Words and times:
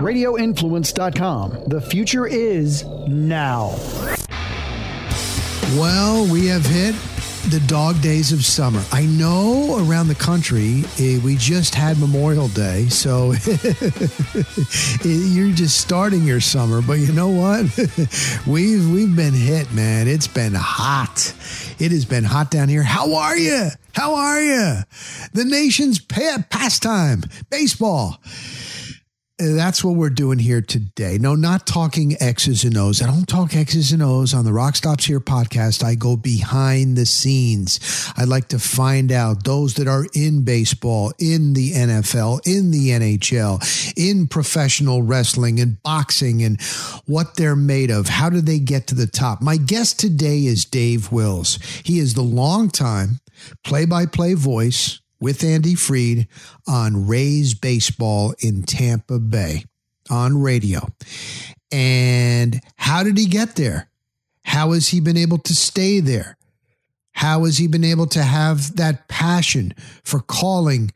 RadioInfluence.com. 0.00 1.64
The 1.68 1.80
future 1.80 2.26
is 2.26 2.84
now. 3.08 3.74
Well, 5.78 6.30
we 6.30 6.46
have 6.46 6.64
hit 6.64 6.94
the 7.50 7.60
dog 7.66 8.00
days 8.02 8.32
of 8.32 8.44
summer. 8.44 8.82
I 8.92 9.06
know 9.06 9.76
around 9.88 10.08
the 10.08 10.14
country 10.14 10.82
eh, 10.98 11.18
we 11.24 11.36
just 11.36 11.74
had 11.74 11.98
Memorial 11.98 12.48
Day, 12.48 12.88
so 12.88 13.32
you're 15.04 15.54
just 15.54 15.80
starting 15.80 16.24
your 16.24 16.40
summer. 16.40 16.82
But 16.82 16.94
you 16.94 17.12
know 17.12 17.28
what? 17.28 17.64
we've 18.46 18.90
we've 18.90 19.14
been 19.14 19.32
hit, 19.32 19.72
man. 19.72 20.08
It's 20.08 20.26
been 20.26 20.54
hot. 20.54 21.34
It 21.78 21.92
has 21.92 22.04
been 22.04 22.24
hot 22.24 22.50
down 22.50 22.68
here. 22.68 22.82
How 22.82 23.14
are 23.14 23.36
you? 23.36 23.68
How 23.92 24.14
are 24.16 24.42
you? 24.42 24.74
The 25.32 25.44
nation's 25.44 26.00
pa- 26.00 26.44
pastime, 26.50 27.22
baseball 27.48 28.20
that's 29.38 29.84
what 29.84 29.96
we're 29.96 30.08
doing 30.08 30.38
here 30.38 30.62
today. 30.62 31.18
No, 31.18 31.34
not 31.34 31.66
talking 31.66 32.16
X's 32.20 32.64
and 32.64 32.76
O's. 32.76 33.02
I 33.02 33.06
don't 33.06 33.28
talk 33.28 33.54
X's 33.54 33.92
and 33.92 34.02
O's 34.02 34.32
on 34.32 34.46
the 34.46 34.52
Rock 34.52 34.76
Stops 34.76 35.04
Here 35.04 35.20
podcast. 35.20 35.84
I 35.84 35.94
go 35.94 36.16
behind 36.16 36.96
the 36.96 37.04
scenes. 37.04 37.78
I 38.16 38.24
like 38.24 38.48
to 38.48 38.58
find 38.58 39.12
out 39.12 39.44
those 39.44 39.74
that 39.74 39.88
are 39.88 40.06
in 40.14 40.42
baseball, 40.44 41.12
in 41.18 41.52
the 41.52 41.72
NFL, 41.72 42.46
in 42.46 42.70
the 42.70 42.88
NHL, 42.90 43.92
in 43.96 44.26
professional 44.26 45.02
wrestling 45.02 45.60
and 45.60 45.82
boxing 45.82 46.42
and 46.42 46.60
what 47.04 47.36
they're 47.36 47.56
made 47.56 47.90
of. 47.90 48.08
How 48.08 48.30
do 48.30 48.40
they 48.40 48.58
get 48.58 48.86
to 48.86 48.94
the 48.94 49.06
top? 49.06 49.42
My 49.42 49.58
guest 49.58 50.00
today 50.00 50.46
is 50.46 50.64
Dave 50.64 51.12
Wills. 51.12 51.58
He 51.84 51.98
is 51.98 52.14
the 52.14 52.22
longtime 52.22 53.20
play 53.64 53.84
by 53.84 54.06
play 54.06 54.32
voice 54.32 55.00
with 55.20 55.42
Andy 55.44 55.74
Freed 55.74 56.28
on 56.66 57.06
Rays 57.06 57.54
Baseball 57.54 58.34
in 58.40 58.62
Tampa 58.62 59.18
Bay 59.18 59.64
on 60.10 60.40
radio. 60.40 60.80
And 61.72 62.60
how 62.76 63.02
did 63.02 63.18
he 63.18 63.26
get 63.26 63.56
there? 63.56 63.88
How 64.44 64.72
has 64.72 64.88
he 64.88 65.00
been 65.00 65.16
able 65.16 65.38
to 65.38 65.54
stay 65.54 66.00
there? 66.00 66.36
How 67.12 67.44
has 67.44 67.58
he 67.58 67.66
been 67.66 67.84
able 67.84 68.06
to 68.08 68.22
have 68.22 68.76
that 68.76 69.08
passion 69.08 69.74
for 70.04 70.20
calling 70.20 70.92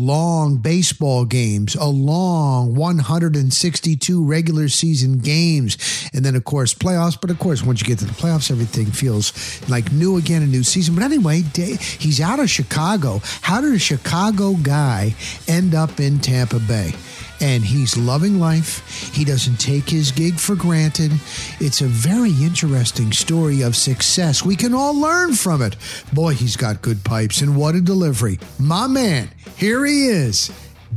long 0.00 0.56
baseball 0.56 1.24
games, 1.24 1.74
a 1.74 1.84
long 1.84 2.74
162 2.74 4.24
regular 4.24 4.68
season 4.68 5.18
games, 5.18 5.76
and 6.12 6.24
then, 6.24 6.34
of 6.34 6.44
course, 6.44 6.74
playoffs. 6.74 7.20
But 7.20 7.30
of 7.30 7.38
course, 7.38 7.62
once 7.62 7.80
you 7.80 7.86
get 7.86 7.98
to 8.00 8.06
the 8.06 8.12
playoffs, 8.12 8.50
everything 8.50 8.86
feels 8.86 9.32
like 9.68 9.92
new 9.92 10.16
again, 10.16 10.42
a 10.42 10.46
new 10.46 10.62
season. 10.62 10.94
But 10.94 11.04
anyway, 11.04 11.42
he's 11.42 12.20
out 12.20 12.40
of 12.40 12.48
Chicago. 12.48 13.20
How 13.42 13.60
did 13.60 13.74
a 13.74 13.78
Chicago 13.78 14.54
guy 14.54 15.14
end 15.46 15.74
up 15.74 16.00
in 16.00 16.18
Tampa 16.18 16.58
Bay? 16.58 16.94
And 17.40 17.64
he's 17.64 17.96
loving 17.96 18.38
life. 18.38 19.12
He 19.14 19.24
doesn't 19.24 19.56
take 19.58 19.88
his 19.88 20.12
gig 20.12 20.38
for 20.38 20.54
granted. 20.54 21.12
It's 21.58 21.80
a 21.80 21.86
very 21.86 22.32
interesting 22.42 23.12
story 23.12 23.62
of 23.62 23.76
success. 23.76 24.44
We 24.44 24.56
can 24.56 24.74
all 24.74 24.94
learn 24.94 25.34
from 25.34 25.62
it. 25.62 25.76
Boy, 26.12 26.34
he's 26.34 26.56
got 26.56 26.82
good 26.82 27.04
pipes, 27.04 27.40
and 27.40 27.56
what 27.56 27.74
a 27.74 27.80
delivery. 27.80 28.38
My 28.58 28.86
man, 28.86 29.30
here 29.56 29.84
he 29.84 30.06
is, 30.06 30.50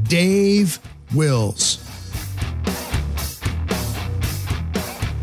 Dave 0.03 0.79
Wills. 1.13 1.82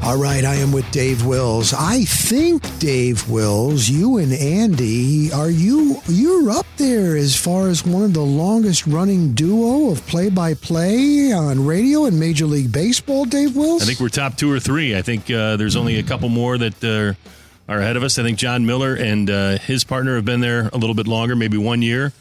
All 0.03 0.17
right, 0.17 0.45
I 0.45 0.55
am 0.57 0.73
with 0.73 0.91
Dave 0.91 1.27
Wills. 1.27 1.75
I 1.75 2.05
think 2.05 2.63
Dave 2.79 3.29
Wills, 3.29 3.89
you 3.89 4.17
and 4.17 4.33
Andy, 4.33 5.31
are 5.31 5.51
you 5.51 6.01
you're 6.09 6.51
up 6.51 6.67
there 6.79 7.17
as 7.17 7.37
far 7.37 7.69
as 7.69 7.85
one 7.85 8.03
of 8.03 8.15
the 8.15 8.23
longest 8.23 8.87
running 8.87 9.35
duo 9.35 9.91
of 9.91 10.05
play-by-play 10.07 11.33
on 11.33 11.65
radio 11.65 12.07
in 12.07 12.19
Major 12.19 12.47
League 12.47 12.73
Baseball, 12.73 13.27
Dave 13.27 13.55
Wills? 13.55 13.83
I 13.83 13.85
think 13.85 14.01
we're 14.01 14.09
top 14.09 14.37
2 14.37 14.51
or 14.51 14.59
3. 14.59 14.97
I 14.97 15.03
think 15.03 15.31
uh, 15.31 15.57
there's 15.57 15.77
only 15.77 15.99
a 15.99 16.03
couple 16.03 16.31
more 16.31 16.57
that 16.57 16.83
uh, 16.83 17.73
are 17.73 17.79
ahead 17.79 17.97
of 17.97 18.03
us. 18.03 18.19
I 18.19 18.23
think 18.23 18.39
Jon 18.39 18.65
Miller 18.65 18.95
and 18.95 19.29
uh, 19.31 19.59
his 19.59 19.85
partner 19.85 20.17
have 20.17 20.25
been 20.25 20.41
there 20.41 20.71
a 20.73 20.79
little 20.79 20.95
bit 20.95 21.07
longer, 21.09 21.37
maybe 21.37 21.59
1 21.59 21.83
year. 21.83 22.13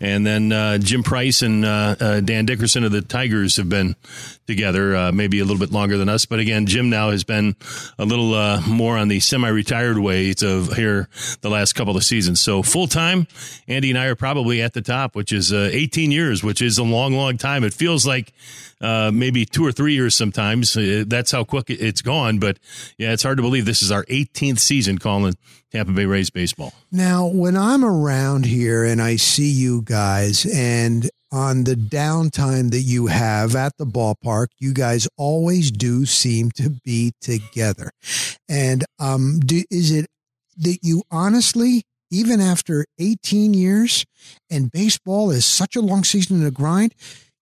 And 0.00 0.26
then 0.26 0.52
uh, 0.52 0.78
Jim 0.78 1.02
Price 1.02 1.42
and 1.42 1.64
uh, 1.64 1.96
uh, 1.98 2.20
Dan 2.20 2.46
Dickerson 2.46 2.84
of 2.84 2.92
the 2.92 3.02
Tigers 3.02 3.56
have 3.56 3.68
been 3.68 3.96
together, 4.46 4.94
uh, 4.94 5.12
maybe 5.12 5.40
a 5.40 5.44
little 5.44 5.58
bit 5.58 5.72
longer 5.72 5.96
than 5.96 6.08
us. 6.08 6.26
But 6.26 6.38
again, 6.38 6.66
Jim 6.66 6.90
now 6.90 7.10
has 7.10 7.24
been 7.24 7.56
a 7.98 8.04
little 8.04 8.34
uh, 8.34 8.60
more 8.66 8.96
on 8.96 9.08
the 9.08 9.20
semi-retired 9.20 9.98
ways 9.98 10.42
of 10.42 10.74
here 10.74 11.08
the 11.40 11.50
last 11.50 11.72
couple 11.72 11.96
of 11.96 12.04
seasons. 12.04 12.40
So 12.40 12.62
full 12.62 12.86
time, 12.86 13.26
Andy 13.68 13.90
and 13.90 13.98
I 13.98 14.06
are 14.06 14.16
probably 14.16 14.62
at 14.62 14.74
the 14.74 14.82
top, 14.82 15.14
which 15.14 15.32
is 15.32 15.52
uh, 15.52 15.70
18 15.72 16.10
years, 16.10 16.42
which 16.42 16.60
is 16.60 16.78
a 16.78 16.84
long, 16.84 17.14
long 17.14 17.38
time. 17.38 17.64
It 17.64 17.74
feels 17.74 18.06
like 18.06 18.32
maybe 18.80 19.44
two 19.44 19.64
or 19.64 19.72
three 19.72 19.94
years 19.94 20.14
sometimes. 20.14 20.76
that's 21.06 21.30
how 21.32 21.44
quick 21.44 21.70
it's 21.70 22.02
gone. 22.02 22.38
But 22.38 22.58
yeah, 22.98 23.12
it's 23.12 23.22
hard 23.22 23.38
to 23.38 23.42
believe 23.42 23.64
this 23.64 23.82
is 23.82 23.90
our 23.90 24.04
18th 24.04 24.58
season 24.58 24.98
calling 24.98 25.34
Tampa 25.72 25.92
Bay 25.92 26.06
Rays 26.06 26.30
baseball. 26.30 26.72
Now, 26.90 27.26
when 27.26 27.56
I'm 27.56 27.84
around 27.84 28.46
here 28.46 28.84
and 28.84 29.00
I 29.02 29.16
see 29.16 29.50
you 29.50 29.82
guys 29.82 30.46
and 30.46 31.10
on 31.32 31.64
the 31.64 31.74
downtime 31.74 32.70
that 32.70 32.80
you 32.80 33.08
have 33.08 33.56
at 33.56 33.76
the 33.78 33.84
ballpark, 33.84 34.48
you 34.58 34.72
guys 34.72 35.08
always 35.16 35.70
do 35.70 36.06
seem 36.06 36.50
to 36.52 36.70
be 36.70 37.12
together. 37.20 37.90
And 38.48 38.84
um, 38.98 39.40
do, 39.40 39.62
is 39.70 39.90
it 39.90 40.06
that 40.58 40.78
you 40.82 41.02
honestly, 41.10 41.82
even 42.10 42.40
after 42.40 42.86
18 42.98 43.54
years 43.54 44.06
and 44.48 44.70
baseball 44.70 45.30
is 45.30 45.44
such 45.44 45.76
a 45.76 45.80
long 45.80 46.04
season 46.04 46.38
and 46.38 46.46
a 46.46 46.50
grind, 46.50 46.94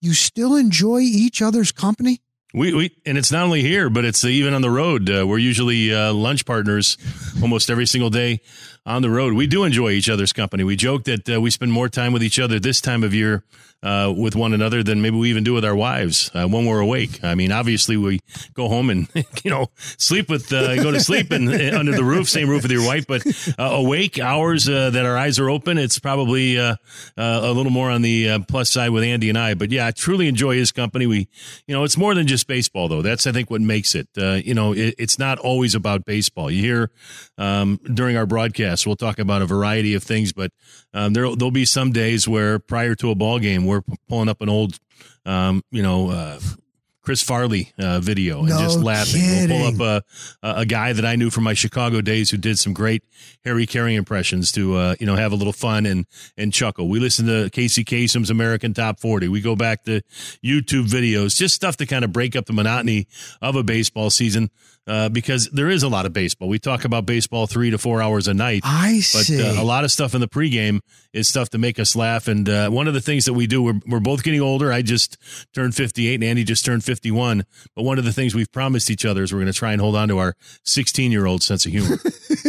you 0.04 0.12
still 0.12 0.54
enjoy 0.54 1.00
each 1.00 1.40
other's 1.40 1.72
company? 1.72 2.20
We, 2.52 2.72
we 2.72 2.96
and 3.04 3.18
it's 3.18 3.32
not 3.32 3.42
only 3.42 3.62
here, 3.62 3.90
but 3.90 4.04
it's 4.04 4.24
even 4.24 4.54
on 4.54 4.62
the 4.62 4.70
road. 4.70 5.10
Uh, 5.10 5.26
we're 5.26 5.38
usually 5.38 5.92
uh, 5.92 6.12
lunch 6.12 6.44
partners 6.44 6.96
almost 7.42 7.68
every 7.68 7.86
single 7.86 8.10
day 8.10 8.42
on 8.86 9.02
the 9.02 9.10
road. 9.10 9.32
We 9.34 9.48
do 9.48 9.64
enjoy 9.64 9.90
each 9.90 10.08
other's 10.08 10.32
company. 10.32 10.62
We 10.62 10.76
joke 10.76 11.04
that 11.04 11.28
uh, 11.28 11.40
we 11.40 11.50
spend 11.50 11.72
more 11.72 11.88
time 11.88 12.12
with 12.12 12.22
each 12.22 12.38
other 12.38 12.60
this 12.60 12.80
time 12.80 13.02
of 13.02 13.12
year 13.12 13.42
uh, 13.84 14.12
with 14.16 14.34
one 14.34 14.54
another 14.54 14.82
than 14.82 15.02
maybe 15.02 15.16
we 15.16 15.28
even 15.28 15.44
do 15.44 15.52
with 15.52 15.64
our 15.64 15.76
wives 15.76 16.30
uh, 16.34 16.46
when 16.48 16.64
we're 16.64 16.80
awake. 16.80 17.22
I 17.22 17.34
mean, 17.34 17.52
obviously 17.52 17.98
we 17.98 18.20
go 18.54 18.68
home 18.68 18.88
and 18.88 19.08
you 19.44 19.50
know 19.50 19.66
sleep 19.76 20.30
with 20.30 20.50
uh, 20.52 20.74
go 20.76 20.90
to 20.90 21.00
sleep 21.00 21.30
and 21.30 21.48
uh, 21.48 21.78
under 21.78 21.92
the 21.92 22.02
roof, 22.02 22.28
same 22.28 22.48
roof 22.48 22.62
with 22.62 22.72
your 22.72 22.86
wife, 22.86 23.06
but 23.06 23.26
uh, 23.58 23.62
awake 23.62 24.18
hours 24.18 24.68
uh, 24.68 24.90
that 24.90 25.04
our 25.04 25.16
eyes 25.16 25.38
are 25.38 25.50
open. 25.50 25.76
It's 25.76 25.98
probably 25.98 26.56
a 26.56 26.78
little 27.16 27.70
more 27.70 27.90
on 27.90 28.02
the 28.02 28.42
plus 28.48 28.70
side 28.70 28.90
with 28.90 29.04
Andy 29.04 29.28
and 29.28 29.38
I. 29.38 29.54
But 29.54 29.70
yeah, 29.70 29.86
I 29.86 29.90
truly 29.90 30.28
enjoy 30.28 30.56
his 30.56 30.72
company. 30.72 31.06
We, 31.06 31.28
you 31.66 31.74
know, 31.74 31.84
it's 31.84 31.98
more 31.98 32.14
than 32.14 32.26
just 32.26 32.46
baseball 32.46 32.88
though. 32.88 33.02
That's 33.02 33.26
I 33.26 33.32
think 33.32 33.50
what 33.50 33.60
makes 33.60 33.94
it. 33.94 34.08
you 34.16 34.54
know, 34.54 34.72
it, 34.72 34.94
it's 34.98 35.18
not 35.18 35.38
always 35.38 35.74
about 35.74 36.06
baseball. 36.06 36.50
You 36.50 36.62
hear 36.62 36.90
um, 37.36 37.78
during 37.92 38.16
our 38.16 38.26
broadcast, 38.26 38.86
we'll 38.86 38.96
talk 38.96 39.18
about 39.18 39.42
a 39.42 39.46
variety 39.46 39.94
of 39.94 40.02
things, 40.02 40.32
but 40.32 40.52
um, 40.94 41.12
there 41.12 41.34
there'll 41.34 41.50
be 41.50 41.64
some 41.64 41.92
days 41.92 42.26
where 42.26 42.58
prior 42.58 42.94
to 42.96 43.10
a 43.10 43.14
ball 43.14 43.38
game 43.38 43.66
we're 43.66 43.82
pulling 44.08 44.28
up 44.28 44.40
an 44.40 44.48
old, 44.48 44.78
um, 45.26 45.62
you 45.70 45.82
know, 45.82 46.10
uh, 46.10 46.38
Chris 47.04 47.22
Farley 47.22 47.72
uh, 47.78 48.00
video 48.00 48.40
and 48.40 48.48
no 48.48 48.58
just 48.58 48.78
laughing. 48.78 49.20
Kidding. 49.20 49.60
We'll 49.60 49.72
pull 49.72 49.88
up 49.88 50.04
a, 50.42 50.60
a 50.60 50.64
guy 50.64 50.94
that 50.94 51.04
I 51.04 51.16
knew 51.16 51.28
from 51.28 51.44
my 51.44 51.52
Chicago 51.52 52.00
days 52.00 52.30
who 52.30 52.38
did 52.38 52.58
some 52.58 52.72
great 52.72 53.04
Harry 53.44 53.66
Caray 53.66 53.94
impressions 53.94 54.50
to 54.52 54.74
uh, 54.76 54.94
you 54.98 55.06
know 55.06 55.16
have 55.16 55.32
a 55.32 55.36
little 55.36 55.52
fun 55.52 55.84
and 55.84 56.06
and 56.38 56.52
chuckle. 56.52 56.88
We 56.88 57.00
listen 57.00 57.26
to 57.26 57.50
Casey 57.50 57.84
Kasem's 57.84 58.30
American 58.30 58.72
Top 58.72 59.00
40. 59.00 59.28
We 59.28 59.42
go 59.42 59.54
back 59.54 59.84
to 59.84 60.00
YouTube 60.42 60.86
videos, 60.86 61.36
just 61.36 61.54
stuff 61.54 61.76
to 61.76 61.86
kind 61.86 62.04
of 62.04 62.12
break 62.12 62.34
up 62.34 62.46
the 62.46 62.54
monotony 62.54 63.06
of 63.42 63.54
a 63.56 63.62
baseball 63.62 64.08
season 64.08 64.50
uh, 64.86 65.08
because 65.08 65.48
there 65.50 65.70
is 65.70 65.82
a 65.82 65.88
lot 65.88 66.06
of 66.06 66.12
baseball. 66.12 66.48
We 66.48 66.58
talk 66.58 66.84
about 66.84 67.06
baseball 67.06 67.46
three 67.46 67.70
to 67.70 67.78
four 67.78 68.02
hours 68.02 68.28
a 68.28 68.34
night. 68.34 68.62
I 68.64 68.96
but, 68.96 69.24
see. 69.24 69.42
Uh, 69.42 69.60
a 69.60 69.64
lot 69.64 69.84
of 69.84 69.90
stuff 69.90 70.14
in 70.14 70.20
the 70.20 70.28
pregame 70.28 70.80
is 71.12 71.28
stuff 71.28 71.50
to 71.50 71.58
make 71.58 71.78
us 71.78 71.96
laugh. 71.96 72.28
And 72.28 72.48
uh, 72.48 72.70
one 72.70 72.88
of 72.88 72.94
the 72.94 73.00
things 73.00 73.24
that 73.24 73.32
we 73.32 73.46
do, 73.46 73.62
we're, 73.62 73.80
we're 73.86 74.00
both 74.00 74.22
getting 74.22 74.40
older. 74.40 74.72
I 74.72 74.82
just 74.82 75.16
turned 75.54 75.74
58 75.74 76.14
and 76.14 76.24
Andy 76.24 76.44
just 76.44 76.64
turned 76.64 76.84
51. 76.84 77.44
But 77.74 77.82
one 77.84 77.98
of 77.98 78.04
the 78.04 78.12
things 78.12 78.34
we've 78.34 78.52
promised 78.52 78.90
each 78.90 79.04
other 79.04 79.22
is 79.22 79.32
we're 79.32 79.40
going 79.40 79.52
to 79.52 79.58
try 79.58 79.72
and 79.72 79.80
hold 79.80 79.96
on 79.96 80.08
to 80.08 80.18
our 80.18 80.34
16 80.64 81.10
year 81.10 81.26
old 81.26 81.42
sense 81.42 81.64
of 81.64 81.72
humor. 81.72 81.96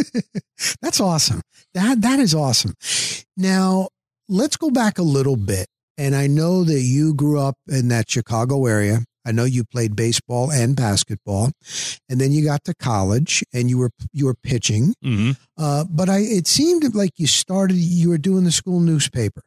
That's 0.82 1.00
awesome. 1.00 1.40
That 1.74 2.02
That 2.02 2.18
is 2.18 2.34
awesome. 2.34 2.74
Now, 3.36 3.88
let's 4.28 4.56
go 4.56 4.70
back 4.70 4.98
a 4.98 5.02
little 5.02 5.36
bit. 5.36 5.66
And 5.98 6.14
I 6.14 6.26
know 6.26 6.62
that 6.64 6.80
you 6.80 7.14
grew 7.14 7.40
up 7.40 7.56
in 7.68 7.88
that 7.88 8.10
Chicago 8.10 8.66
area. 8.66 8.98
I 9.26 9.32
know 9.32 9.44
you 9.44 9.64
played 9.64 9.96
baseball 9.96 10.52
and 10.52 10.76
basketball, 10.76 11.50
and 12.08 12.20
then 12.20 12.32
you 12.32 12.44
got 12.44 12.64
to 12.64 12.74
college 12.74 13.42
and 13.52 13.68
you 13.68 13.78
were 13.78 13.90
you 14.12 14.26
were 14.26 14.34
pitching. 14.34 14.94
Mm-hmm. 15.04 15.32
Uh, 15.58 15.84
but 15.90 16.08
I 16.08 16.18
it 16.18 16.46
seemed 16.46 16.94
like 16.94 17.12
you 17.16 17.26
started 17.26 17.76
you 17.76 18.10
were 18.10 18.18
doing 18.18 18.44
the 18.44 18.52
school 18.52 18.80
newspaper. 18.80 19.42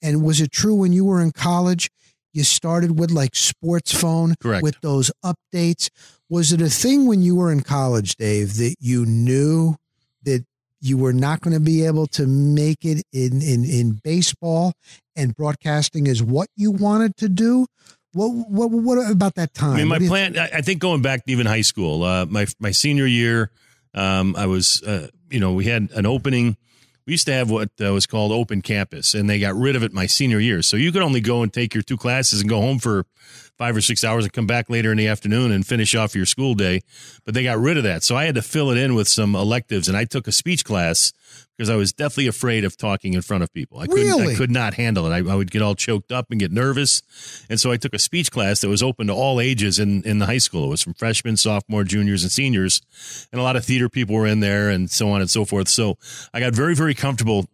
And 0.00 0.22
was 0.22 0.40
it 0.40 0.52
true 0.52 0.76
when 0.76 0.92
you 0.92 1.04
were 1.04 1.20
in 1.20 1.32
college? 1.32 1.90
You 2.32 2.44
started 2.44 2.98
with 2.98 3.10
like 3.10 3.34
sports 3.34 3.92
phone 3.92 4.34
Correct. 4.40 4.62
with 4.62 4.80
those 4.80 5.10
updates. 5.24 5.90
Was 6.28 6.52
it 6.52 6.60
a 6.60 6.70
thing 6.70 7.06
when 7.06 7.22
you 7.22 7.36
were 7.36 7.50
in 7.50 7.60
college, 7.60 8.16
Dave, 8.16 8.56
that 8.56 8.76
you 8.80 9.04
knew 9.04 9.76
that 10.22 10.44
you 10.80 10.98
were 10.98 11.12
not 11.12 11.40
going 11.40 11.54
to 11.54 11.60
be 11.60 11.84
able 11.86 12.06
to 12.08 12.26
make 12.26 12.84
it 12.84 13.04
in, 13.12 13.40
in, 13.40 13.64
in 13.64 14.00
baseball 14.02 14.74
and 15.16 15.34
broadcasting 15.34 16.06
is 16.06 16.22
what 16.22 16.48
you 16.56 16.70
wanted 16.70 17.16
to 17.16 17.28
do? 17.28 17.66
What 18.14 18.28
what 18.28 18.70
what 18.70 19.10
about 19.10 19.34
that 19.34 19.52
time? 19.54 19.72
I 19.74 19.76
mean, 19.78 19.88
my 19.88 19.94
What 19.94 19.98
do 19.98 20.04
you- 20.04 20.10
plan. 20.10 20.38
I 20.38 20.58
I 20.58 20.60
think 20.62 20.80
going 20.80 21.02
back 21.02 21.26
to 21.26 21.32
even 21.32 21.46
high 21.46 21.60
school, 21.62 22.02
uh, 22.02 22.24
my 22.26 22.46
my 22.58 22.70
senior 22.70 23.06
year, 23.06 23.50
um, 23.92 24.34
I 24.36 24.46
was, 24.46 24.82
uh, 24.82 25.08
you 25.30 25.40
know, 25.40 25.52
we 25.52 25.66
had 25.66 25.90
an 25.94 26.06
opening. 26.06 26.56
We 27.06 27.12
used 27.12 27.26
to 27.26 27.32
have 27.34 27.50
what 27.50 27.70
uh, 27.84 27.92
was 27.92 28.06
called 28.06 28.32
open 28.32 28.62
campus, 28.62 29.12
and 29.14 29.28
they 29.28 29.38
got 29.38 29.54
rid 29.54 29.76
of 29.76 29.82
it 29.82 29.92
my 29.92 30.06
senior 30.06 30.38
year. 30.40 30.62
So 30.62 30.76
you 30.78 30.90
could 30.90 31.02
only 31.02 31.20
go 31.20 31.42
and 31.42 31.52
take 31.52 31.74
your 31.74 31.82
two 31.82 31.98
classes 31.98 32.40
and 32.40 32.48
go 32.48 32.60
home 32.62 32.78
for 32.78 33.04
five 33.58 33.76
or 33.76 33.80
six 33.80 34.02
hours 34.04 34.24
and 34.24 34.32
come 34.32 34.46
back 34.46 34.68
later 34.68 34.90
in 34.90 34.98
the 34.98 35.08
afternoon 35.08 35.52
and 35.52 35.66
finish 35.66 35.94
off 35.94 36.14
your 36.14 36.26
school 36.26 36.54
day. 36.54 36.80
But 37.24 37.34
they 37.34 37.42
got 37.44 37.58
rid 37.58 37.76
of 37.76 37.84
that, 37.84 38.02
so 38.02 38.16
I 38.16 38.24
had 38.24 38.34
to 38.34 38.42
fill 38.42 38.70
it 38.70 38.78
in 38.78 38.94
with 38.94 39.08
some 39.08 39.34
electives, 39.34 39.88
and 39.88 39.96
I 39.96 40.04
took 40.04 40.26
a 40.26 40.32
speech 40.32 40.64
class 40.64 41.12
because 41.56 41.70
I 41.70 41.76
was 41.76 41.92
deathly 41.92 42.26
afraid 42.26 42.64
of 42.64 42.76
talking 42.76 43.14
in 43.14 43.22
front 43.22 43.44
of 43.44 43.52
people. 43.52 43.78
I 43.78 43.86
couldn't, 43.86 44.04
Really? 44.06 44.34
I 44.34 44.36
could 44.36 44.50
not 44.50 44.74
handle 44.74 45.06
it. 45.06 45.10
I, 45.10 45.18
I 45.18 45.36
would 45.36 45.52
get 45.52 45.62
all 45.62 45.76
choked 45.76 46.10
up 46.10 46.32
and 46.32 46.40
get 46.40 46.50
nervous. 46.50 47.00
And 47.48 47.60
so 47.60 47.70
I 47.70 47.76
took 47.76 47.94
a 47.94 47.98
speech 48.00 48.32
class 48.32 48.60
that 48.60 48.68
was 48.68 48.82
open 48.82 49.06
to 49.06 49.12
all 49.12 49.40
ages 49.40 49.78
in, 49.78 50.02
in 50.02 50.18
the 50.18 50.26
high 50.26 50.38
school. 50.38 50.64
It 50.66 50.70
was 50.70 50.82
from 50.82 50.94
freshmen, 50.94 51.36
sophomore, 51.36 51.84
juniors, 51.84 52.24
and 52.24 52.32
seniors. 52.32 52.82
And 53.30 53.40
a 53.40 53.44
lot 53.44 53.54
of 53.54 53.64
theater 53.64 53.88
people 53.88 54.16
were 54.16 54.26
in 54.26 54.40
there 54.40 54.68
and 54.68 54.90
so 54.90 55.10
on 55.10 55.20
and 55.20 55.30
so 55.30 55.44
forth. 55.44 55.68
So 55.68 55.96
I 56.32 56.40
got 56.40 56.54
very, 56.54 56.74
very 56.74 56.94
comfortable 56.94 57.46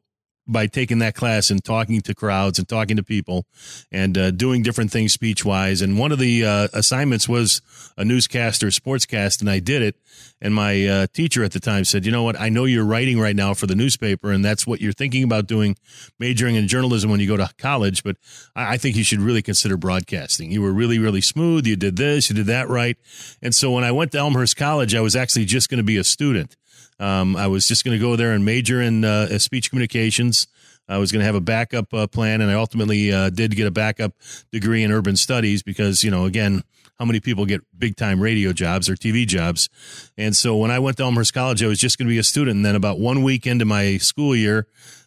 by 0.50 0.67
taking 0.67 0.99
that 0.99 1.14
class 1.14 1.50
and 1.50 1.62
talking 1.62 2.00
to 2.02 2.14
crowds 2.14 2.58
and 2.58 2.69
talking 2.69 2.97
to 2.97 3.02
people 3.02 3.47
and 3.91 4.19
uh, 4.19 4.31
doing 4.31 4.62
different 4.62 4.91
things 4.91 5.12
speech 5.12 5.44
wise. 5.44 5.81
And 5.81 5.99
one 5.99 6.12
of 6.12 6.19
the 6.19 6.44
uh, 6.44 6.69
assignments 6.73 7.29
was 7.29 7.62
a 7.97 8.05
newscaster 8.05 8.69
sportscast, 8.69 9.41
and 9.41 9.49
I 9.49 9.58
did 9.58 9.82
it. 9.82 9.97
And 10.43 10.55
my 10.55 10.87
uh, 10.87 11.06
teacher 11.12 11.44
at 11.44 11.52
the 11.52 11.61
time 11.61 11.85
said, 11.85 12.05
"You 12.05 12.12
know 12.12 12.23
what? 12.23 12.38
I 12.41 12.49
know 12.49 12.64
you're 12.64 12.85
writing 12.85 13.20
right 13.20 13.37
now 13.37 13.55
for 13.55 13.67
the 13.67 13.75
newspaper, 13.75 14.32
and 14.32 14.44
that's 14.44 14.67
what 14.67 14.81
you're 14.81 14.93
thinking 14.93 15.23
about 15.23 15.47
doing, 15.47 15.76
majoring 16.19 16.56
in 16.56 16.67
journalism 16.67 17.11
when 17.11 17.20
you 17.20 17.29
go 17.29 17.37
to 17.37 17.50
college. 17.58 18.03
But 18.03 18.17
I, 18.56 18.75
I 18.75 18.76
think 18.76 18.96
you 18.96 19.05
should 19.05 19.20
really 19.20 19.43
consider 19.43 19.76
broadcasting. 19.76 20.50
You 20.50 20.62
were 20.62 20.73
really, 20.73 20.99
really 20.99 21.20
smooth. 21.20 21.67
You 21.67 21.76
did 21.76 21.96
this, 21.96 22.31
you 22.31 22.37
did 22.37 22.46
that 22.46 22.69
right. 22.69 22.96
And 23.43 23.55
so 23.55 23.70
when 23.70 23.85
I 23.85 23.93
went 23.93 24.12
to 24.12 24.19
Elmhurst 24.19 24.56
College, 24.56 24.94
I 24.94 25.00
was 25.00 25.14
actually 25.14 25.44
just 25.44 25.69
going 25.69 25.79
to 25.79 25.85
be 25.85 25.96
a 25.96 26.05
student. 26.05 26.56
Um, 27.00 27.35
I 27.35 27.47
was 27.47 27.67
just 27.67 27.85
going 27.85 27.99
to 27.99 28.00
go 28.00 28.14
there 28.14 28.32
and 28.32 28.44
major 28.44 28.81
in 28.81 29.05
uh, 29.05 29.38
speech 29.38 29.70
communications. 29.70 30.47
I 30.88 30.99
was 30.99 31.11
going 31.11 31.20
to 31.20 31.26
have 31.26 31.35
a 31.35 31.41
backup 31.41 31.94
uh, 31.94 32.06
plan, 32.06 32.41
and 32.41 32.50
I 32.50 32.55
ultimately 32.55 33.12
uh, 33.12 33.31
did 33.31 33.56
get 33.56 33.67
a 33.67 33.70
backup 33.70 34.12
degree 34.52 34.82
in 34.82 34.93
urban 34.93 35.17
studies 35.17 35.62
because, 35.62 36.05
you 36.05 36.11
know, 36.11 36.26
again, 36.26 36.62
how 36.99 37.06
many 37.06 37.20
people 37.20 37.47
get 37.47 37.62
big 37.79 37.97
time 37.97 38.20
radio 38.20 38.52
jobs 38.52 38.91
or 38.91 38.94
TV 38.94 39.26
jobs? 39.26 39.70
And 40.19 40.37
so 40.37 40.56
when 40.56 40.70
I 40.70 40.79
went 40.79 40.99
to 40.99 41.05
Elmhurst 41.05 41.32
College, 41.32 41.62
I 41.62 41.69
was 41.69 41.79
just 41.79 41.97
going 41.97 42.06
to 42.08 42.12
be 42.12 42.19
a 42.19 42.23
student. 42.23 42.56
And 42.56 42.67
then 42.67 42.75
about 42.75 42.99
one 42.99 43.23
week 43.23 43.46
into 43.46 43.64
my 43.64 43.96
school 43.96 44.37
year, 44.37 44.67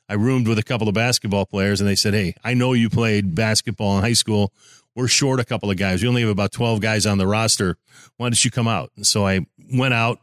I 0.09 0.15
roomed 0.15 0.47
with 0.47 0.57
a 0.57 0.63
couple 0.63 0.87
of 0.87 0.95
basketball 0.95 1.45
players, 1.45 1.79
and 1.79 1.87
they 1.87 1.95
said, 1.95 2.13
Hey, 2.13 2.35
I 2.43 2.55
know 2.55 2.73
you 2.73 2.89
played 2.89 3.35
basketball 3.35 3.97
in 3.97 4.03
high 4.03 4.13
school. 4.13 4.51
We're 4.95 5.07
short 5.07 5.39
a 5.39 5.45
couple 5.45 5.69
of 5.69 5.77
guys. 5.77 6.01
We 6.01 6.07
only 6.07 6.21
have 6.21 6.29
about 6.29 6.51
12 6.51 6.81
guys 6.81 7.05
on 7.05 7.17
the 7.17 7.27
roster. 7.27 7.77
Why 8.17 8.27
don't 8.27 8.45
you 8.45 8.51
come 8.51 8.67
out? 8.67 8.91
And 8.95 9.05
so 9.05 9.25
I 9.25 9.45
went 9.71 9.93
out 9.93 10.19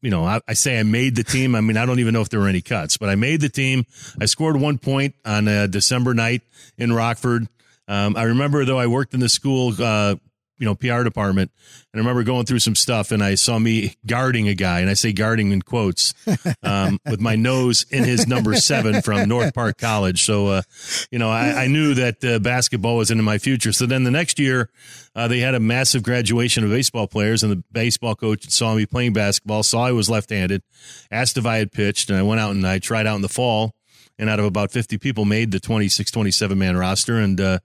you 0.00 0.10
know, 0.10 0.24
I, 0.24 0.40
I 0.48 0.54
say 0.54 0.78
I 0.78 0.82
made 0.82 1.16
the 1.16 1.24
team. 1.24 1.54
I 1.54 1.60
mean, 1.60 1.76
I 1.76 1.86
don't 1.86 1.98
even 1.98 2.14
know 2.14 2.20
if 2.20 2.28
there 2.28 2.40
were 2.40 2.48
any 2.48 2.60
cuts, 2.60 2.96
but 2.96 3.08
I 3.08 3.14
made 3.14 3.40
the 3.40 3.48
team. 3.48 3.84
I 4.20 4.26
scored 4.26 4.56
one 4.56 4.78
point 4.78 5.14
on 5.24 5.48
a 5.48 5.68
December 5.68 6.14
night 6.14 6.42
in 6.78 6.92
Rockford. 6.92 7.48
Um, 7.88 8.16
I 8.16 8.24
remember 8.24 8.64
though 8.64 8.78
I 8.78 8.86
worked 8.86 9.14
in 9.14 9.20
the 9.20 9.28
school, 9.28 9.74
uh, 9.78 10.16
you 10.62 10.68
know, 10.68 10.76
PR 10.76 11.02
department, 11.02 11.50
and 11.92 11.98
I 11.98 12.04
remember 12.04 12.22
going 12.22 12.46
through 12.46 12.60
some 12.60 12.76
stuff, 12.76 13.10
and 13.10 13.20
I 13.20 13.34
saw 13.34 13.58
me 13.58 13.96
guarding 14.06 14.46
a 14.46 14.54
guy, 14.54 14.78
and 14.78 14.88
I 14.88 14.94
say 14.94 15.12
guarding 15.12 15.50
in 15.50 15.60
quotes, 15.60 16.14
um, 16.62 17.00
with 17.04 17.20
my 17.20 17.34
nose 17.34 17.84
in 17.90 18.04
his 18.04 18.28
number 18.28 18.54
seven 18.54 19.02
from 19.02 19.28
North 19.28 19.54
Park 19.54 19.76
College. 19.76 20.22
So, 20.22 20.46
uh, 20.46 20.62
you 21.10 21.18
know, 21.18 21.30
I, 21.30 21.64
I 21.64 21.66
knew 21.66 21.94
that 21.94 22.24
uh, 22.24 22.38
basketball 22.38 22.96
was 22.96 23.10
into 23.10 23.24
my 23.24 23.38
future. 23.38 23.72
So 23.72 23.86
then 23.86 24.04
the 24.04 24.12
next 24.12 24.38
year, 24.38 24.70
uh, 25.16 25.26
they 25.26 25.40
had 25.40 25.56
a 25.56 25.60
massive 25.60 26.04
graduation 26.04 26.62
of 26.62 26.70
baseball 26.70 27.08
players, 27.08 27.42
and 27.42 27.50
the 27.50 27.64
baseball 27.72 28.14
coach 28.14 28.48
saw 28.48 28.76
me 28.76 28.86
playing 28.86 29.14
basketball, 29.14 29.64
saw 29.64 29.86
I 29.86 29.90
was 29.90 30.08
left-handed, 30.08 30.62
asked 31.10 31.36
if 31.36 31.44
I 31.44 31.56
had 31.56 31.72
pitched, 31.72 32.08
and 32.08 32.16
I 32.16 32.22
went 32.22 32.40
out 32.40 32.52
and 32.52 32.64
I 32.64 32.78
tried 32.78 33.08
out 33.08 33.16
in 33.16 33.22
the 33.22 33.28
fall. 33.28 33.74
And 34.22 34.30
out 34.30 34.38
of 34.38 34.44
about 34.44 34.70
50 34.70 34.98
people, 34.98 35.24
made 35.24 35.50
the 35.50 35.58
26, 35.58 36.08
27 36.12 36.56
man 36.56 36.76
roster 36.76 37.18
and 37.18 37.40
uh, 37.40 37.58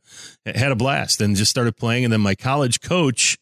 had 0.44 0.72
a 0.72 0.76
blast 0.76 1.22
and 1.22 1.36
just 1.36 1.52
started 1.52 1.78
playing. 1.78 2.04
And 2.04 2.12
then 2.12 2.20
my 2.20 2.34
college 2.34 2.82
coach 2.82 3.38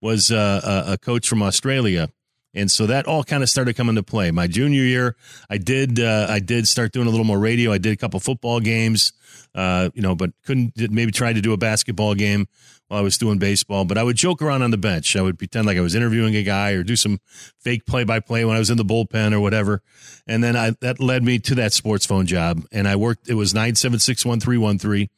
was 0.00 0.30
uh, 0.30 0.84
a, 0.86 0.96
coach 0.96 1.28
from 1.28 1.42
Australia. 1.42 2.10
And 2.54 2.70
so 2.70 2.86
that 2.86 3.06
all 3.06 3.24
kind 3.24 3.42
of 3.42 3.50
started 3.50 3.74
coming 3.74 3.96
to 3.96 4.04
play. 4.04 4.30
My 4.30 4.46
junior 4.46 4.84
year, 4.84 5.16
I 5.50 5.58
did 5.58 5.98
uh, 5.98 6.28
I 6.30 6.38
did 6.38 6.68
start 6.68 6.92
doing 6.92 7.08
a 7.08 7.10
little 7.10 7.26
more 7.26 7.40
radio. 7.40 7.72
I 7.72 7.78
did 7.78 7.92
a 7.92 7.96
couple 7.96 8.20
football 8.20 8.60
games, 8.60 9.14
uh, 9.52 9.90
you 9.92 10.02
know, 10.02 10.14
but 10.14 10.30
couldn't 10.44 10.74
maybe 10.92 11.10
try 11.10 11.32
to 11.32 11.40
do 11.40 11.52
a 11.52 11.56
basketball 11.56 12.14
game 12.14 12.46
while 12.90 12.98
I 12.98 13.02
was 13.02 13.16
doing 13.16 13.38
baseball. 13.38 13.84
But 13.84 13.98
I 13.98 14.02
would 14.02 14.16
joke 14.16 14.42
around 14.42 14.62
on 14.62 14.72
the 14.72 14.76
bench. 14.76 15.14
I 15.14 15.22
would 15.22 15.38
pretend 15.38 15.64
like 15.64 15.78
I 15.78 15.80
was 15.80 15.94
interviewing 15.94 16.34
a 16.34 16.42
guy 16.42 16.72
or 16.72 16.82
do 16.82 16.96
some 16.96 17.20
fake 17.60 17.86
play 17.86 18.02
by 18.02 18.18
play 18.18 18.44
when 18.44 18.56
I 18.56 18.58
was 18.58 18.68
in 18.68 18.78
the 18.78 18.84
bullpen 18.84 19.32
or 19.32 19.38
whatever. 19.38 19.80
And 20.26 20.42
then 20.42 20.56
I, 20.56 20.72
that 20.80 20.98
led 20.98 21.22
me 21.22 21.38
to 21.38 21.54
that 21.54 21.72
sports 21.72 22.04
phone 22.04 22.26
job. 22.26 22.64
And 22.72 22.88
I 22.88 22.96
worked. 22.96 23.28
It 23.28 23.34
was 23.34 23.54
nine 23.54 23.76
seven 23.76 24.00
six 24.00 24.26
one 24.26 24.40
three 24.40 24.58
one 24.58 24.76
three. 24.76 25.08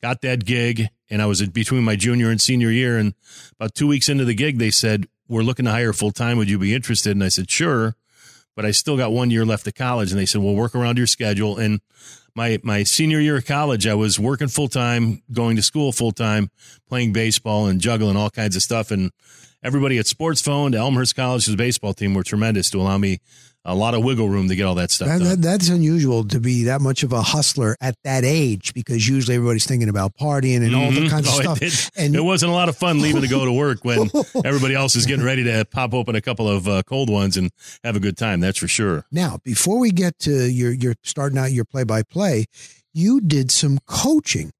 Got 0.00 0.22
that 0.22 0.46
gig, 0.46 0.86
and 1.10 1.20
I 1.20 1.26
was 1.26 1.46
between 1.48 1.82
my 1.82 1.96
junior 1.96 2.30
and 2.30 2.40
senior 2.40 2.70
year. 2.70 2.96
And 2.96 3.12
about 3.58 3.74
two 3.74 3.86
weeks 3.86 4.08
into 4.08 4.24
the 4.24 4.34
gig, 4.34 4.58
they 4.58 4.70
said 4.70 5.06
we're 5.28 5.42
looking 5.42 5.66
to 5.66 5.70
hire 5.70 5.92
full 5.92 6.12
time. 6.12 6.38
Would 6.38 6.48
you 6.48 6.58
be 6.58 6.74
interested? 6.74 7.12
And 7.12 7.22
I 7.22 7.28
said, 7.28 7.50
sure. 7.50 7.94
But 8.56 8.64
I 8.64 8.70
still 8.70 8.96
got 8.96 9.12
one 9.12 9.30
year 9.30 9.44
left 9.44 9.66
of 9.66 9.74
college. 9.74 10.10
And 10.10 10.18
they 10.18 10.26
said, 10.26 10.40
we'll 10.40 10.54
work 10.54 10.74
around 10.74 10.96
your 10.96 11.06
schedule. 11.06 11.58
And 11.58 11.80
my, 12.38 12.56
my 12.62 12.84
senior 12.84 13.18
year 13.18 13.36
of 13.36 13.46
college, 13.46 13.84
I 13.84 13.94
was 13.94 14.16
working 14.16 14.46
full 14.46 14.68
time, 14.68 15.22
going 15.32 15.56
to 15.56 15.62
school 15.62 15.90
full 15.90 16.12
time, 16.12 16.52
playing 16.88 17.12
baseball 17.12 17.66
and 17.66 17.80
juggling 17.80 18.16
all 18.16 18.30
kinds 18.30 18.54
of 18.54 18.62
stuff. 18.62 18.92
And 18.92 19.10
everybody 19.62 19.98
at 19.98 20.06
Sports 20.06 20.40
Phone, 20.40 20.72
to 20.72 20.78
Elmhurst 20.78 21.16
College's 21.16 21.56
baseball 21.56 21.94
team 21.94 22.14
were 22.14 22.22
tremendous 22.22 22.70
to 22.70 22.78
allow 22.80 22.98
me 22.98 23.18
a 23.64 23.74
lot 23.74 23.92
of 23.92 24.02
wiggle 24.02 24.28
room 24.30 24.48
to 24.48 24.56
get 24.56 24.64
all 24.64 24.76
that 24.76 24.90
stuff 24.90 25.08
That, 25.08 25.18
done. 25.18 25.28
that, 25.28 25.42
that's 25.42 25.68
unusual 25.68 26.24
to 26.28 26.40
be 26.40 26.64
that 26.64 26.80
much 26.80 27.02
of 27.02 27.12
a 27.12 27.20
hustler 27.20 27.76
at 27.82 27.96
that 28.04 28.24
age 28.24 28.72
because 28.72 29.06
usually 29.06 29.34
everybody's 29.36 29.66
thinking 29.66 29.90
about 29.90 30.14
partying 30.16 30.64
and 30.64 30.74
all 30.74 30.90
the 30.90 31.00
Mhm. 31.00 31.10
kinds 31.10 31.28
of 31.28 31.34
Oh, 31.34 31.40
stuff. 31.42 31.60
It, 31.62 31.90
and 31.96 32.14
it 32.14 32.22
wasn't 32.22 32.50
a 32.52 32.54
lot 32.54 32.70
of 32.70 32.76
fun 32.78 33.00
leaving 33.02 33.20
to 33.20 33.28
go 33.28 33.44
to 33.44 33.52
work 33.52 33.84
when 33.84 34.10
everybody 34.44 34.74
else 34.74 34.96
is 34.96 35.04
getting 35.04 35.24
ready 35.24 35.44
to 35.44 35.66
pop 35.70 35.92
open 35.92 36.14
a 36.16 36.20
couple 36.22 36.48
of 36.48 36.66
uh, 36.66 36.82
cold 36.86 37.10
ones 37.10 37.36
and 37.36 37.50
have 37.84 37.94
a 37.96 38.00
good 38.00 38.16
time. 38.16 38.40
That's 38.40 38.58
for 38.58 38.68
sure. 38.68 39.04
now, 39.12 39.38
before 39.44 39.78
we 39.78 39.90
get 39.90 40.18
to 40.20 40.50
your 40.50 40.72
your 40.72 40.94
starting 41.02 41.36
out 41.36 41.52
your 41.52 41.64
play 41.66 41.84
by 41.84 42.02
play, 42.04 42.46
you 42.94 43.20
did 43.20 43.50
some 43.50 43.80
coaching. 43.86 44.50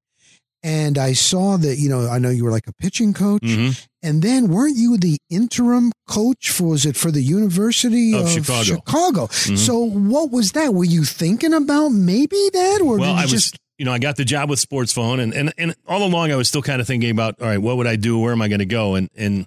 And 0.63 0.99
I 0.99 1.13
saw 1.13 1.57
that, 1.57 1.77
you 1.77 1.89
know, 1.89 2.09
I 2.09 2.19
know 2.19 2.31
you 2.31 2.45
were 2.45 2.51
like 2.51 2.67
a 2.67 2.73
pitching 2.73 3.15
coach. 3.15 3.43
Mhm. 3.43 3.81
And 4.03 4.23
then 4.23 4.49
weren't 4.49 4.77
you 4.77 4.97
the 4.97 5.19
interim 5.31 5.93
coach 6.09 6.51
for 6.51 6.69
was 6.69 6.85
it 6.87 6.97
for 6.97 7.11
the 7.11 7.23
University 7.23 8.13
Of 8.13 8.23
of, 8.23 8.31
Chicago. 8.31 8.63
Chicago? 8.65 9.27
Mhm. 9.27 9.59
So 9.59 9.79
what 9.79 10.31
was 10.31 10.53
that? 10.53 10.75
Were 10.75 10.85
you 10.85 11.05
thinking 11.05 11.53
about 11.55 11.91
maybe 11.91 12.51
that 12.53 12.81
or 12.81 12.99
Well, 12.99 13.15
I 13.15 13.23
was, 13.23 13.31
just 13.31 13.57
you 13.79 13.85
know, 13.85 13.93
I 13.93 13.99
got 13.99 14.17
the 14.17 14.25
job 14.25 14.51
with 14.51 14.59
Sports 14.59 14.93
Phone, 14.93 15.21
and 15.21 15.33
and 15.33 15.53
and 15.59 15.75
all 15.87 16.03
along 16.05 16.33
I 16.33 16.37
was 16.37 16.49
still 16.49 16.63
kind 16.63 16.81
of 16.81 16.87
thinking 16.89 17.11
about, 17.11 17.41
all 17.41 17.47
right, 17.47 17.59
what 17.63 17.77
would 17.77 17.87
I 17.87 17.95
do? 17.97 18.19
Where 18.19 18.33
am 18.33 18.43
I 18.43 18.49
going 18.49 18.59
to 18.59 18.67
go? 18.67 18.97
And 18.97 19.09
and 19.17 19.47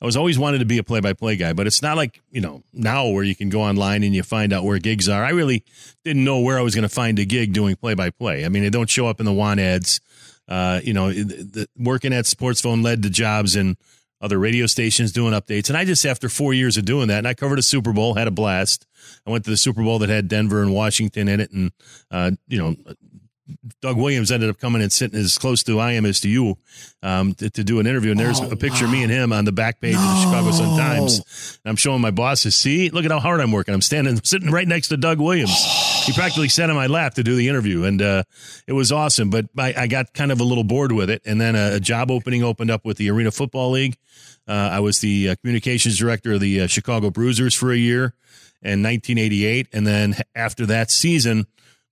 I 0.00 0.04
was 0.04 0.16
always 0.16 0.36
wanted 0.38 0.58
to 0.58 0.64
be 0.64 0.78
a 0.78 0.82
play-by-play 0.82 1.36
guy, 1.36 1.52
but 1.52 1.68
it's 1.68 1.80
not 1.82 1.96
like 1.96 2.20
you 2.30 2.40
know 2.40 2.62
now 2.72 3.08
where 3.08 3.24
you 3.24 3.34
can 3.36 3.48
go 3.50 3.62
online 3.62 4.02
and 4.04 4.14
you 4.14 4.22
find 4.22 4.52
out 4.52 4.64
where 4.64 4.78
gigs 4.78 5.08
are. 5.08 5.24
I 5.24 5.30
really 5.30 5.64
didn't 6.04 6.24
know 6.24 6.40
where 6.40 6.58
I 6.58 6.62
was 6.62 6.74
going 6.74 6.82
to 6.82 6.88
find 6.88 7.18
a 7.18 7.24
gig 7.24 7.52
doing 7.52 7.74
play-by-play. 7.76 8.44
I 8.44 8.48
mean, 8.48 8.62
they 8.62 8.70
don't 8.70 8.90
show 8.90 9.06
up 9.08 9.20
in 9.20 9.26
the 9.26 9.32
want 9.32 9.58
ads. 9.60 10.00
Uh, 10.52 10.80
you 10.84 10.92
know, 10.92 11.10
the, 11.10 11.66
working 11.78 12.12
at 12.12 12.26
Sports 12.26 12.60
Phone 12.60 12.82
led 12.82 13.02
to 13.04 13.08
jobs 13.10 13.56
in 13.56 13.78
other 14.20 14.38
radio 14.38 14.66
stations 14.66 15.10
doing 15.10 15.32
updates, 15.32 15.70
and 15.70 15.78
I 15.78 15.86
just 15.86 16.04
after 16.04 16.28
four 16.28 16.52
years 16.52 16.76
of 16.76 16.84
doing 16.84 17.08
that, 17.08 17.18
and 17.18 17.26
I 17.26 17.32
covered 17.32 17.58
a 17.58 17.62
Super 17.62 17.92
Bowl, 17.94 18.12
had 18.14 18.28
a 18.28 18.30
blast. 18.30 18.86
I 19.26 19.30
went 19.30 19.44
to 19.44 19.50
the 19.50 19.56
Super 19.56 19.82
Bowl 19.82 19.98
that 20.00 20.10
had 20.10 20.28
Denver 20.28 20.60
and 20.60 20.74
Washington 20.74 21.26
in 21.28 21.40
it, 21.40 21.52
and 21.52 21.72
uh, 22.10 22.32
you 22.46 22.58
know, 22.58 22.76
Doug 23.80 23.96
Williams 23.96 24.30
ended 24.30 24.50
up 24.50 24.58
coming 24.58 24.82
and 24.82 24.92
sitting 24.92 25.18
as 25.18 25.38
close 25.38 25.62
to 25.64 25.80
I 25.80 25.92
am 25.92 26.04
as 26.04 26.20
to 26.20 26.28
you 26.28 26.58
um, 27.02 27.34
to, 27.34 27.48
to 27.50 27.64
do 27.64 27.80
an 27.80 27.86
interview. 27.86 28.10
And 28.10 28.20
there's 28.20 28.40
Oh, 28.40 28.50
a 28.50 28.56
picture 28.56 28.84
of 28.84 28.90
me 28.90 29.02
and 29.02 29.10
him 29.10 29.32
on 29.32 29.44
the 29.44 29.52
back 29.52 29.80
page 29.80 29.94
of 29.94 30.00
the 30.00 30.22
Chicago 30.22 30.50
Sun 30.52 30.78
Times. 30.78 31.58
And 31.64 31.70
I'm 31.70 31.76
showing 31.76 32.00
my 32.00 32.10
bosses, 32.10 32.54
see, 32.54 32.90
look 32.90 33.04
at 33.04 33.10
how 33.10 33.20
hard 33.20 33.40
I'm 33.40 33.52
working. 33.52 33.74
I'm 33.74 33.82
standing, 33.82 34.20
sitting 34.24 34.50
right 34.50 34.68
next 34.68 34.88
to 34.88 34.96
Doug 34.96 35.18
Williams. 35.18 35.50
He 36.04 36.12
practically 36.12 36.48
sat 36.48 36.68
on 36.68 36.76
my 36.76 36.86
lap 36.88 37.14
to 37.14 37.22
do 37.22 37.36
the 37.36 37.48
interview. 37.48 37.84
And 37.84 38.02
uh, 38.02 38.22
it 38.66 38.72
was 38.72 38.90
awesome. 38.90 39.30
But 39.30 39.46
I, 39.56 39.74
I 39.76 39.86
got 39.86 40.12
kind 40.14 40.32
of 40.32 40.40
a 40.40 40.44
little 40.44 40.64
bored 40.64 40.92
with 40.92 41.10
it. 41.10 41.22
And 41.24 41.40
then 41.40 41.54
a, 41.54 41.76
a 41.76 41.80
job 41.80 42.10
opening 42.10 42.42
opened 42.42 42.70
up 42.70 42.84
with 42.84 42.96
the 42.96 43.10
Arena 43.10 43.30
Football 43.30 43.70
League. 43.72 43.96
Uh, 44.48 44.52
I 44.72 44.80
was 44.80 44.98
the 45.00 45.30
uh, 45.30 45.34
communications 45.36 45.96
director 45.98 46.32
of 46.32 46.40
the 46.40 46.62
uh, 46.62 46.66
Chicago 46.66 47.10
Bruisers 47.10 47.54
for 47.54 47.70
a 47.72 47.76
year 47.76 48.14
in 48.62 48.82
1988. 48.82 49.68
And 49.72 49.86
then 49.86 50.16
after 50.34 50.66
that 50.66 50.90
season, 50.90 51.46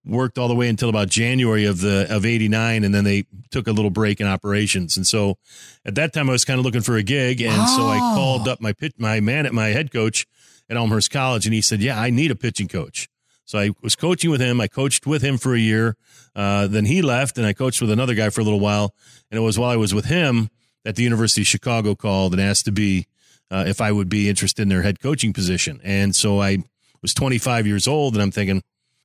worked 0.05 0.39
all 0.39 0.49
the 0.49 0.55
way 0.55 0.69
until 0.69 0.89
about 0.89 1.09
January 1.09 1.67
of 1.67 1.83
the 1.83 2.07
of 2.09 2.25
89 2.25 2.85
and 2.85 2.95
then 2.95 3.05
they 3.05 3.27
took 3.51 3.67
a 3.69 3.71
little 3.73 3.91
break 3.91 4.19
in 4.19 4.27
operations. 4.27 4.97
And 4.97 5.07
so 5.07 5.37
at 5.85 5.95
that 5.97 6.15
time 6.15 6.31
I 6.31 6.33
was 6.33 6.45
kind 6.47 6.59
of 6.59 6.65
looking 6.65 6.81
for 6.81 6.97
a 6.97 7.03
gig 7.03 7.43
and 7.43 7.69
so 7.69 7.83
I 7.85 7.99
Oh. 8.01 8.15
called 8.15 8.49
up 8.49 8.63
my 8.63 8.73
pit 8.73 8.95
my 8.97 9.21
man 9.21 9.45
at 9.45 9.53
my 9.53 9.69
head 9.69 9.93
coach 9.93 10.27
at 10.71 10.79
Elmhurst 10.79 11.11
College 11.11 11.45
and 11.45 11.53
he 11.55 11.61
said, 11.61 11.83
"Yeah, 11.83 12.01
I 12.01 12.09
need 12.09 12.31
a 12.31 12.35
pitching 12.35 12.67
coach." 12.67 13.10
So 13.51 13.59
I 13.59 13.71
was 13.83 13.97
coaching 13.97 14.31
with 14.31 14.41
him. 14.41 14.61
I 14.61 14.69
coached 14.69 15.09
with 15.09 15.23
him 15.23 15.37
for 15.37 15.57
a 15.57 15.59
year. 15.59 15.97
Uh, 16.37 16.69
then 16.69 16.85
he 16.85 17.03
left 17.03 17.37
and 17.37 17.45
I 17.45 17.53
coached 17.53 17.81
with 17.81 17.91
another 17.91 18.15
guy 18.15 18.31
for 18.31 18.41
a 18.41 18.45
little 18.45 18.61
while. 18.61 18.95
And 19.29 19.39
it 19.39 19.43
was 19.43 19.59
while 19.59 19.71
I 19.71 19.77
was 19.77 19.93
with 19.93 20.05
him 20.05 20.51
that 20.85 20.95
the 20.95 21.03
University 21.03 21.41
of 21.41 21.49
Chicago 21.49 21.97
called 21.97 22.33
and 22.33 22.41
asked 22.41 22.67
to 22.67 22.71
be 22.71 23.09
uh, 23.51 23.65
if 23.67 23.81
I 23.81 23.91
would 23.91 24.09
be 24.09 24.29
interested 24.29 24.63
in 24.63 24.69
their 24.69 24.83
head 24.83 25.01
coaching 25.01 25.33
position. 25.33 25.81
And 25.83 26.15
so 26.15 26.41
I 26.41 26.59
was 27.03 27.13
25 27.13 27.67
years 27.67 27.89
old, 27.89 28.15
and 28.15 28.23
I'm 28.23 28.31
thinking, 28.31 28.63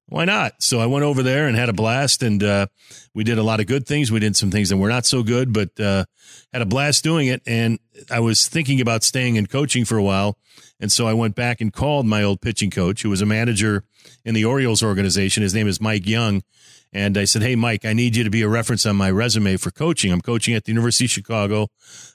why 0.08 0.26
not? 0.26 0.62
So 0.62 0.80
I 0.80 0.86
went 0.86 1.04
over 1.04 1.24
there 1.24 1.48
and 1.48 1.58
had 1.58 1.70
a 1.70 1.74
blast, 1.74 2.22
and 2.22 2.44
uh, 2.44 2.68
we 3.16 3.24
did 3.24 3.40
a 3.40 3.44
lot 3.44 3.60
of 3.60 3.66
good 3.66 3.88
things. 3.88 4.12
We 4.12 4.20
did 4.20 4.36
some 4.36 4.52
things 4.52 4.70
that 4.70 4.78
were 4.78 4.90
not 4.90 5.08
so 5.08 5.24
good, 5.24 5.54
but 5.54 5.80
uh, 5.80 6.06
had 6.54 6.62
a 6.62 6.68
blast 6.68 7.04
doing 7.04 7.28
it. 7.28 7.42
And 7.48 7.80
I 8.12 8.20
was 8.20 8.48
thinking 8.48 8.80
about 8.80 9.04
staying 9.04 9.38
in 9.38 9.48
coaching 9.48 9.86
for 9.86 9.98
a 9.98 10.04
while, 10.04 10.38
and 10.80 10.92
so 10.92 11.08
I 11.08 11.14
went 11.14 11.36
back 11.36 11.62
and 11.62 11.72
called 11.72 12.06
my 12.06 12.24
old 12.24 12.42
pitching 12.42 12.70
coach, 12.70 13.02
who 13.02 13.10
was 13.10 13.22
a 13.22 13.26
manager 13.26 13.84
in 14.24 14.34
the 14.34 14.46
Orioles 14.46 14.84
organization. 14.84 15.44
His 15.44 15.54
name 15.54 15.68
is 15.68 15.80
Mike 15.80 16.08
Young, 16.08 16.44
and 16.92 17.18
I 17.18 17.26
said, 17.26 17.42
"Hey, 17.42 17.56
Mike, 17.56 17.86
I 17.86 17.94
need 17.94 18.16
you 18.16 18.24
to 18.24 18.30
be 18.30 18.42
a 18.42 18.50
reference 18.50 18.86
on 18.86 18.96
my 18.96 19.10
resume 19.10 19.58
for 19.58 19.72
coaching. 19.72 20.12
I'm 20.12 20.22
coaching 20.22 20.54
at 20.54 20.66
the 20.66 20.72
University 20.72 21.06
of 21.06 21.12
Chicago. 21.12 21.68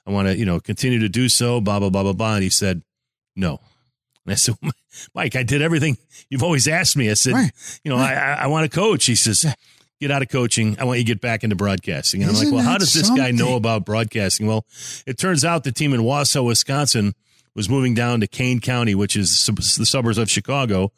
I 0.06 0.10
want 0.10 0.28
to, 0.28 0.36
you 0.36 0.44
know, 0.44 0.60
continue 0.60 0.98
to 0.98 1.08
do 1.08 1.28
so." 1.28 1.60
Blah 1.60 1.80
blah 1.80 1.90
blah 1.90 2.02
blah 2.02 2.12
blah. 2.12 2.34
And 2.34 2.42
he 2.42 2.50
said, 2.50 2.82
"No." 3.34 3.60
And 4.26 4.32
I 4.32 4.36
said, 4.36 4.56
Mike, 5.14 5.36
I 5.36 5.42
did 5.42 5.62
everything 5.62 5.96
you've 6.28 6.42
always 6.42 6.68
asked 6.68 6.96
me. 6.96 7.10
I 7.10 7.14
said, 7.14 7.32
right. 7.32 7.52
you 7.84 7.90
know, 7.90 7.96
right. 7.96 8.16
I, 8.16 8.44
I 8.44 8.46
want 8.48 8.70
to 8.70 8.74
coach. 8.74 9.06
He 9.06 9.14
says, 9.14 9.46
get 10.00 10.10
out 10.10 10.22
of 10.22 10.28
coaching. 10.28 10.76
I 10.78 10.84
want 10.84 10.98
you 10.98 11.04
to 11.04 11.08
get 11.08 11.20
back 11.20 11.44
into 11.44 11.56
broadcasting. 11.56 12.22
And 12.22 12.30
Isn't 12.32 12.48
I'm 12.48 12.52
like, 12.52 12.56
well, 12.62 12.70
how 12.70 12.78
does 12.78 12.92
this 12.92 13.06
something? 13.06 13.24
guy 13.24 13.30
know 13.30 13.56
about 13.56 13.84
broadcasting? 13.84 14.46
Well, 14.46 14.66
it 15.06 15.18
turns 15.18 15.44
out 15.44 15.64
the 15.64 15.72
team 15.72 15.92
in 15.92 16.00
Wausau, 16.00 16.44
Wisconsin 16.46 17.14
was 17.54 17.68
moving 17.68 17.94
down 17.94 18.20
to 18.20 18.26
Kane 18.26 18.60
County, 18.60 18.94
which 18.94 19.16
is 19.16 19.46
the 19.46 19.86
suburbs 19.86 20.18
of 20.18 20.30
Chicago. 20.30 20.92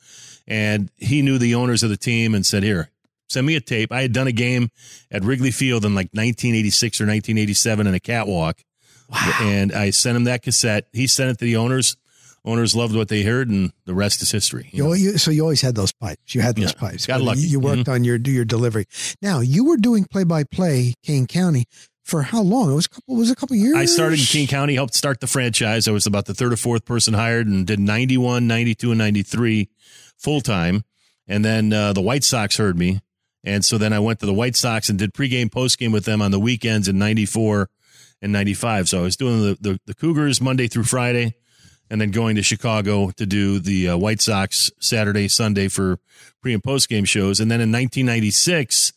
And 0.46 0.90
he 0.96 1.22
knew 1.22 1.38
the 1.38 1.54
owners 1.54 1.82
of 1.82 1.90
the 1.90 1.96
team 1.96 2.34
and 2.34 2.44
said, 2.44 2.62
here, 2.62 2.90
send 3.28 3.46
me 3.46 3.56
a 3.56 3.60
tape. 3.60 3.92
I 3.92 4.02
had 4.02 4.12
done 4.12 4.26
a 4.26 4.32
game 4.32 4.70
at 5.10 5.24
Wrigley 5.24 5.50
Field 5.50 5.84
in 5.84 5.94
like 5.94 6.10
1986 6.12 7.00
or 7.00 7.04
1987 7.04 7.86
in 7.86 7.94
a 7.94 8.00
catwalk. 8.00 8.62
Wow. 9.08 9.38
And 9.42 9.72
I 9.72 9.90
sent 9.90 10.16
him 10.16 10.24
that 10.24 10.42
cassette. 10.42 10.88
He 10.92 11.06
sent 11.06 11.30
it 11.30 11.38
to 11.38 11.44
the 11.44 11.56
owners 11.56 11.96
owners 12.44 12.74
loved 12.74 12.96
what 12.96 13.08
they 13.08 13.22
heard, 13.22 13.48
and 13.48 13.72
the 13.84 13.94
rest 13.94 14.22
is 14.22 14.30
history. 14.30 14.68
You 14.72 14.94
you, 14.94 15.18
so 15.18 15.30
you 15.30 15.42
always 15.42 15.60
had 15.60 15.74
those 15.74 15.92
pipes. 15.92 16.34
You 16.34 16.40
had 16.40 16.56
those 16.56 16.72
yeah, 16.72 16.80
pipes. 16.80 17.06
Got 17.06 17.22
lucky. 17.22 17.40
You, 17.40 17.48
you 17.48 17.60
worked 17.60 17.82
mm-hmm. 17.82 17.92
on 17.92 18.04
your 18.04 18.16
your 18.16 18.44
delivery. 18.44 18.86
Now 19.20 19.40
you 19.40 19.64
were 19.64 19.76
doing 19.76 20.04
play 20.04 20.24
by 20.24 20.44
play 20.44 20.94
Kane 21.02 21.26
County 21.26 21.66
for 22.02 22.22
how 22.22 22.42
long? 22.42 22.70
It 22.70 22.74
was 22.74 22.86
a 22.86 22.90
couple. 22.90 23.16
Was 23.16 23.30
a 23.30 23.36
couple 23.36 23.56
years. 23.56 23.76
I 23.76 23.84
started 23.84 24.18
in 24.18 24.26
Kane 24.26 24.48
County, 24.48 24.74
helped 24.74 24.94
start 24.94 25.20
the 25.20 25.26
franchise. 25.26 25.86
I 25.86 25.92
was 25.92 26.06
about 26.06 26.26
the 26.26 26.34
third 26.34 26.52
or 26.52 26.56
fourth 26.56 26.84
person 26.84 27.14
hired, 27.14 27.46
and 27.46 27.66
did 27.66 27.78
91, 27.78 28.46
92, 28.46 28.90
and 28.90 28.98
ninety 28.98 29.22
three 29.22 29.68
full 30.18 30.40
time. 30.40 30.84
And 31.28 31.44
then 31.44 31.72
uh, 31.72 31.92
the 31.92 32.00
White 32.00 32.24
Sox 32.24 32.56
heard 32.56 32.76
me, 32.76 33.00
and 33.44 33.64
so 33.64 33.78
then 33.78 33.92
I 33.92 34.00
went 34.00 34.20
to 34.20 34.26
the 34.26 34.34
White 34.34 34.56
Sox 34.56 34.88
and 34.88 34.98
did 34.98 35.14
pregame, 35.14 35.50
postgame 35.50 35.92
with 35.92 36.04
them 36.04 36.20
on 36.20 36.30
the 36.30 36.40
weekends 36.40 36.88
in 36.88 36.98
ninety 36.98 37.26
four 37.26 37.70
and 38.20 38.32
ninety 38.32 38.54
five. 38.54 38.88
So 38.88 39.00
I 39.00 39.02
was 39.02 39.16
doing 39.16 39.40
the, 39.40 39.58
the 39.60 39.80
the 39.86 39.94
Cougars 39.94 40.40
Monday 40.40 40.66
through 40.66 40.84
Friday 40.84 41.34
and 41.92 42.00
then 42.00 42.10
going 42.10 42.36
to 42.36 42.42
Chicago 42.42 43.10
to 43.10 43.26
do 43.26 43.58
the 43.58 43.90
uh, 43.90 43.96
White 43.98 44.22
Sox 44.22 44.70
Saturday, 44.80 45.28
Sunday 45.28 45.68
for 45.68 45.98
pre 46.40 46.54
and 46.54 46.64
post 46.64 46.88
game 46.88 47.04
shows. 47.04 47.38
And 47.38 47.50
then 47.50 47.60
in 47.60 47.70
1996, 47.70 48.94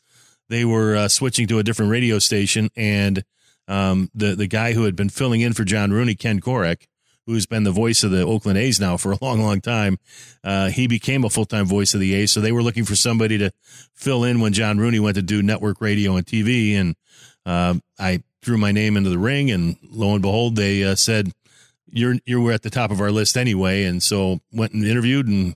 they 0.49 0.65
were 0.65 0.95
uh, 0.95 1.07
switching 1.07 1.47
to 1.47 1.59
a 1.59 1.63
different 1.63 1.91
radio 1.91 2.19
station, 2.19 2.69
and 2.75 3.23
um, 3.67 4.09
the 4.13 4.35
the 4.35 4.47
guy 4.47 4.73
who 4.73 4.83
had 4.83 4.95
been 4.95 5.09
filling 5.09 5.41
in 5.41 5.53
for 5.53 5.63
John 5.63 5.91
Rooney, 5.91 6.15
Ken 6.15 6.39
Korach, 6.39 6.87
who's 7.25 7.45
been 7.45 7.63
the 7.63 7.71
voice 7.71 8.03
of 8.03 8.11
the 8.11 8.23
Oakland 8.23 8.57
A's 8.57 8.79
now 8.79 8.97
for 8.97 9.11
a 9.11 9.17
long, 9.21 9.41
long 9.41 9.61
time, 9.61 9.97
uh, 10.43 10.69
he 10.69 10.87
became 10.87 11.23
a 11.23 11.29
full 11.29 11.45
time 11.45 11.65
voice 11.65 11.93
of 11.93 11.99
the 11.99 12.13
A's. 12.13 12.31
So 12.31 12.41
they 12.41 12.51
were 12.51 12.63
looking 12.63 12.85
for 12.85 12.95
somebody 12.95 13.37
to 13.39 13.51
fill 13.93 14.23
in 14.23 14.39
when 14.39 14.53
John 14.53 14.77
Rooney 14.77 14.99
went 14.99 15.15
to 15.15 15.21
do 15.21 15.41
network 15.41 15.81
radio 15.81 16.15
and 16.15 16.25
TV, 16.25 16.73
and 16.73 16.95
uh, 17.45 17.75
I 17.99 18.23
threw 18.41 18.57
my 18.57 18.71
name 18.71 18.95
into 18.97 19.09
the 19.09 19.19
ring, 19.19 19.49
and 19.51 19.77
lo 19.89 20.13
and 20.13 20.21
behold, 20.21 20.55
they 20.55 20.83
uh, 20.83 20.95
said 20.95 21.31
you're 21.87 22.15
you 22.25 22.41
were 22.41 22.51
at 22.51 22.61
the 22.61 22.69
top 22.69 22.91
of 22.91 23.01
our 23.01 23.11
list 23.11 23.37
anyway, 23.37 23.83
and 23.83 24.03
so 24.03 24.39
went 24.51 24.73
and 24.73 24.85
interviewed 24.85 25.27
and 25.27 25.55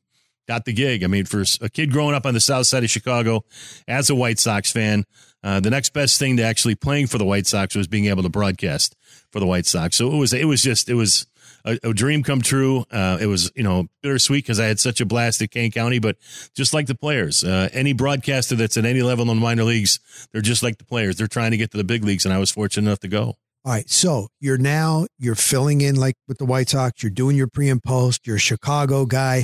got 0.49 0.65
the 0.65 0.73
gig. 0.73 1.03
I 1.03 1.07
mean, 1.07 1.25
for 1.25 1.43
a 1.61 1.69
kid 1.69 1.91
growing 1.91 2.15
up 2.15 2.25
on 2.25 2.33
the 2.33 2.39
south 2.41 2.65
side 2.65 2.83
of 2.83 2.89
Chicago 2.89 3.45
as 3.87 4.09
a 4.09 4.15
White 4.15 4.39
Sox 4.39 4.71
fan, 4.71 5.05
uh, 5.43 5.59
the 5.59 5.69
next 5.69 5.93
best 5.93 6.17
thing 6.17 6.37
to 6.37 6.43
actually 6.43 6.73
playing 6.73 7.05
for 7.05 7.19
the 7.19 7.23
White 7.23 7.45
Sox 7.45 7.75
was 7.75 7.87
being 7.87 8.07
able 8.07 8.23
to 8.23 8.29
broadcast 8.29 8.95
for 9.31 9.39
the 9.39 9.45
White 9.45 9.67
Sox. 9.67 9.95
So 9.95 10.11
it 10.11 10.17
was 10.17 10.33
it 10.33 10.45
was 10.45 10.63
just 10.63 10.89
it 10.89 10.95
was 10.95 11.27
a, 11.65 11.77
a 11.83 11.93
dream 11.93 12.23
come 12.23 12.41
true. 12.41 12.83
Uh, 12.91 13.19
it 13.21 13.27
was 13.27 13.51
you 13.55 13.61
know 13.61 13.85
bittersweet 14.01 14.43
because 14.43 14.59
I 14.59 14.65
had 14.65 14.79
such 14.79 14.99
a 14.99 15.05
blast 15.05 15.39
at 15.43 15.51
Kane 15.51 15.71
County, 15.71 15.99
but 15.99 16.17
just 16.55 16.73
like 16.73 16.87
the 16.87 16.95
players, 16.95 17.43
uh, 17.43 17.69
any 17.71 17.93
broadcaster 17.93 18.55
that's 18.55 18.75
at 18.75 18.85
any 18.85 19.03
level 19.03 19.21
in 19.21 19.27
the 19.27 19.35
minor 19.35 19.63
leagues, 19.63 19.99
they're 20.33 20.41
just 20.41 20.63
like 20.63 20.79
the 20.79 20.83
players. 20.83 21.17
They're 21.17 21.27
trying 21.27 21.51
to 21.51 21.57
get 21.57 21.69
to 21.71 21.77
the 21.77 21.83
big 21.83 22.03
leagues, 22.03 22.25
and 22.25 22.33
I 22.33 22.39
was 22.39 22.49
fortunate 22.49 22.89
enough 22.89 22.99
to 23.01 23.07
go. 23.07 23.37
All 23.65 23.73
right. 23.73 23.89
So 23.89 24.29
you're 24.39 24.57
now 24.57 25.05
you're 25.19 25.35
filling 25.35 25.81
in 25.81 25.95
like 25.95 26.15
with 26.27 26.39
the 26.39 26.45
White 26.45 26.69
Sox. 26.69 27.03
You're 27.03 27.11
doing 27.11 27.37
your 27.37 27.47
pre 27.47 27.69
and 27.69 27.83
post. 27.83 28.25
You're 28.25 28.37
a 28.37 28.39
Chicago 28.39 29.05
guy. 29.05 29.43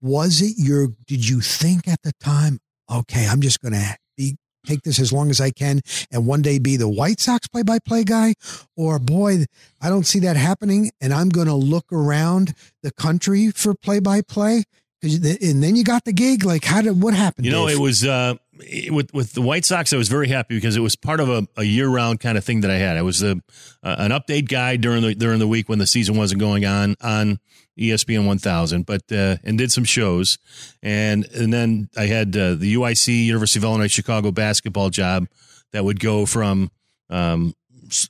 Was 0.00 0.40
it 0.40 0.54
your? 0.56 0.88
Did 1.06 1.28
you 1.28 1.40
think 1.40 1.88
at 1.88 2.02
the 2.02 2.12
time? 2.20 2.58
Okay, 2.90 3.26
I'm 3.26 3.40
just 3.40 3.60
going 3.60 3.74
to 3.74 3.96
be 4.16 4.36
take 4.68 4.82
this 4.82 4.98
as 4.98 5.12
long 5.12 5.30
as 5.30 5.40
I 5.40 5.50
can 5.50 5.80
and 6.10 6.26
one 6.26 6.42
day 6.42 6.58
be 6.58 6.76
the 6.76 6.88
White 6.88 7.20
Sox 7.20 7.48
play 7.48 7.62
by 7.62 7.78
play 7.78 8.04
guy? 8.04 8.34
Or 8.76 8.98
boy, 8.98 9.46
I 9.80 9.88
don't 9.88 10.04
see 10.04 10.20
that 10.20 10.36
happening, 10.36 10.90
and 11.00 11.12
I'm 11.12 11.28
going 11.28 11.46
to 11.46 11.54
look 11.54 11.86
around 11.92 12.54
the 12.82 12.92
country 12.92 13.50
for 13.50 13.74
play 13.74 14.00
by 14.00 14.22
play. 14.22 14.64
And 15.00 15.62
then 15.62 15.76
you 15.76 15.84
got 15.84 16.04
the 16.04 16.12
gig. 16.12 16.44
Like, 16.44 16.64
how 16.64 16.82
did 16.82 17.00
what 17.00 17.14
happened? 17.14 17.46
You 17.46 17.52
know, 17.52 17.68
Dave? 17.68 17.76
it 17.76 17.80
was. 17.80 18.04
uh 18.04 18.34
with 18.90 19.12
with 19.14 19.34
the 19.34 19.42
White 19.42 19.64
Sox, 19.64 19.92
I 19.92 19.96
was 19.96 20.08
very 20.08 20.28
happy 20.28 20.56
because 20.56 20.76
it 20.76 20.80
was 20.80 20.96
part 20.96 21.20
of 21.20 21.28
a, 21.28 21.46
a 21.56 21.62
year 21.62 21.88
round 21.88 22.20
kind 22.20 22.36
of 22.36 22.44
thing 22.44 22.62
that 22.62 22.70
I 22.70 22.78
had. 22.78 22.96
I 22.96 23.02
was 23.02 23.22
a, 23.22 23.40
uh, 23.82 23.96
an 23.98 24.10
update 24.10 24.48
guy 24.48 24.76
during 24.76 25.02
the 25.02 25.14
during 25.14 25.38
the 25.38 25.46
week 25.46 25.68
when 25.68 25.78
the 25.78 25.86
season 25.86 26.16
wasn't 26.16 26.40
going 26.40 26.64
on 26.64 26.96
on 27.00 27.38
ESPN 27.78 28.26
1000, 28.26 28.84
but 28.84 29.02
uh, 29.12 29.36
and 29.44 29.56
did 29.56 29.72
some 29.72 29.84
shows, 29.84 30.38
and 30.82 31.26
and 31.34 31.52
then 31.52 31.88
I 31.96 32.06
had 32.06 32.36
uh, 32.36 32.54
the 32.54 32.74
UIC 32.74 33.24
University 33.24 33.60
of 33.60 33.64
Illinois 33.64 33.88
Chicago 33.88 34.30
basketball 34.30 34.90
job 34.90 35.26
that 35.72 35.84
would 35.84 36.00
go 36.00 36.26
from 36.26 36.70
um, 37.10 37.54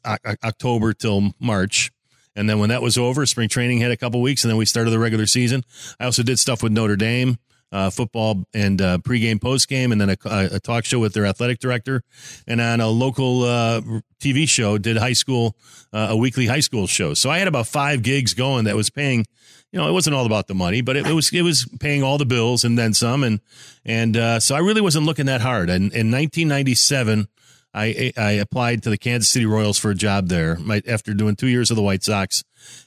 October 0.05 0.93
till 0.93 1.33
March. 1.39 1.91
And 2.37 2.49
then 2.49 2.61
when 2.61 2.69
that 2.69 2.83
was 2.83 2.97
over, 2.97 3.27
spring 3.27 3.49
training 3.49 3.81
had 3.81 3.91
a 3.91 3.97
couple 3.97 4.23
weeks, 4.23 4.45
and 4.45 4.51
then 4.51 4.57
we 4.59 4.65
started 4.65 4.91
the 4.91 4.99
regular 4.99 5.27
season. 5.27 5.65
I 5.99 6.05
also 6.05 6.23
did 6.23 6.39
stuff 6.39 6.63
with 6.63 6.71
Notre 6.71 6.95
Dame 6.95 7.39
uh, 7.73 7.91
football 7.91 8.45
and 8.55 8.81
uh, 8.81 8.99
pregame, 8.99 9.39
postgame, 9.39 9.93
and 9.93 10.01
then 10.01 10.11
a, 10.11 10.17
a, 10.25 10.61
talk 10.61 10.85
show 10.85 10.99
with 10.99 11.15
their 11.15 11.27
athletic 11.27 11.59
director, 11.59 12.03
and 12.47 12.61
on 12.61 12.81
a 12.81 12.89
local 12.89 13.43
uh, 13.43 13.81
TV 14.21 14.49
show, 14.49 14.79
did 14.79 14.97
high 14.97 15.13
school 15.13 15.57
uh, 15.93 16.09
a 16.11 16.17
weekly 16.17 16.47
high 16.47 16.61
school 16.61 16.87
show. 16.87 17.15
So 17.15 17.31
I 17.31 17.39
had 17.39 17.49
about 17.49 17.67
five 17.67 18.03
gigs 18.03 18.35
going 18.35 18.65
that 18.65 18.77
was 18.77 18.91
paying. 18.91 19.27
You 19.73 19.79
know, 19.79 19.89
it 19.89 19.93
wasn't 19.93 20.17
all 20.17 20.25
about 20.25 20.47
the 20.47 20.55
money, 20.55 20.81
but 20.81 20.97
it, 20.97 21.07
it 21.07 21.13
was 21.13 21.33
it 21.33 21.43
was 21.43 21.69
paying 21.79 22.03
all 22.03 22.19
the 22.19 22.27
bills 22.27 22.65
and 22.65 22.79
then 22.79 22.95
some, 22.95 23.23
and 23.23 23.41
and 23.85 24.17
uh, 24.17 24.41
so 24.41 24.55
I 24.55 24.61
really 24.61 24.81
wasn't 24.81 25.07
looking 25.07 25.27
that 25.27 25.41
hard. 25.41 25.71
And 25.71 25.93
in 25.93 26.11
1997. 26.11 27.29
I, 27.75 28.13
I 28.17 28.31
applied 28.33 28.83
to 28.85 28.91
the 28.91 28.97
Kansas 28.97 29.29
City 29.29 29.45
Royals 29.45 29.79
for 29.79 29.91
a 29.91 29.95
job 29.95 30.29
there 30.29 30.57
my, 30.57 30.83
after 30.89 31.13
doing 31.13 31.37
two 31.37 31.47
years 31.47 31.71
of 31.71 31.77
the 31.77 31.83
White 31.83 32.03
Sox. 32.03 32.43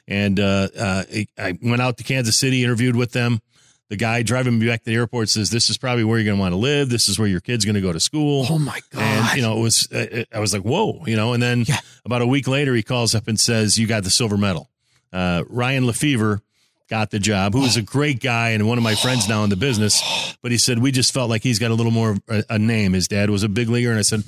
And 0.07 0.39
uh, 0.39 0.69
I 1.37 1.57
went 1.61 1.81
out 1.81 1.97
to 1.99 2.03
Kansas 2.03 2.35
City, 2.35 2.63
interviewed 2.63 2.95
with 2.95 3.11
them, 3.11 3.41
the 3.91 3.97
guy 3.97 4.23
driving 4.23 4.57
me 4.57 4.67
back 4.67 4.83
to 4.83 4.89
the 4.89 4.95
airport 4.95 5.27
says, 5.27 5.49
"This 5.49 5.69
is 5.69 5.77
probably 5.77 6.05
where 6.05 6.17
you're 6.17 6.23
going 6.23 6.37
to 6.37 6.41
want 6.41 6.53
to 6.53 6.57
live. 6.57 6.87
This 6.87 7.09
is 7.09 7.19
where 7.19 7.27
your 7.27 7.41
kid's 7.41 7.65
going 7.65 7.75
to 7.75 7.81
go 7.81 7.91
to 7.91 7.99
school." 7.99 8.45
Oh 8.49 8.57
my 8.57 8.79
god! 8.89 9.01
And 9.01 9.35
you 9.35 9.41
know, 9.41 9.57
it 9.57 9.61
was 9.61 9.91
uh, 9.91 10.23
I 10.33 10.39
was 10.39 10.53
like, 10.53 10.61
"Whoa!" 10.61 11.03
You 11.05 11.17
know, 11.17 11.33
and 11.33 11.43
then 11.43 11.65
yeah. 11.67 11.79
about 12.05 12.21
a 12.21 12.25
week 12.25 12.47
later, 12.47 12.73
he 12.73 12.83
calls 12.83 13.13
up 13.13 13.27
and 13.27 13.37
says, 13.37 13.77
"You 13.77 13.87
got 13.87 14.05
the 14.05 14.09
silver 14.09 14.37
medal." 14.37 14.69
Uh, 15.11 15.43
Ryan 15.49 15.85
Lefebvre 15.87 16.41
got 16.91 17.09
the 17.09 17.19
job, 17.19 17.53
who 17.53 17.63
is 17.63 17.77
a 17.77 17.81
great 17.81 18.19
guy 18.19 18.49
and 18.49 18.67
one 18.67 18.77
of 18.77 18.83
my 18.83 18.95
friends 18.95 19.27
now 19.29 19.45
in 19.45 19.49
the 19.49 19.55
business. 19.55 20.35
But 20.43 20.51
he 20.51 20.57
said 20.57 20.77
we 20.77 20.91
just 20.91 21.13
felt 21.13 21.29
like 21.29 21.41
he's 21.41 21.57
got 21.57 21.71
a 21.71 21.73
little 21.73 21.91
more 21.91 22.17
a, 22.27 22.43
a 22.49 22.59
name. 22.59 22.91
His 22.91 23.07
dad 23.07 23.29
was 23.29 23.43
a 23.43 23.49
big 23.49 23.69
leaguer, 23.69 23.91
and 23.91 23.97
I 23.97 24.01
said, 24.03 24.23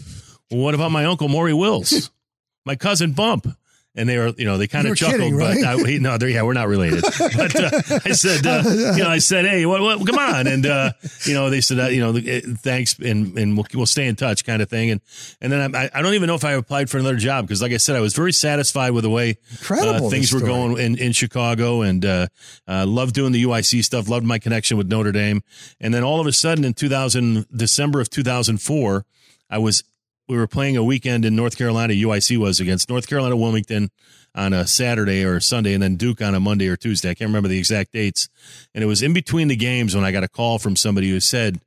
"Well, 0.49 0.61
what 0.61 0.73
about 0.73 0.91
my 0.91 1.03
uncle 1.03 1.27
Maury 1.27 1.53
Wills, 1.53 2.09
my 2.65 2.77
cousin 2.77 3.11
Bump?" 3.11 3.47
And 3.95 4.09
they 4.09 4.17
were, 4.17 4.33
you 4.37 4.45
know, 4.45 4.57
they 4.57 4.67
kind 4.67 4.87
of 4.87 4.97
chuckled, 4.97 5.19
kidding, 5.19 5.35
right? 5.35 5.57
but 5.61 5.85
I, 5.85 5.89
he, 5.89 5.99
no, 5.99 6.17
yeah, 6.21 6.41
we're 6.41 6.53
not 6.53 6.67
related. 6.67 7.03
But 7.35 7.55
uh, 7.55 7.99
I 8.05 8.11
said, 8.11 8.45
uh, 8.45 8.63
you 8.95 9.03
know, 9.03 9.09
I 9.09 9.17
said, 9.19 9.45
hey, 9.45 9.65
what, 9.65 9.81
what, 9.81 10.05
come 10.05 10.17
on, 10.17 10.47
and 10.47 10.65
uh, 10.65 10.91
you 11.25 11.33
know, 11.33 11.49
they 11.49 11.61
said, 11.61 11.79
uh, 11.79 11.87
you 11.87 11.99
know, 11.99 12.15
eh, 12.15 12.41
thanks, 12.57 12.97
and 12.99 13.37
and 13.37 13.57
we'll, 13.57 13.65
we'll 13.73 13.85
stay 13.85 14.07
in 14.07 14.15
touch, 14.15 14.45
kind 14.45 14.61
of 14.61 14.69
thing, 14.69 14.91
and 14.91 15.01
and 15.41 15.51
then 15.51 15.75
I, 15.75 15.89
I 15.93 16.01
don't 16.01 16.13
even 16.13 16.27
know 16.27 16.35
if 16.35 16.43
I 16.43 16.53
applied 16.53 16.89
for 16.89 16.97
another 16.97 17.17
job 17.17 17.45
because, 17.45 17.61
like 17.61 17.71
I 17.71 17.77
said, 17.77 17.95
I 17.95 17.99
was 17.99 18.13
very 18.13 18.33
satisfied 18.33 18.91
with 18.91 19.03
the 19.03 19.09
way 19.09 19.37
uh, 19.69 20.09
things 20.09 20.33
were 20.33 20.41
going 20.41 20.77
in 20.77 20.97
in 20.97 21.11
Chicago, 21.11 21.81
and 21.81 22.03
uh, 22.05 22.27
loved 22.67 23.13
doing 23.13 23.31
the 23.31 23.43
UIC 23.43 23.83
stuff, 23.83 24.09
loved 24.09 24.25
my 24.25 24.39
connection 24.39 24.77
with 24.77 24.87
Notre 24.87 25.11
Dame, 25.11 25.43
and 25.79 25.93
then 25.93 26.03
all 26.03 26.19
of 26.19 26.27
a 26.27 26.33
sudden 26.33 26.65
in 26.65 26.73
2000, 26.73 27.45
December 27.55 28.01
of 28.01 28.09
2004, 28.09 29.05
I 29.49 29.57
was 29.57 29.83
we 30.27 30.37
were 30.37 30.47
playing 30.47 30.77
a 30.77 30.83
weekend 30.83 31.25
in 31.25 31.35
North 31.35 31.57
Carolina. 31.57 31.93
UIC 31.93 32.37
was 32.37 32.59
against 32.59 32.89
North 32.89 33.07
Carolina 33.07 33.35
Wilmington 33.35 33.89
on 34.35 34.53
a 34.53 34.65
Saturday 34.65 35.23
or 35.23 35.39
Sunday, 35.39 35.73
and 35.73 35.83
then 35.83 35.95
Duke 35.95 36.21
on 36.21 36.33
a 36.33 36.39
Monday 36.39 36.67
or 36.67 36.75
Tuesday. 36.75 37.09
I 37.09 37.13
can't 37.13 37.29
remember 37.29 37.49
the 37.49 37.59
exact 37.59 37.91
dates. 37.91 38.29
And 38.73 38.83
it 38.83 38.87
was 38.87 39.01
in 39.01 39.13
between 39.13 39.47
the 39.47 39.55
games 39.55 39.95
when 39.95 40.03
I 40.03 40.11
got 40.11 40.23
a 40.23 40.27
call 40.27 40.59
from 40.59 40.75
somebody 40.75 41.09
who 41.09 41.19
said 41.19 41.59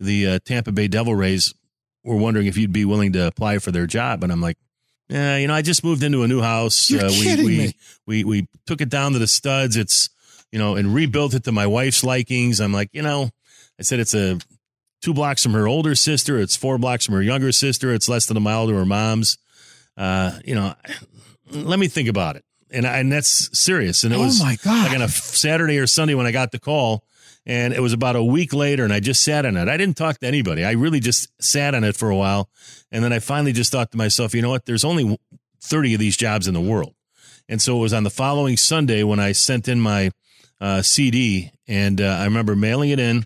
the 0.00 0.26
uh, 0.26 0.38
Tampa 0.44 0.72
Bay 0.72 0.88
Devil 0.88 1.14
Rays 1.14 1.54
were 2.04 2.16
wondering 2.16 2.46
if 2.46 2.56
you'd 2.56 2.72
be 2.72 2.84
willing 2.84 3.12
to 3.12 3.26
apply 3.26 3.58
for 3.58 3.70
their 3.70 3.86
job. 3.86 4.22
And 4.22 4.32
I'm 4.32 4.40
like, 4.40 4.56
Yeah, 5.08 5.36
you 5.36 5.46
know, 5.46 5.54
I 5.54 5.62
just 5.62 5.84
moved 5.84 6.02
into 6.02 6.22
a 6.22 6.28
new 6.28 6.40
house. 6.40 6.90
You're 6.90 7.04
uh, 7.04 7.10
we, 7.10 7.22
kidding 7.22 7.46
we, 7.46 7.58
me. 7.58 7.72
we 8.06 8.24
we 8.24 8.48
took 8.66 8.80
it 8.80 8.88
down 8.88 9.12
to 9.12 9.18
the 9.18 9.26
studs. 9.26 9.76
It's 9.76 10.08
you 10.50 10.58
know, 10.58 10.76
and 10.76 10.94
rebuilt 10.94 11.34
it 11.34 11.44
to 11.44 11.52
my 11.52 11.66
wife's 11.66 12.02
likings. 12.02 12.60
I'm 12.60 12.72
like, 12.72 12.88
you 12.92 13.02
know, 13.02 13.28
I 13.78 13.82
said 13.82 14.00
it's 14.00 14.14
a 14.14 14.38
two 15.02 15.14
blocks 15.14 15.42
from 15.42 15.52
her 15.52 15.66
older 15.68 15.94
sister. 15.94 16.38
It's 16.38 16.56
four 16.56 16.78
blocks 16.78 17.06
from 17.06 17.14
her 17.14 17.22
younger 17.22 17.52
sister. 17.52 17.92
It's 17.92 18.08
less 18.08 18.26
than 18.26 18.36
a 18.36 18.40
mile 18.40 18.66
to 18.68 18.74
her 18.74 18.84
mom's. 18.86 19.38
Uh, 19.96 20.38
you 20.44 20.54
know, 20.54 20.74
let 21.50 21.78
me 21.78 21.88
think 21.88 22.08
about 22.08 22.36
it. 22.36 22.44
And 22.70 22.86
I, 22.86 22.98
and 22.98 23.10
that's 23.10 23.56
serious. 23.58 24.04
And 24.04 24.12
it 24.12 24.16
Oh 24.18 24.24
was 24.24 24.42
my 24.42 24.56
God. 24.62 24.86
like 24.88 24.94
on 24.94 25.02
a 25.02 25.08
Saturday 25.08 25.78
or 25.78 25.86
Sunday 25.86 26.14
when 26.14 26.26
I 26.26 26.32
got 26.32 26.52
the 26.52 26.58
call. 26.58 27.04
And 27.46 27.72
it 27.72 27.80
was 27.80 27.94
about 27.94 28.14
a 28.14 28.22
week 28.22 28.52
later, 28.52 28.84
and 28.84 28.92
I 28.92 29.00
just 29.00 29.22
sat 29.22 29.46
on 29.46 29.56
it. 29.56 29.68
I 29.68 29.78
didn't 29.78 29.96
talk 29.96 30.18
to 30.18 30.26
anybody. 30.26 30.66
I 30.66 30.72
really 30.72 31.00
just 31.00 31.28
sat 31.42 31.74
on 31.74 31.82
it 31.82 31.96
for 31.96 32.10
a 32.10 32.16
while. 32.16 32.50
And 32.92 33.02
then 33.02 33.10
I 33.10 33.20
finally 33.20 33.52
just 33.54 33.72
thought 33.72 33.90
to 33.92 33.96
myself, 33.96 34.34
you 34.34 34.42
know 34.42 34.50
what? 34.50 34.66
There's 34.66 34.84
only 34.84 35.18
30 35.62 35.94
of 35.94 36.00
these 36.00 36.14
jobs 36.16 36.46
in 36.46 36.52
the 36.52 36.60
world. 36.60 36.94
And 37.48 37.62
so 37.62 37.78
it 37.78 37.80
was 37.80 37.94
on 37.94 38.02
the 38.04 38.10
following 38.10 38.58
Sunday 38.58 39.02
when 39.02 39.18
I 39.18 39.32
sent 39.32 39.66
in 39.66 39.80
my 39.80 40.10
uh, 40.60 40.82
CD, 40.82 41.50
and 41.66 42.02
uh, 42.02 42.18
I 42.20 42.24
remember 42.24 42.54
mailing 42.54 42.90
it 42.90 43.00
in. 43.00 43.24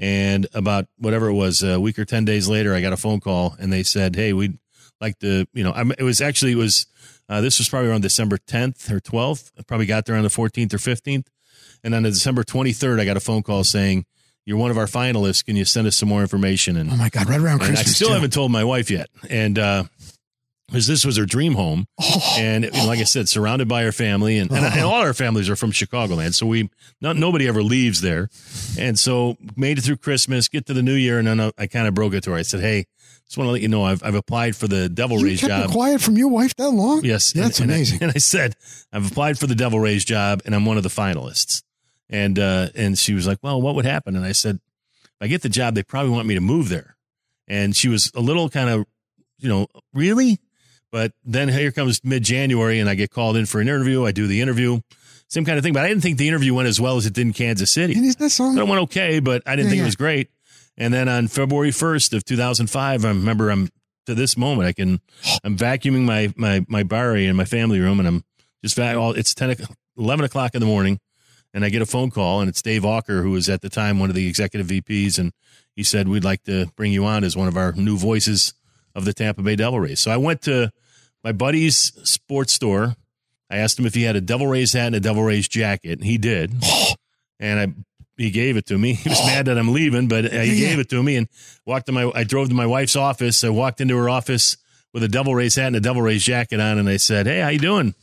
And 0.00 0.46
about 0.54 0.86
whatever 0.96 1.28
it 1.28 1.34
was, 1.34 1.62
a 1.62 1.78
week 1.78 1.98
or 1.98 2.06
10 2.06 2.24
days 2.24 2.48
later, 2.48 2.74
I 2.74 2.80
got 2.80 2.94
a 2.94 2.96
phone 2.96 3.20
call, 3.20 3.54
and 3.60 3.70
they 3.70 3.82
said, 3.82 4.16
Hey, 4.16 4.32
we'd 4.32 4.58
like 4.98 5.18
to, 5.18 5.44
you 5.52 5.62
know, 5.62 5.72
I'm, 5.72 5.92
it 5.92 6.02
was 6.02 6.22
actually, 6.22 6.52
it 6.52 6.56
was, 6.56 6.86
uh, 7.28 7.42
this 7.42 7.58
was 7.58 7.68
probably 7.68 7.90
around 7.90 8.00
December 8.00 8.38
10th 8.38 8.90
or 8.90 8.98
12th. 9.00 9.52
I 9.58 9.62
probably 9.62 9.84
got 9.86 10.06
there 10.06 10.16
on 10.16 10.22
the 10.22 10.30
14th 10.30 10.72
or 10.72 10.78
15th. 10.78 11.26
And 11.84 11.94
on 11.94 12.02
the 12.02 12.10
December 12.10 12.44
23rd, 12.44 12.98
I 12.98 13.04
got 13.04 13.18
a 13.18 13.20
phone 13.20 13.42
call 13.42 13.62
saying, 13.62 14.06
You're 14.46 14.56
one 14.56 14.70
of 14.70 14.78
our 14.78 14.86
finalists. 14.86 15.44
Can 15.44 15.56
you 15.56 15.66
send 15.66 15.86
us 15.86 15.96
some 15.96 16.08
more 16.08 16.22
information? 16.22 16.76
And 16.78 16.90
Oh 16.90 16.96
my 16.96 17.10
God! 17.10 17.28
Right 17.28 17.40
around 17.40 17.58
Christmas. 17.58 17.80
I 17.80 17.84
still 17.84 18.08
too. 18.08 18.14
haven't 18.14 18.32
told 18.32 18.50
my 18.50 18.64
wife 18.64 18.90
yet. 18.90 19.08
And 19.28 19.58
uh 19.58 19.84
because 20.70 20.86
this 20.86 21.04
was 21.04 21.16
her 21.16 21.26
dream 21.26 21.54
home, 21.54 21.86
Oh. 22.00 22.36
and 22.38 22.64
like 22.86 23.00
I 23.00 23.04
said, 23.04 23.28
surrounded 23.28 23.68
by 23.68 23.82
her 23.82 23.92
family, 23.92 24.38
and, 24.38 24.50
and, 24.50 24.64
and 24.64 24.80
all 24.82 24.94
our 25.02 25.12
families 25.14 25.48
are 25.50 25.56
from 25.56 25.72
Chicagoland, 25.72 26.34
so 26.34 26.46
we 26.46 26.70
not 27.00 27.16
nobody 27.16 27.48
ever 27.48 27.62
leaves 27.62 28.00
there, 28.00 28.28
and 28.78 28.98
so 28.98 29.36
made 29.56 29.78
it 29.78 29.82
through 29.82 29.96
Christmas, 29.98 30.48
get 30.48 30.66
to 30.66 30.74
the 30.74 30.82
New 30.82 30.94
Year, 30.94 31.18
and 31.18 31.28
then 31.28 31.40
I, 31.40 31.52
I 31.58 31.66
kind 31.66 31.86
of 31.88 31.94
broke 31.94 32.14
it 32.14 32.22
to 32.24 32.30
her. 32.30 32.36
I 32.36 32.42
said, 32.42 32.60
"Hey, 32.60 32.86
just 33.26 33.36
want 33.38 33.48
to 33.48 33.52
let 33.52 33.60
you 33.62 33.68
know 33.68 33.84
I've 33.84 34.02
I've 34.04 34.14
applied 34.14 34.56
for 34.56 34.68
the 34.68 34.88
Devil 34.88 35.18
You 35.18 35.26
Rays 35.26 35.40
job." 35.40 35.70
quiet 35.70 36.00
from 36.00 36.16
your 36.16 36.28
wife 36.28 36.54
that 36.56 36.70
long? 36.70 37.04
Yes, 37.04 37.32
That's 37.32 37.60
and 37.60 37.70
I- 37.70 37.74
amazing. 37.74 38.02
And 38.02 38.12
I, 38.14 38.18
said, 38.18 38.54
I've 38.92 39.10
applied 39.10 39.38
for 39.38 39.46
the 39.46 39.54
Devil 39.54 39.80
Rays 39.80 40.04
job, 40.04 40.42
and 40.44 40.54
I'm 40.54 40.64
one 40.64 40.76
of 40.76 40.82
the 40.82 40.88
finalists. 40.88 41.62
And 42.08 42.38
uh, 42.38 42.68
and 42.74 42.98
she 42.98 43.14
was 43.14 43.26
like, 43.26 43.38
"Well, 43.42 43.60
what 43.62 43.74
would 43.76 43.84
happen?" 43.84 44.16
And 44.16 44.24
I 44.24 44.32
said, 44.32 44.56
"If 45.04 45.10
I 45.20 45.26
get 45.28 45.42
the 45.42 45.48
job, 45.48 45.74
they 45.74 45.82
probably 45.82 46.10
want 46.10 46.26
me 46.26 46.34
to 46.34 46.40
move 46.40 46.68
there." 46.68 46.96
And 47.46 47.74
she 47.76 47.88
was 47.88 48.10
a 48.14 48.20
little 48.20 48.48
kind 48.48 48.68
of, 48.70 48.84
you 49.38 49.48
know, 49.48 49.66
really. 49.92 50.38
But 50.92 51.12
then 51.24 51.48
here 51.48 51.70
comes 51.72 52.00
mid 52.04 52.22
January, 52.24 52.78
and 52.80 52.88
I 52.88 52.94
get 52.94 53.10
called 53.10 53.36
in 53.36 53.46
for 53.46 53.60
an 53.60 53.68
interview. 53.68 54.04
I 54.04 54.12
do 54.12 54.26
the 54.26 54.40
interview, 54.40 54.80
same 55.28 55.44
kind 55.44 55.56
of 55.58 55.62
thing. 55.64 55.72
But 55.72 55.84
I 55.84 55.88
didn't 55.88 56.02
think 56.02 56.18
the 56.18 56.26
interview 56.28 56.52
went 56.54 56.68
as 56.68 56.80
well 56.80 56.96
as 56.96 57.06
it 57.06 57.12
did 57.14 57.22
in 57.26 57.32
Kansas 57.32 57.70
City. 57.70 57.94
And 57.94 58.04
isn't 58.04 58.18
that 58.18 58.30
something? 58.30 58.58
It 58.62 58.68
went 58.68 58.82
okay, 58.82 59.20
but 59.20 59.42
I 59.46 59.54
didn't 59.56 59.66
Yeah, 59.66 59.70
think 59.70 59.78
yeah. 59.78 59.82
it 59.84 59.86
was 59.86 59.96
great. 59.96 60.30
And 60.76 60.92
then 60.94 61.08
on 61.08 61.28
February 61.28 61.70
1st 61.70 62.14
of 62.14 62.24
2005, 62.24 63.04
I 63.04 63.08
remember 63.08 63.50
I'm 63.50 63.68
to 64.06 64.14
this 64.14 64.36
moment, 64.36 64.66
I 64.66 64.72
can, 64.72 65.00
I'm 65.44 65.56
vacuuming 65.56 66.02
my, 66.04 66.32
my, 66.36 66.64
my 66.68 66.82
bar 66.82 67.10
area 67.10 67.28
in 67.28 67.36
my 67.36 67.44
family 67.44 67.78
room 67.80 67.98
and 67.98 68.08
I'm 68.08 68.24
just, 68.64 68.74
vac- 68.76 68.96
all 68.96 69.12
it's 69.12 69.34
10, 69.34 69.50
o'clock- 69.50 69.76
11 69.98 70.24
o'clock 70.24 70.54
in 70.54 70.60
the 70.60 70.66
morning 70.66 70.98
and 71.52 71.64
I 71.64 71.68
get 71.68 71.82
a 71.82 71.86
phone 71.86 72.10
call 72.10 72.40
and 72.40 72.48
it's 72.48 72.62
Dave 72.62 72.82
Walker, 72.82 73.22
who 73.22 73.32
was 73.32 73.48
at 73.50 73.60
the 73.60 73.68
time 73.68 73.98
one 74.00 74.08
of 74.08 74.14
the 74.16 74.26
executive 74.26 74.68
VPs. 74.68 75.18
And 75.18 75.32
he 75.76 75.82
said, 75.84 76.08
we'd 76.08 76.24
like 76.24 76.42
to 76.44 76.66
bring 76.76 76.92
you 76.92 77.04
on 77.04 77.24
as 77.24 77.36
one 77.36 77.46
of 77.46 77.56
our 77.58 77.72
new 77.72 77.98
voices 77.98 78.54
of 78.94 79.04
the 79.04 79.12
Tampa 79.12 79.42
Bay 79.42 79.56
Devil 79.56 79.80
Rays. 79.80 80.00
So 80.00 80.10
I 80.10 80.16
went 80.16 80.42
to 80.42 80.72
my 81.22 81.32
buddy's 81.32 81.92
sports 82.08 82.52
store. 82.52 82.96
I 83.50 83.58
asked 83.58 83.78
him 83.78 83.86
if 83.86 83.94
he 83.94 84.02
had 84.02 84.16
a 84.16 84.20
Devil 84.20 84.46
Rays 84.46 84.72
hat 84.72 84.88
and 84.88 84.96
a 84.96 85.00
Devil 85.00 85.22
Rays 85.22 85.48
jacket, 85.48 85.98
and 85.98 86.04
he 86.04 86.18
did. 86.18 86.52
And 87.42 87.58
I 87.58 87.72
he 88.20 88.30
gave 88.30 88.58
it 88.58 88.66
to 88.66 88.76
me. 88.76 88.92
He 89.02 89.08
was 89.08 89.24
mad 89.24 89.46
that 89.46 89.56
I'm 89.56 89.72
leaving, 89.72 90.06
but 90.06 90.26
uh, 90.26 90.40
he 90.40 90.60
gave 90.60 90.78
it 90.78 90.90
to 90.90 91.02
me 91.02 91.16
and 91.16 91.26
walked 91.64 91.86
to 91.86 91.92
my. 91.92 92.12
I 92.14 92.24
drove 92.24 92.50
to 92.50 92.54
my 92.54 92.66
wife's 92.66 92.96
office. 92.96 93.42
I 93.42 93.48
walked 93.48 93.80
into 93.80 93.96
her 93.96 94.10
office 94.10 94.58
with 94.92 95.02
a 95.02 95.08
Devil 95.08 95.34
Rays 95.34 95.54
hat 95.54 95.68
and 95.68 95.76
a 95.76 95.80
Devil 95.80 96.02
Rays 96.02 96.22
jacket 96.22 96.60
on, 96.60 96.76
and 96.76 96.86
I 96.88 96.98
said, 96.98 97.26
"Hey, 97.26 97.40
how 97.40 97.48
you 97.48 97.58
doing?" 97.58 97.94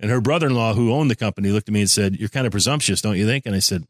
And 0.00 0.10
her 0.10 0.20
brother-in-law, 0.20 0.74
who 0.74 0.92
owned 0.92 1.10
the 1.10 1.14
company, 1.14 1.50
looked 1.50 1.68
at 1.68 1.72
me 1.72 1.82
and 1.82 1.90
said, 1.90 2.16
"You're 2.16 2.28
kind 2.28 2.46
of 2.46 2.50
presumptuous, 2.50 3.00
don't 3.00 3.16
you 3.16 3.26
think?" 3.26 3.46
And 3.46 3.54
I 3.54 3.60
said, 3.60 3.84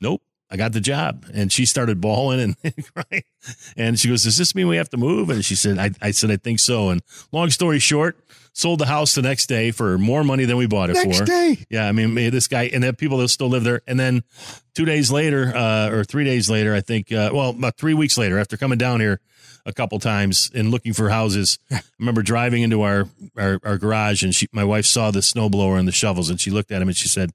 "Nope." 0.00 0.22
I 0.52 0.56
got 0.56 0.72
the 0.72 0.80
job, 0.80 1.24
and 1.32 1.50
she 1.50 1.64
started 1.64 1.98
bawling 2.00 2.38
and 2.62 2.74
crying. 2.94 3.24
And 3.74 3.98
she 3.98 4.08
goes, 4.08 4.24
"Does 4.24 4.36
this 4.36 4.54
mean 4.54 4.68
we 4.68 4.76
have 4.76 4.90
to 4.90 4.98
move?" 4.98 5.30
And 5.30 5.42
she 5.42 5.54
said, 5.56 5.78
"I, 5.78 5.90
I 6.02 6.10
said 6.10 6.30
I 6.30 6.36
think 6.36 6.60
so." 6.60 6.90
And 6.90 7.00
long 7.32 7.48
story 7.48 7.78
short, 7.78 8.18
sold 8.52 8.78
the 8.78 8.86
house 8.86 9.14
the 9.14 9.22
next 9.22 9.46
day 9.46 9.70
for 9.70 9.96
more 9.96 10.22
money 10.22 10.44
than 10.44 10.56
we 10.56 10.66
bought 10.66 10.90
it 10.90 10.94
Next 10.94 11.20
for. 11.20 11.24
day. 11.24 11.64
Yeah, 11.70 11.88
I 11.88 11.92
mean, 11.92 12.14
this 12.14 12.48
guy 12.48 12.64
and 12.64 12.82
then 12.82 12.94
people 12.96 13.18
that 13.18 13.28
still 13.28 13.48
live 13.48 13.64
there. 13.64 13.80
And 13.86 13.98
then 13.98 14.24
two 14.74 14.84
days 14.84 15.10
later, 15.10 15.52
uh, 15.56 15.90
or 15.90 16.04
three 16.04 16.24
days 16.24 16.50
later, 16.50 16.74
I 16.74 16.80
think, 16.80 17.10
uh, 17.12 17.30
well, 17.32 17.50
about 17.50 17.76
three 17.78 17.94
weeks 17.94 18.18
later, 18.18 18.38
after 18.38 18.56
coming 18.56 18.78
down 18.78 19.00
here 19.00 19.20
a 19.64 19.72
couple 19.72 19.98
times 20.00 20.50
and 20.54 20.70
looking 20.70 20.92
for 20.92 21.08
houses, 21.08 21.58
I 21.70 21.80
remember 21.98 22.22
driving 22.22 22.62
into 22.62 22.82
our, 22.82 23.08
our, 23.38 23.58
our 23.64 23.78
garage 23.78 24.22
and 24.22 24.34
she, 24.34 24.48
my 24.52 24.64
wife 24.64 24.84
saw 24.86 25.10
the 25.10 25.20
snowblower 25.20 25.78
and 25.78 25.88
the 25.88 25.92
shovels 25.92 26.28
and 26.28 26.40
she 26.40 26.50
looked 26.50 26.70
at 26.72 26.82
him 26.82 26.88
and 26.88 26.96
she 26.96 27.08
said, 27.08 27.30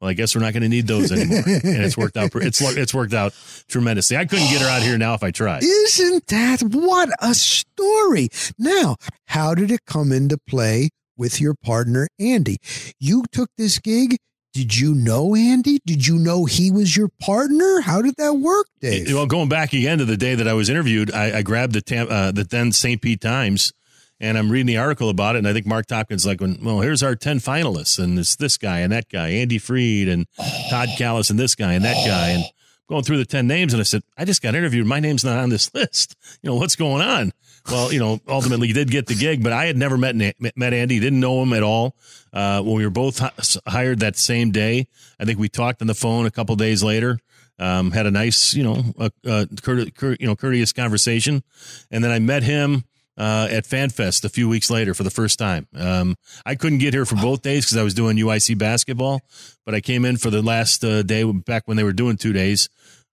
well, 0.00 0.10
I 0.10 0.12
guess 0.12 0.34
we're 0.34 0.42
not 0.42 0.52
going 0.52 0.62
to 0.62 0.68
need 0.68 0.86
those 0.86 1.10
anymore. 1.10 1.42
and 1.46 1.84
it's 1.84 1.96
worked 1.96 2.16
out. 2.16 2.34
It's 2.34 2.60
it's 2.60 2.92
worked 2.92 3.14
out 3.14 3.34
tremendously. 3.68 4.16
I 4.16 4.26
couldn't 4.26 4.48
get 4.48 4.60
her 4.60 4.68
out 4.68 4.82
here 4.82 4.98
now 4.98 5.14
if 5.14 5.22
I 5.22 5.30
tried. 5.30 5.62
Isn't 5.62 6.26
that 6.26 6.62
what 6.62 7.08
a 7.20 7.34
story? 7.34 8.28
Now, 8.58 8.96
how 9.26 9.54
did 9.54 9.70
it 9.70 9.80
come 9.86 10.12
into 10.12 10.36
play 10.36 10.90
with 11.16 11.40
your 11.40 11.54
partner, 11.54 12.08
Andy? 12.18 12.58
You 13.00 13.24
took 13.32 13.48
this 13.56 13.78
gig. 13.78 14.16
Did 14.52 14.78
you 14.78 14.94
know 14.94 15.34
Andy? 15.34 15.80
Did 15.84 16.06
you 16.06 16.18
know 16.18 16.46
he 16.46 16.70
was 16.70 16.96
your 16.96 17.10
partner? 17.20 17.80
How 17.82 18.00
did 18.00 18.14
that 18.16 18.34
work, 18.34 18.66
Dave? 18.80 19.12
Well, 19.12 19.26
going 19.26 19.50
back 19.50 19.74
again 19.74 19.98
to 19.98 20.06
the 20.06 20.16
day 20.16 20.34
that 20.34 20.48
I 20.48 20.54
was 20.54 20.70
interviewed, 20.70 21.12
I, 21.12 21.38
I 21.38 21.42
grabbed 21.42 21.74
the 21.74 21.82
Tam, 21.82 22.06
uh, 22.08 22.32
the 22.32 22.42
then 22.42 22.72
St. 22.72 23.00
Pete 23.02 23.20
Times, 23.20 23.74
and 24.20 24.38
I'm 24.38 24.50
reading 24.50 24.66
the 24.66 24.78
article 24.78 25.08
about 25.08 25.36
it. 25.36 25.38
And 25.38 25.48
I 25.48 25.52
think 25.52 25.66
Mark 25.66 25.86
Topkin's 25.86 26.26
like, 26.26 26.40
well, 26.40 26.80
here's 26.80 27.02
our 27.02 27.14
ten 27.14 27.38
finalists, 27.38 27.98
and 27.98 28.18
it's 28.18 28.36
this 28.36 28.56
guy 28.56 28.80
and 28.80 28.92
that 28.92 29.08
guy, 29.08 29.28
Andy 29.28 29.58
Freed 29.58 30.08
and 30.08 30.26
Todd 30.70 30.88
Kalas 30.98 31.30
and 31.30 31.38
this 31.38 31.54
guy 31.54 31.74
and 31.74 31.84
that 31.84 32.06
guy, 32.06 32.30
and 32.30 32.44
going 32.88 33.02
through 33.02 33.18
the 33.18 33.26
ten 33.26 33.46
names, 33.46 33.72
and 33.72 33.80
I 33.80 33.84
said, 33.84 34.02
I 34.16 34.24
just 34.24 34.42
got 34.42 34.54
interviewed. 34.54 34.86
My 34.86 35.00
name's 35.00 35.24
not 35.24 35.38
on 35.38 35.50
this 35.50 35.72
list. 35.74 36.16
You 36.42 36.50
know 36.50 36.56
what's 36.56 36.76
going 36.76 37.02
on? 37.02 37.32
Well, 37.70 37.92
you 37.92 37.98
know, 37.98 38.20
ultimately, 38.28 38.72
did 38.72 38.90
get 38.90 39.06
the 39.06 39.14
gig, 39.14 39.42
but 39.42 39.52
I 39.52 39.66
had 39.66 39.76
never 39.76 39.98
met 39.98 40.14
met 40.14 40.72
Andy, 40.72 41.00
didn't 41.00 41.20
know 41.20 41.42
him 41.42 41.52
at 41.52 41.62
all. 41.62 41.96
Uh, 42.32 42.62
when 42.62 42.76
we 42.76 42.84
were 42.84 42.90
both 42.90 43.20
hired 43.66 44.00
that 44.00 44.16
same 44.16 44.52
day, 44.52 44.86
I 45.18 45.24
think 45.24 45.38
we 45.38 45.48
talked 45.48 45.80
on 45.80 45.88
the 45.88 45.94
phone 45.94 46.26
a 46.26 46.30
couple 46.30 46.54
days 46.56 46.82
later. 46.84 47.18
Um, 47.58 47.90
had 47.90 48.06
a 48.06 48.10
nice, 48.10 48.54
you 48.54 48.62
know, 48.62 48.92
you 49.24 50.26
know, 50.26 50.36
courteous 50.36 50.72
conversation, 50.72 51.42
and 51.90 52.04
then 52.04 52.12
I 52.12 52.18
met 52.18 52.42
him 52.42 52.84
uh, 53.16 53.48
at 53.50 53.64
FanFest 53.64 54.24
a 54.24 54.28
few 54.28 54.48
weeks 54.48 54.70
later 54.70 54.94
for 54.94 55.02
the 55.02 55.10
first 55.10 55.38
time. 55.38 55.66
Um, 55.74 56.16
I 56.44 56.54
couldn't 56.54 56.78
get 56.78 56.94
here 56.94 57.06
for 57.06 57.16
both 57.16 57.42
days 57.42 57.64
because 57.64 57.76
I 57.76 57.82
was 57.82 57.94
doing 57.94 58.16
UIC 58.16 58.58
basketball, 58.58 59.20
but 59.64 59.74
I 59.74 59.80
came 59.80 60.04
in 60.04 60.16
for 60.16 60.30
the 60.30 60.42
last 60.42 60.84
uh, 60.84 61.02
day 61.02 61.24
back 61.24 61.66
when 61.66 61.76
they 61.76 61.84
were 61.84 61.92
doing 61.92 62.16
two 62.16 62.32
days. 62.32 62.68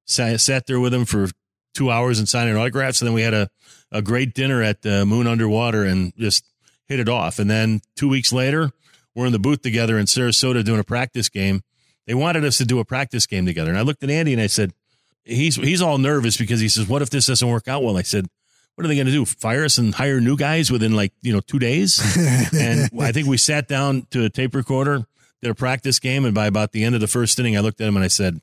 Sat, 0.05 0.41
sat 0.41 0.67
there 0.67 0.79
with 0.79 0.93
him 0.93 1.05
for 1.05 1.29
two 1.73 1.89
hours 1.89 2.19
and 2.19 2.27
signing 2.27 2.55
autographs, 2.55 3.01
and 3.01 3.07
then 3.07 3.15
we 3.15 3.21
had 3.21 3.33
a 3.33 3.49
a 3.93 4.01
great 4.01 4.33
dinner 4.33 4.61
at 4.61 4.85
uh, 4.85 5.05
Moon 5.05 5.27
Underwater 5.27 5.83
and 5.83 6.13
just 6.17 6.43
hit 6.87 6.99
it 6.99 7.07
off. 7.07 7.39
And 7.39 7.49
then 7.49 7.81
two 7.95 8.09
weeks 8.09 8.33
later, 8.33 8.71
we're 9.15 9.27
in 9.27 9.31
the 9.31 9.39
booth 9.39 9.61
together 9.61 9.97
in 9.99 10.07
Sarasota 10.07 10.65
doing 10.65 10.79
a 10.79 10.83
practice 10.83 11.29
game. 11.29 11.61
They 12.07 12.15
wanted 12.15 12.43
us 12.43 12.57
to 12.57 12.65
do 12.65 12.79
a 12.79 12.85
practice 12.85 13.25
game 13.25 13.45
together, 13.45 13.69
and 13.69 13.77
I 13.77 13.83
looked 13.83 14.03
at 14.03 14.09
Andy 14.09 14.33
and 14.33 14.41
I 14.41 14.47
said, 14.47 14.73
"He's 15.23 15.55
he's 15.55 15.81
all 15.81 15.97
nervous 15.97 16.35
because 16.35 16.59
he 16.59 16.67
says, 16.67 16.87
what 16.87 17.01
if 17.01 17.09
this 17.09 17.27
doesn't 17.27 17.47
work 17.47 17.67
out 17.67 17.83
well?" 17.83 17.97
I 17.97 18.01
said. 18.01 18.27
What 18.75 18.85
are 18.85 18.87
they 18.87 18.95
going 18.95 19.07
to 19.07 19.11
do? 19.11 19.25
Fire 19.25 19.65
us 19.65 19.77
and 19.77 19.93
hire 19.93 20.19
new 20.19 20.35
guys 20.35 20.71
within 20.71 20.95
like 20.95 21.13
you 21.21 21.31
know 21.33 21.41
two 21.41 21.59
days? 21.59 21.99
and 22.53 22.89
I 22.99 23.11
think 23.11 23.27
we 23.27 23.37
sat 23.37 23.67
down 23.67 24.07
to 24.11 24.25
a 24.25 24.29
tape 24.29 24.55
recorder, 24.55 25.05
did 25.41 25.51
a 25.51 25.55
practice 25.55 25.99
game, 25.99 26.25
and 26.25 26.33
by 26.33 26.47
about 26.47 26.71
the 26.71 26.83
end 26.83 26.95
of 26.95 27.01
the 27.01 27.07
first 27.07 27.39
inning, 27.39 27.55
I 27.55 27.59
looked 27.59 27.81
at 27.81 27.87
him 27.87 27.95
and 27.95 28.03
I 28.03 28.09
said, 28.09 28.41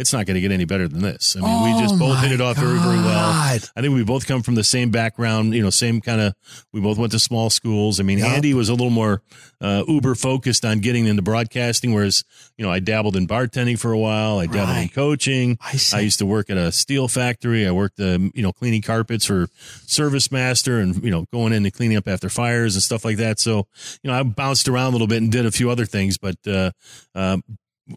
"It's 0.00 0.12
not 0.12 0.26
going 0.26 0.34
to 0.34 0.40
get 0.40 0.50
any 0.50 0.64
better 0.64 0.88
than 0.88 1.02
this." 1.02 1.36
I 1.36 1.40
mean, 1.40 1.74
we 1.74 1.80
just 1.82 1.94
Oh 1.94 1.98
both 1.98 2.20
hit 2.22 2.32
it 2.32 2.40
off 2.40 2.56
very, 2.56 2.78
very 2.78 2.96
well. 2.98 3.30
I 3.76 3.80
think 3.80 3.94
we 3.94 4.02
both 4.04 4.26
come 4.26 4.42
from 4.42 4.54
the 4.54 4.64
same 4.64 4.90
background, 4.90 5.54
you 5.54 5.62
know, 5.62 5.70
same 5.70 6.00
kind 6.00 6.20
of. 6.20 6.34
We 6.72 6.80
both 6.80 6.98
went 6.98 7.12
to 7.12 7.18
small 7.18 7.50
schools. 7.50 8.00
I 8.00 8.02
mean, 8.02 8.18
Yep. 8.18 8.28
Andy 8.28 8.54
was 8.54 8.68
a 8.68 8.72
little 8.72 8.90
more 8.90 9.22
uh, 9.60 9.84
uber 9.86 10.14
focused 10.14 10.64
on 10.64 10.80
getting 10.80 11.06
into 11.06 11.22
broadcasting, 11.22 11.92
whereas 11.92 12.24
you 12.56 12.64
know 12.64 12.72
I 12.72 12.80
dabbled 12.80 13.16
in 13.16 13.26
bartending 13.26 13.78
for 13.78 13.92
a 13.92 13.98
while. 13.98 14.38
I 14.38 14.46
dabbled 14.46 14.76
in 14.78 14.88
coaching. 14.88 15.58
I. 15.60 15.78
I 15.94 16.00
used 16.00 16.18
to 16.20 16.26
work 16.26 16.50
at 16.50 16.56
a 16.56 16.72
steel 16.72 17.08
factory. 17.08 17.66
I 17.66 17.70
worked, 17.70 18.00
um, 18.00 18.30
you 18.34 18.42
know, 18.42 18.52
cleaning 18.52 18.82
carpets 18.82 19.24
for 19.26 19.48
Service 19.86 20.32
Master, 20.32 20.78
and 20.78 21.02
you 21.04 21.10
know, 21.10 21.26
going 21.32 21.52
in 21.52 21.64
and 21.64 21.72
cleaning 21.74 21.96
up 21.98 22.08
after 22.08 22.28
fires 22.28 22.74
and 22.74 22.82
stuff 22.82 23.04
like 23.04 23.16
that. 23.18 23.38
So, 23.38 23.66
you 24.02 24.10
know, 24.10 24.18
I 24.18 24.22
bounced 24.22 24.68
around 24.68 24.88
a 24.88 24.90
little 24.92 25.06
bit 25.06 25.18
and 25.22 25.30
did 25.30 25.46
a 25.46 25.50
few 25.52 25.70
other 25.70 25.84
things, 25.86 26.16
but 26.18 26.36
uh, 26.46 26.70
uh, 27.14 27.38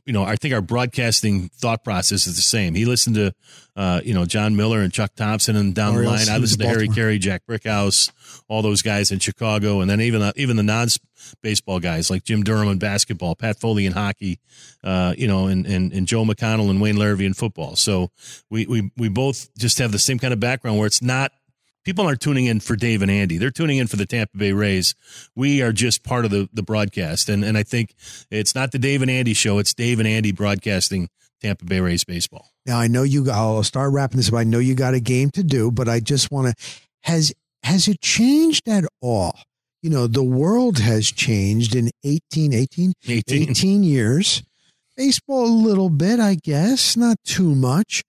you 0.05 0.13
know, 0.13 0.23
I 0.23 0.35
think 0.35 0.53
our 0.53 0.61
broadcasting 0.61 1.49
thought 1.49 1.83
process 1.83 2.27
is 2.27 2.35
the 2.35 2.41
same. 2.41 2.75
He 2.75 2.85
listened 2.85 3.15
to, 3.15 3.33
uh, 3.75 4.01
you 4.03 4.13
know, 4.13 4.25
Jon 4.25 4.55
Miller 4.55 4.79
and 4.79 4.91
Chuck 4.91 5.15
Thompson 5.15 5.55
and 5.55 5.73
down 5.73 5.95
the 5.95 6.03
line. 6.03 6.29
I 6.29 6.37
listened 6.37 6.61
to 6.61 6.67
Harry. 6.67 6.87
Caray, 6.87 7.17
Jack 7.17 7.43
Brickhouse, 7.49 8.11
all 8.47 8.61
those 8.61 8.81
guys 8.81 9.11
in 9.11 9.19
Chicago, 9.19 9.81
and 9.81 9.89
then 9.89 10.01
even 10.01 10.21
the, 10.21 10.33
even 10.35 10.57
the 10.57 10.63
non 10.63 10.87
baseball 11.41 11.79
guys 11.79 12.09
like 12.09 12.23
Jim 12.23 12.43
Durham 12.43 12.67
in 12.67 12.77
basketball, 12.77 13.35
Pat 13.35 13.59
Foley 13.59 13.85
in 13.85 13.93
hockey, 13.93 14.39
uh, 14.83 15.13
you 15.17 15.27
know, 15.27 15.47
and, 15.47 15.65
and 15.65 15.93
and 15.93 16.07
Joe 16.07 16.23
McConnell 16.23 16.69
and 16.69 16.81
Wayne 16.81 16.95
Larrivee 16.95 17.25
in 17.25 17.33
football. 17.33 17.75
So 17.75 18.11
we 18.49 18.65
we 18.65 18.91
we 18.97 19.09
both 19.09 19.53
just 19.57 19.77
have 19.79 19.91
the 19.91 19.99
same 19.99 20.19
kind 20.19 20.33
of 20.33 20.39
background 20.39 20.77
where 20.77 20.87
it's 20.87 21.01
not 21.01 21.31
people 21.83 22.05
aren't 22.05 22.21
tuning 22.21 22.45
in 22.45 22.59
for 22.59 22.75
Dave 22.75 23.01
and 23.01 23.11
Andy. 23.11 23.37
They're 23.37 23.51
tuning 23.51 23.77
in 23.77 23.87
for 23.87 23.95
the 23.95 24.05
Tampa 24.05 24.37
Bay 24.37 24.53
Rays. 24.53 24.95
We 25.35 25.61
are 25.61 25.71
just 25.71 26.03
part 26.03 26.25
of 26.25 26.31
the, 26.31 26.49
the 26.53 26.63
broadcast. 26.63 27.29
And 27.29 27.43
and 27.43 27.57
I 27.57 27.63
think 27.63 27.95
it's 28.31 28.55
not 28.55 28.71
the 28.71 28.79
Dave 28.79 29.01
and 29.01 29.11
Andy 29.11 29.33
show, 29.33 29.59
it's 29.59 29.73
Dave 29.73 29.99
and 29.99 30.07
Andy 30.07 30.31
broadcasting 30.31 31.09
Tampa 31.41 31.65
Bay 31.65 31.79
Rays 31.79 32.03
baseball. 32.03 32.49
Now 32.65 32.79
I 32.79 32.87
know 32.87 33.03
you. 33.03 33.29
I'll 33.29 33.63
start 33.63 33.91
wrapping 33.91 34.17
this 34.17 34.29
up. 34.29 34.35
I 34.35 34.43
know 34.43 34.59
you 34.59 34.75
got 34.75 34.93
a 34.93 34.99
game 34.99 35.29
to 35.31 35.43
do, 35.43 35.71
but 35.71 35.89
I 35.89 35.99
just 35.99 36.31
want 36.31 36.47
to. 36.47 36.65
Has 37.03 37.33
has 37.63 37.87
it 37.87 38.01
changed 38.01 38.67
at 38.67 38.85
all? 39.01 39.37
You 39.81 39.89
know, 39.89 40.07
the 40.07 40.23
world 40.23 40.79
has 40.79 41.11
changed 41.11 41.75
in 41.75 41.91
18, 42.05 42.53
18, 42.53 42.93
18. 43.05 43.49
18 43.49 43.83
years. 43.83 44.41
Baseball 44.95 45.45
a 45.45 45.47
little 45.47 45.89
bit, 45.89 46.21
I 46.21 46.35
guess, 46.35 46.95
not 46.95 47.17
too 47.25 47.53
much. 47.53 48.03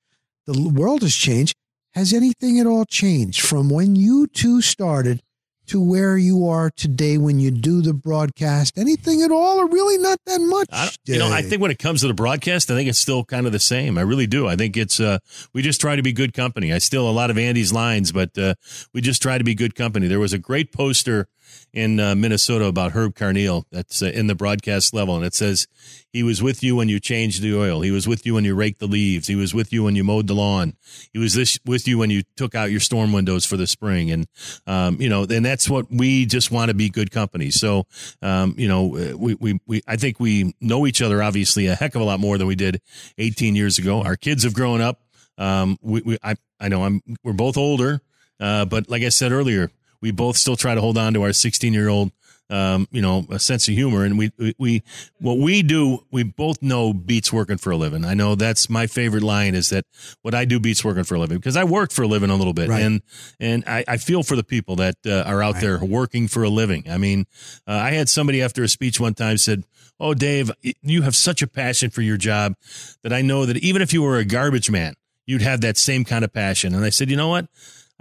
The 0.46 0.68
world 0.68 1.02
has 1.02 1.16
changed. 1.16 1.54
Has 1.94 2.12
anything 2.12 2.58
at 2.58 2.66
all 2.66 2.84
changed 2.84 3.40
from 3.40 3.70
when 3.70 3.94
you 3.94 4.26
two 4.26 4.60
started 4.60 5.22
to 5.66 5.80
where 5.80 6.18
you 6.18 6.48
are 6.48 6.68
today 6.76 7.18
when 7.18 7.38
you 7.38 7.52
do 7.52 7.82
the 7.82 7.94
broadcast? 7.94 8.76
Anything 8.76 9.22
at 9.22 9.30
all, 9.30 9.58
or 9.58 9.68
really 9.68 9.96
not 9.98 10.18
that 10.26 10.40
much? 10.40 10.66
I, 10.72 10.90
you 11.04 11.20
know, 11.20 11.30
I 11.30 11.42
think 11.42 11.62
when 11.62 11.70
it 11.70 11.78
comes 11.78 12.00
to 12.00 12.08
the 12.08 12.14
broadcast, 12.14 12.68
I 12.68 12.74
think 12.74 12.88
it's 12.88 12.98
still 12.98 13.24
kind 13.24 13.46
of 13.46 13.52
the 13.52 13.60
same. 13.60 13.96
I 13.96 14.00
really 14.00 14.26
do. 14.26 14.48
I 14.48 14.56
think 14.56 14.76
it's 14.76 14.98
uh, 14.98 15.18
we 15.52 15.62
just 15.62 15.80
try 15.80 15.94
to 15.94 16.02
be 16.02 16.12
good 16.12 16.34
company. 16.34 16.72
I 16.72 16.78
steal 16.78 17.08
a 17.08 17.12
lot 17.12 17.30
of 17.30 17.38
Andy's 17.38 17.72
lines, 17.72 18.10
but 18.10 18.36
uh, 18.36 18.54
we 18.92 19.00
just 19.00 19.22
try 19.22 19.38
to 19.38 19.44
be 19.44 19.54
good 19.54 19.76
company. 19.76 20.08
There 20.08 20.18
was 20.18 20.32
a 20.32 20.38
great 20.38 20.72
poster 20.72 21.28
in 21.72 21.98
uh, 21.98 22.14
Minnesota 22.14 22.66
about 22.66 22.92
Herb 22.92 23.14
Carneal 23.14 23.64
that's 23.70 24.02
uh, 24.02 24.06
in 24.06 24.26
the 24.26 24.34
broadcast 24.34 24.94
level, 24.94 25.16
and 25.16 25.24
it 25.24 25.34
says 25.34 25.66
he 26.12 26.22
was 26.22 26.42
with 26.42 26.62
you 26.62 26.76
when 26.76 26.88
you 26.88 27.00
changed 27.00 27.42
the 27.42 27.56
oil. 27.56 27.80
He 27.80 27.90
was 27.90 28.06
with 28.06 28.24
you 28.24 28.34
when 28.34 28.44
you 28.44 28.54
raked 28.54 28.78
the 28.78 28.86
leaves. 28.86 29.26
He 29.26 29.34
was 29.34 29.52
with 29.52 29.72
you 29.72 29.82
when 29.82 29.96
you 29.96 30.04
mowed 30.04 30.26
the 30.26 30.34
lawn. 30.34 30.76
He 31.12 31.18
was 31.18 31.34
this 31.34 31.58
with 31.66 31.88
you 31.88 31.98
when 31.98 32.10
you 32.10 32.22
took 32.36 32.54
out 32.54 32.70
your 32.70 32.80
storm 32.80 33.12
windows 33.12 33.44
for 33.44 33.56
the 33.56 33.66
spring, 33.66 34.10
and 34.10 34.26
um, 34.66 35.00
you 35.00 35.08
know, 35.08 35.26
and 35.28 35.44
that's 35.44 35.68
what 35.68 35.90
we 35.90 36.26
just 36.26 36.50
want 36.50 36.68
to 36.68 36.74
be 36.74 36.88
good 36.88 37.10
company. 37.10 37.50
So, 37.50 37.86
um, 38.22 38.54
you 38.56 38.68
know, 38.68 39.16
we, 39.16 39.34
we 39.34 39.60
we 39.66 39.82
I 39.86 39.96
think 39.96 40.20
we 40.20 40.54
know 40.60 40.86
each 40.86 41.02
other 41.02 41.22
obviously 41.22 41.66
a 41.66 41.74
heck 41.74 41.94
of 41.94 42.00
a 42.00 42.04
lot 42.04 42.20
more 42.20 42.38
than 42.38 42.46
we 42.46 42.54
did 42.54 42.80
18 43.18 43.56
years 43.56 43.78
ago. 43.78 44.02
Our 44.02 44.16
kids 44.16 44.44
have 44.44 44.54
grown 44.54 44.80
up. 44.80 45.00
Um, 45.38 45.78
we, 45.82 46.00
we 46.02 46.18
I 46.22 46.36
I 46.60 46.68
know 46.68 46.84
I'm 46.84 47.02
we're 47.22 47.32
both 47.32 47.56
older, 47.56 48.00
uh, 48.40 48.64
but 48.64 48.88
like 48.88 49.02
I 49.02 49.08
said 49.08 49.32
earlier, 49.32 49.70
we 50.04 50.10
both 50.10 50.36
still 50.36 50.54
try 50.54 50.74
to 50.74 50.82
hold 50.82 50.98
on 50.98 51.14
to 51.14 51.22
our 51.22 51.32
16 51.32 51.72
year 51.72 51.88
old 51.88 52.12
um, 52.50 52.86
you 52.90 53.00
know, 53.00 53.26
a 53.30 53.38
sense 53.38 53.68
of 53.68 53.74
humor. 53.74 54.04
And 54.04 54.18
we, 54.18 54.30
we, 54.38 54.54
we, 54.58 54.82
what 55.18 55.38
we 55.38 55.62
do, 55.62 56.04
we 56.10 56.24
both 56.24 56.60
know 56.60 56.92
beats 56.92 57.32
working 57.32 57.56
for 57.56 57.70
a 57.70 57.76
living. 57.78 58.04
I 58.04 58.12
know 58.12 58.34
that's 58.34 58.68
my 58.68 58.86
favorite 58.86 59.22
line 59.22 59.54
is 59.54 59.70
that 59.70 59.86
what 60.20 60.34
I 60.34 60.44
do 60.44 60.60
beats 60.60 60.84
working 60.84 61.04
for 61.04 61.14
a 61.14 61.18
living 61.18 61.38
because 61.38 61.56
I 61.56 61.64
work 61.64 61.90
for 61.90 62.02
a 62.02 62.06
living 62.06 62.28
a 62.28 62.36
little 62.36 62.52
bit. 62.52 62.68
Right. 62.68 62.82
And, 62.82 63.00
and 63.40 63.64
I, 63.66 63.82
I 63.88 63.96
feel 63.96 64.22
for 64.22 64.36
the 64.36 64.44
people 64.44 64.76
that 64.76 64.96
uh, 65.06 65.22
are 65.26 65.42
out 65.42 65.54
Right. 65.54 65.62
there 65.62 65.84
working 65.84 66.28
for 66.28 66.42
a 66.42 66.50
living. 66.50 66.84
I 66.88 66.98
mean, 66.98 67.24
uh, 67.66 67.72
I 67.72 67.92
had 67.92 68.10
somebody 68.10 68.42
after 68.42 68.62
a 68.62 68.68
speech 68.68 69.00
one 69.00 69.14
time 69.14 69.38
said, 69.38 69.64
Oh, 69.98 70.12
Dave, 70.12 70.50
you 70.82 71.00
have 71.00 71.16
such 71.16 71.40
a 71.40 71.46
passion 71.46 71.88
for 71.88 72.02
your 72.02 72.18
job 72.18 72.56
that 73.02 73.12
I 73.12 73.22
know 73.22 73.46
that 73.46 73.56
even 73.56 73.80
if 73.80 73.94
you 73.94 74.02
were 74.02 74.18
a 74.18 74.24
garbage 74.24 74.70
man, 74.70 74.96
you'd 75.26 75.42
have 75.42 75.62
that 75.62 75.78
same 75.78 76.04
kind 76.04 76.24
of 76.24 76.32
passion. 76.32 76.74
And 76.74 76.84
I 76.84 76.90
said, 76.90 77.10
you 77.10 77.16
know 77.16 77.28
what? 77.28 77.46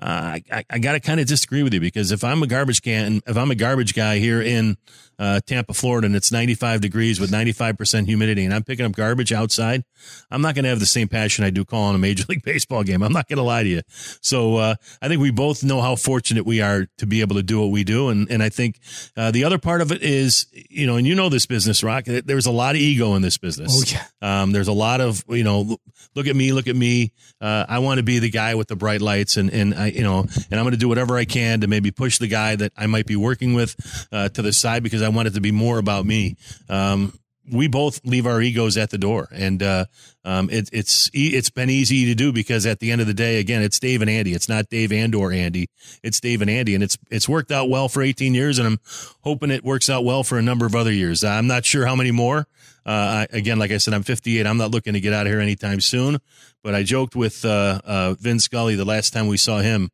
Uh, 0.01 0.06
I, 0.06 0.43
I, 0.51 0.65
I 0.71 0.79
got 0.79 0.93
to 0.93 0.99
kind 0.99 1.19
of 1.19 1.27
disagree 1.27 1.63
with 1.63 1.73
you 1.73 1.79
because 1.79 2.12
if 2.12 2.23
I'm 2.23 2.41
a 2.41 2.47
garbage 2.47 2.82
can, 2.82 3.21
if 3.27 3.38
I'm 3.38 3.51
a 3.51 3.56
garbage 3.56 3.93
guy 3.93 4.17
here 4.17 4.41
in 4.41 4.77
uh, 5.19 5.39
Tampa, 5.45 5.73
Florida, 5.73 6.08
and 6.08 6.15
it's 6.15 6.32
95 6.32 6.82
degrees 6.82 7.19
with 7.19 7.32
95% 7.32 8.06
humidity, 8.06 8.43
and 8.43 8.53
I'm 8.53 8.63
picking 8.63 8.86
up 8.86 8.93
garbage 8.93 9.32
outside, 9.32 9.84
I'm 10.32 10.41
not 10.41 10.56
going 10.56 10.63
to 10.63 10.69
have 10.69 10.79
the 10.79 10.86
same 10.86 11.08
passion 11.08 11.45
I 11.45 11.49
do 11.49 11.63
calling 11.63 11.95
a 11.95 11.99
Major 11.99 12.25
League 12.29 12.43
Baseball 12.43 12.84
game. 12.84 13.03
I'm 13.03 13.13
not 13.13 13.27
going 13.29 13.38
to 13.38 13.43
lie 13.43 13.63
to 13.63 13.69
you. 13.69 13.82
So 14.21 14.58
uh, 14.58 14.75
I 15.01 15.08
think 15.08 15.21
we 15.21 15.32
both 15.32 15.63
know 15.63 15.82
how 15.82 15.95
fortunate 15.95 16.45
we 16.45 16.62
are 16.62 16.88
to 16.97 17.06
be 17.06 17.21
able 17.21 17.36
to 17.36 17.43
do 17.43 17.62
what 17.62 17.71
we 17.71 17.84
do, 17.84 18.10
and 18.10 18.29
and 18.29 18.41
I 18.41 18.49
think 18.49 18.79
uh, 19.15 19.32
the 19.32 19.43
other 19.43 19.58
part 19.58 19.82
of 19.82 19.91
it 19.91 20.01
is, 20.01 20.47
you 20.51 20.88
know, 20.88 20.97
and 20.97 21.06
you 21.06 21.15
know 21.15 21.29
this 21.29 21.45
business, 21.45 21.84
Rock. 21.84 22.06
There's 22.06 22.45
a 22.45 22.51
lot 22.51 22.75
of 22.75 22.82
ego 22.82 23.15
in 23.15 23.21
this 23.21 23.38
business. 23.38 23.71
Oh, 23.73 23.84
yeah. 23.88 24.41
Um, 24.41 24.51
there's 24.51 24.67
a 24.67 24.73
lot 24.73 25.01
of 25.01 25.23
you 25.29 25.43
know, 25.43 25.77
look 26.15 26.27
at 26.27 26.36
me, 26.36 26.51
look 26.51 26.67
at 26.67 26.75
me. 26.75 27.13
Uh, 27.39 27.65
I 27.69 27.79
want 27.79 27.99
to 27.99 28.03
be 28.03 28.19
the 28.19 28.29
guy 28.29 28.56
with 28.56 28.67
the 28.67 28.75
bright 28.75 29.01
lights, 29.01 29.38
and 29.38 29.51
and 29.51 29.73
I 29.84 29.88
you 29.88 30.04
know, 30.04 30.19
and 30.19 30.54
I'm 30.60 30.63
going 30.63 30.72
to 30.72 30.78
do 30.78 30.89
whatever 30.89 31.17
I 31.17 31.26
can 31.26 31.62
to 31.62 31.67
maybe 31.67 31.91
push 31.91 32.17
the 32.17 32.28
guy 32.28 32.56
that 32.56 32.72
I 32.78 32.88
might 32.88 33.06
be 33.06 33.15
working 33.15 33.54
with 33.54 34.08
uh, 34.12 34.30
to 34.30 34.41
the 34.41 34.54
side 34.54 34.84
because 34.84 35.02
I 35.02 35.10
want 35.10 35.28
it 35.28 35.34
to 35.36 35.41
be 35.41 35.52
more 35.52 35.78
about 35.78 36.06
me. 36.06 36.38
Um, 36.69 37.13
we 37.51 37.67
both 37.67 38.03
leave 38.06 38.25
our 38.25 38.41
egos 38.41 38.77
at 38.77 38.89
the 38.89 38.97
door, 38.97 39.27
and 39.32 39.62
uh, 39.62 39.86
um, 40.23 40.49
it, 40.49 40.69
it's 40.71 41.10
it's 41.13 41.49
been 41.49 41.69
easy 41.69 42.06
to 42.06 42.15
do 42.15 42.32
because 42.32 42.65
at 42.65 42.79
the 42.79 42.91
end 42.91 43.01
of 43.01 43.08
the 43.08 43.13
day, 43.13 43.39
again, 43.39 43.62
it's 43.62 43.79
Dave 43.79 44.01
and 44.01 44.10
Andy. 44.10 44.34
It's 44.34 44.47
not 44.47 44.69
Dave 44.69 44.91
and 44.91 45.13
or 45.13 45.32
Andy. 45.32 45.69
It's 46.01 46.19
Dave 46.19 46.41
and 46.41 46.49
Andy, 46.49 46.73
and 46.73 46.84
it's 46.84 46.97
it's 47.12 47.27
worked 47.27 47.51
out 47.51 47.69
well 47.69 47.89
for 47.89 48.01
18 48.01 48.34
years, 48.34 48.60
and 48.60 48.67
I'm 48.67 48.79
hoping 49.21 49.51
it 49.51 49.63
works 49.63 49.89
out 49.89 50.06
well 50.06 50.23
for 50.23 50.38
a 50.38 50.41
number 50.41 50.65
of 50.65 50.75
other 50.75 50.91
years. 50.91 51.23
I'm 51.23 51.47
not 51.47 51.65
sure 51.65 51.86
how 51.86 51.95
many 51.95 52.12
more. 52.12 52.47
Uh, 52.86 53.25
I, 53.32 53.38
again, 53.38 53.60
like 53.60 53.71
I 53.71 53.77
said, 53.77 53.93
I'm 53.93 54.03
58. 54.03 54.45
I'm 54.45 54.58
not 54.58 54.71
looking 54.71 54.93
to 54.93 54.99
get 54.99 55.13
out 55.13 55.25
of 55.25 55.32
here 55.32 55.39
anytime 55.39 55.79
soon. 55.79 56.19
But 56.63 56.75
I 56.75 56.84
joked 56.84 57.15
with 57.15 57.43
uh, 57.43 57.82
uh, 57.84 58.15
Vin 58.19 58.39
Scully 58.39 58.75
the 58.75 58.86
last 58.86 59.12
time 59.12 59.27
we 59.27 59.38
saw 59.38 59.60
him, 59.60 59.89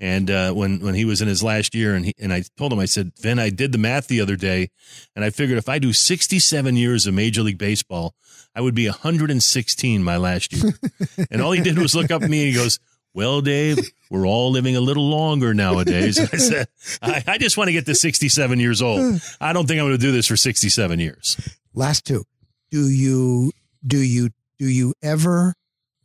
and 0.00 0.30
uh, 0.30 0.52
when 0.52 0.80
when 0.80 0.94
he 0.94 1.04
was 1.04 1.22
in 1.22 1.28
his 1.28 1.42
last 1.42 1.74
year, 1.74 1.94
and 1.94 2.06
he, 2.06 2.14
and 2.18 2.32
I 2.32 2.42
told 2.56 2.72
him, 2.72 2.78
I 2.78 2.84
said, 2.84 3.12
Vin, 3.20 3.38
I 3.38 3.50
did 3.50 3.72
the 3.72 3.78
math 3.78 4.08
the 4.08 4.20
other 4.20 4.36
day, 4.36 4.70
and 5.14 5.24
I 5.24 5.30
figured 5.30 5.58
if 5.58 5.68
I 5.68 5.78
do 5.78 5.92
67 5.92 6.76
years 6.76 7.06
of 7.06 7.14
Major 7.14 7.42
League 7.42 7.58
Baseball, 7.58 8.14
I 8.54 8.60
would 8.60 8.74
be 8.74 8.86
116 8.86 10.02
my 10.02 10.16
last 10.16 10.52
year. 10.52 10.72
and 11.30 11.40
all 11.40 11.52
he 11.52 11.62
did 11.62 11.78
was 11.78 11.94
look 11.94 12.10
up 12.10 12.22
at 12.22 12.30
me 12.30 12.40
and 12.40 12.48
he 12.48 12.54
goes, 12.54 12.78
"Well, 13.14 13.40
Dave, 13.40 13.78
we're 14.10 14.26
all 14.26 14.50
living 14.50 14.76
a 14.76 14.80
little 14.80 15.08
longer 15.08 15.54
nowadays." 15.54 16.18
And 16.18 16.30
I 16.32 16.36
said, 16.36 16.68
I, 17.00 17.24
"I 17.26 17.38
just 17.38 17.56
want 17.56 17.68
to 17.68 17.72
get 17.72 17.86
to 17.86 17.94
67 17.94 18.60
years 18.60 18.82
old. 18.82 19.20
I 19.40 19.52
don't 19.52 19.66
think 19.66 19.80
I'm 19.80 19.86
going 19.86 19.98
to 19.98 20.06
do 20.06 20.12
this 20.12 20.26
for 20.26 20.36
67 20.36 21.00
years." 21.00 21.36
last 21.74 22.06
two 22.06 22.24
do 22.70 22.88
you 22.88 23.50
do 23.86 23.98
you 23.98 24.30
do 24.58 24.66
you 24.66 24.94
ever 25.02 25.54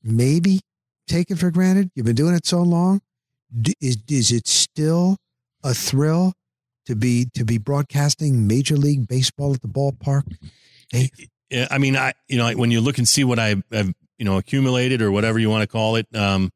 maybe 0.04 0.60
take 1.08 1.30
it 1.32 1.38
for 1.38 1.52
granted 1.52 1.91
you've 1.95 2.06
been 2.06 2.15
doing 2.15 2.34
it 2.36 2.45
so 2.45 2.62
long 2.62 2.99
is, 3.81 3.97
is 4.09 4.31
it 4.31 4.47
still 4.47 5.17
a 5.63 5.73
thrill 5.73 6.33
to 6.85 6.95
be 6.95 7.27
to 7.33 7.43
be 7.43 7.57
broadcasting 7.57 8.47
major 8.47 8.75
league 8.75 9.07
baseball 9.07 9.53
at 9.53 9.62
the 9.62 9.67
ballpark 9.67 10.23
I 10.93 11.77
mean, 11.77 11.95
I 11.95 12.13
you 12.27 12.38
know 12.38 12.51
when 12.51 12.71
you 12.71 12.81
look 12.81 12.97
and 12.97 13.07
see 13.07 13.23
what 13.23 13.39
I 13.39 13.55
have 13.71 13.93
you 14.17 14.25
know 14.25 14.38
accumulated 14.38 15.01
or 15.01 15.12
whatever 15.12 15.39
you 15.39 15.49
want 15.49 15.63
to 15.63 15.67
call 15.67 15.95
it, 15.95 16.07
um, 16.15 16.51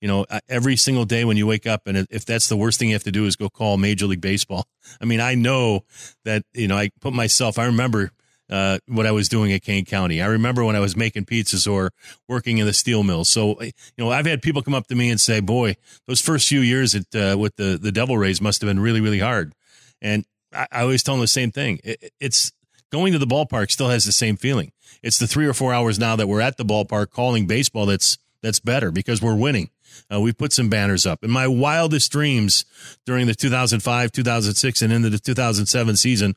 you 0.00 0.08
know, 0.08 0.26
every 0.48 0.76
single 0.76 1.04
day 1.04 1.24
when 1.24 1.36
you 1.36 1.46
wake 1.46 1.66
up 1.66 1.86
and 1.86 2.06
if 2.10 2.24
that's 2.24 2.48
the 2.48 2.56
worst 2.56 2.78
thing 2.78 2.88
you 2.88 2.94
have 2.94 3.04
to 3.04 3.12
do 3.12 3.26
is 3.26 3.36
go 3.36 3.48
call 3.48 3.76
Major 3.76 4.06
League 4.06 4.20
Baseball. 4.20 4.66
I 5.00 5.04
mean, 5.04 5.20
I 5.20 5.34
know 5.34 5.84
that 6.24 6.44
you 6.54 6.68
know 6.68 6.76
I 6.76 6.90
put 7.00 7.12
myself. 7.12 7.58
I 7.58 7.66
remember 7.66 8.10
uh, 8.50 8.78
what 8.86 9.06
I 9.06 9.12
was 9.12 9.28
doing 9.28 9.52
at 9.52 9.62
Kane 9.62 9.84
County. 9.84 10.22
I 10.22 10.26
remember 10.26 10.64
when 10.64 10.76
I 10.76 10.80
was 10.80 10.96
making 10.96 11.26
pizzas 11.26 11.70
or 11.70 11.92
working 12.28 12.58
in 12.58 12.66
the 12.66 12.72
steel 12.72 13.02
mills. 13.02 13.28
So 13.28 13.60
you 13.62 13.72
know, 13.96 14.10
I've 14.10 14.26
had 14.26 14.42
people 14.42 14.62
come 14.62 14.74
up 14.74 14.86
to 14.88 14.94
me 14.94 15.10
and 15.10 15.20
say, 15.20 15.40
"Boy, 15.40 15.76
those 16.06 16.20
first 16.20 16.48
few 16.48 16.60
years 16.60 16.94
at 16.94 17.14
uh, 17.14 17.36
with 17.38 17.56
the 17.56 17.78
the 17.80 17.92
Devil 17.92 18.16
Rays 18.16 18.40
must 18.40 18.60
have 18.60 18.68
been 18.68 18.80
really 18.80 19.00
really 19.00 19.20
hard." 19.20 19.54
And 20.00 20.24
I, 20.52 20.66
I 20.70 20.82
always 20.82 21.02
tell 21.02 21.14
them 21.14 21.20
the 21.20 21.28
same 21.28 21.50
thing. 21.50 21.80
It, 21.84 22.12
it's 22.20 22.52
going 22.90 23.12
to 23.12 23.18
the 23.18 23.26
ballpark 23.26 23.70
still 23.70 23.88
has 23.88 24.04
the 24.04 24.12
same 24.12 24.36
feeling. 24.36 24.72
It's 25.02 25.18
the 25.18 25.26
three 25.26 25.46
or 25.46 25.52
four 25.52 25.72
hours 25.72 25.98
now 25.98 26.16
that 26.16 26.26
we're 26.26 26.40
at 26.40 26.56
the 26.56 26.64
ballpark 26.64 27.10
calling 27.10 27.46
baseball 27.46 27.86
that's 27.86 28.18
that's 28.42 28.60
better 28.60 28.90
because 28.90 29.20
we're 29.20 29.36
winning. 29.36 29.70
Uh, 30.12 30.20
we 30.20 30.32
put 30.32 30.52
some 30.52 30.68
banners 30.68 31.06
up. 31.06 31.22
In 31.24 31.30
my 31.30 31.46
wildest 31.46 32.10
dreams 32.12 32.64
during 33.06 33.26
the 33.26 33.34
2005, 33.34 34.12
2006, 34.12 34.82
and 34.82 34.92
into 34.92 35.10
the 35.10 35.18
2007 35.18 35.96
season, 35.96 36.34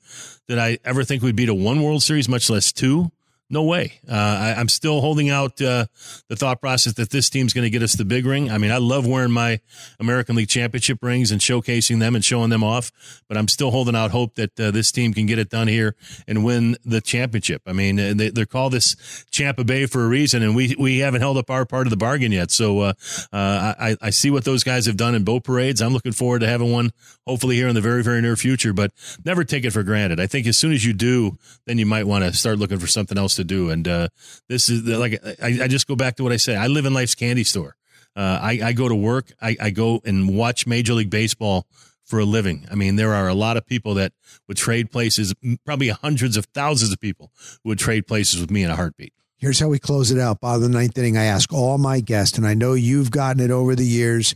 did 0.48 0.60
I 0.60 0.78
ever 0.84 1.04
think 1.04 1.24
we'd 1.24 1.36
beat 1.36 1.50
a 1.50 1.54
one 1.54 1.82
World 1.82 2.04
Series, 2.04 2.28
much 2.28 2.50
less 2.50 2.72
two? 2.72 3.12
No 3.52 3.64
way. 3.64 4.00
Uh, 4.10 4.14
I, 4.16 4.54
I'm 4.58 4.70
still 4.70 5.02
holding 5.02 5.30
out 5.30 5.62
uh, 5.62 5.88
the 6.30 6.38
thought 6.38 6.62
process 6.62 6.94
that 6.94 7.10
this 7.10 7.30
team's 7.30 7.52
going 7.52 7.66
to 7.66 7.70
get 7.70 7.84
us 7.84 7.94
the 7.94 8.06
big 8.06 8.26
ring. 8.26 8.50
I 8.50 8.58
mean, 8.58 8.72
I 8.72 8.78
love 8.78 9.06
wearing 9.06 9.34
my 9.34 9.60
American 10.00 10.38
League 10.38 10.48
Championship 10.48 11.00
rings 11.02 11.32
and 11.32 11.42
showcasing 11.42 12.00
them 12.00 12.16
and 12.16 12.24
showing 12.24 12.50
them 12.50 12.64
off, 12.64 12.94
but 13.28 13.38
I'm 13.38 13.50
still 13.50 13.72
holding 13.72 13.94
out 13.94 14.12
hope 14.12 14.36
that 14.36 14.58
uh, 14.58 14.72
this 14.72 14.90
team 14.94 15.14
can 15.14 15.26
get 15.26 15.38
it 15.38 15.50
done 15.50 15.68
here 15.68 15.98
and 16.30 16.46
win 16.46 16.78
the 16.86 17.02
championship. 17.02 17.62
I 17.68 17.74
mean, 17.74 17.98
they, 17.98 18.30
they're 18.30 18.46
called 18.46 18.72
this 18.72 18.96
Champa 19.32 19.66
Bay 19.66 19.86
for 19.86 20.06
a 20.06 20.08
reason, 20.08 20.44
and 20.44 20.56
we 20.56 20.74
we 20.80 21.00
haven't 21.00 21.20
held 21.20 21.38
up 21.38 21.50
our 21.50 21.66
part 21.66 21.88
of 21.88 21.92
the 21.92 21.98
bargain 21.98 22.32
yet. 22.32 22.52
So 22.52 22.80
uh, 22.80 22.94
uh, 23.34 23.74
I, 23.78 23.98
I 24.02 24.10
see 24.12 24.32
what 24.32 24.46
those 24.46 24.64
guys 24.64 24.86
have 24.86 24.96
done 24.96 25.14
in 25.14 25.26
boat 25.26 25.44
parades. 25.44 25.82
I'm 25.82 25.92
looking 25.92 26.14
forward 26.14 26.40
to 26.40 26.48
having 26.48 26.72
one 26.72 26.92
hopefully 27.28 27.58
here 27.58 27.68
in 27.68 27.76
the 27.76 27.82
very 27.82 28.02
very 28.02 28.22
near 28.22 28.38
future. 28.38 28.72
But 28.72 28.92
never 29.26 29.44
take 29.44 29.66
it 29.66 29.72
for 29.72 29.84
granted. 29.84 30.22
I 30.22 30.28
think 30.28 30.48
as 30.48 30.56
soon 30.56 30.72
as 30.72 30.86
you 30.86 30.94
do, 30.94 31.38
then 31.66 31.78
you 31.78 31.86
might 31.86 32.08
want 32.08 32.24
to 32.24 32.32
start 32.32 32.58
looking 32.58 32.80
for 32.80 32.88
something 32.88 33.18
else 33.18 33.41
to 33.42 33.46
do. 33.46 33.70
And 33.70 33.88
uh, 33.88 34.08
this 34.48 34.70
is 34.70 34.84
the, 34.84 34.98
like 34.98 35.22
I, 35.42 35.64
I 35.64 35.68
just 35.68 35.88
go 35.88 35.96
back 35.96 36.16
to 36.18 36.24
what 36.24 36.32
I 36.32 36.38
say. 36.38 36.56
I 36.56 36.68
live 36.68 36.86
in 36.86 36.94
life's 36.94 37.16
candy 37.16 37.44
store. 37.44 37.76
Uh, 38.16 38.40
I, 38.42 38.60
I 38.64 38.74
go 38.74 38.90
to 38.90 38.96
work. 38.96 39.32
I, 39.42 39.56
I 39.60 39.70
go 39.70 40.02
and 40.04 40.36
watch 40.36 40.68
Major 40.68 40.94
League 40.94 41.10
Baseball 41.10 41.66
for 42.04 42.20
a 42.20 42.26
living. 42.26 42.68
I 42.70 42.76
mean, 42.76 42.98
there 42.98 43.14
are 43.14 43.30
a 43.30 43.34
lot 43.34 43.56
of 43.56 43.66
people 43.66 43.94
that 43.94 44.12
would 44.48 44.58
trade 44.58 44.92
places, 44.92 45.34
probably 45.66 45.90
hundreds 45.90 46.36
of 46.36 46.46
thousands 46.54 46.92
of 46.92 47.00
people 47.00 47.32
who 47.64 47.70
would 47.70 47.80
trade 47.80 48.08
places 48.08 48.42
with 48.42 48.52
me 48.52 48.64
in 48.64 48.70
a 48.70 48.76
heartbeat. 48.76 49.14
Here's 49.38 49.60
how 49.60 49.70
we 49.70 49.80
close 49.80 50.12
it 50.12 50.20
out. 50.20 50.38
Of 50.44 50.62
the 50.62 50.70
ninth 50.70 50.98
inning, 50.98 51.18
I 51.18 51.24
ask 51.24 51.52
all 51.54 51.78
my 51.78 52.00
guests, 52.00 52.38
and 52.38 52.46
I 52.46 52.54
know 52.54 52.74
you've 52.74 53.12
gotten 53.12 53.42
it 53.42 53.50
over 53.50 53.76
the 53.76 53.86
years, 53.86 54.36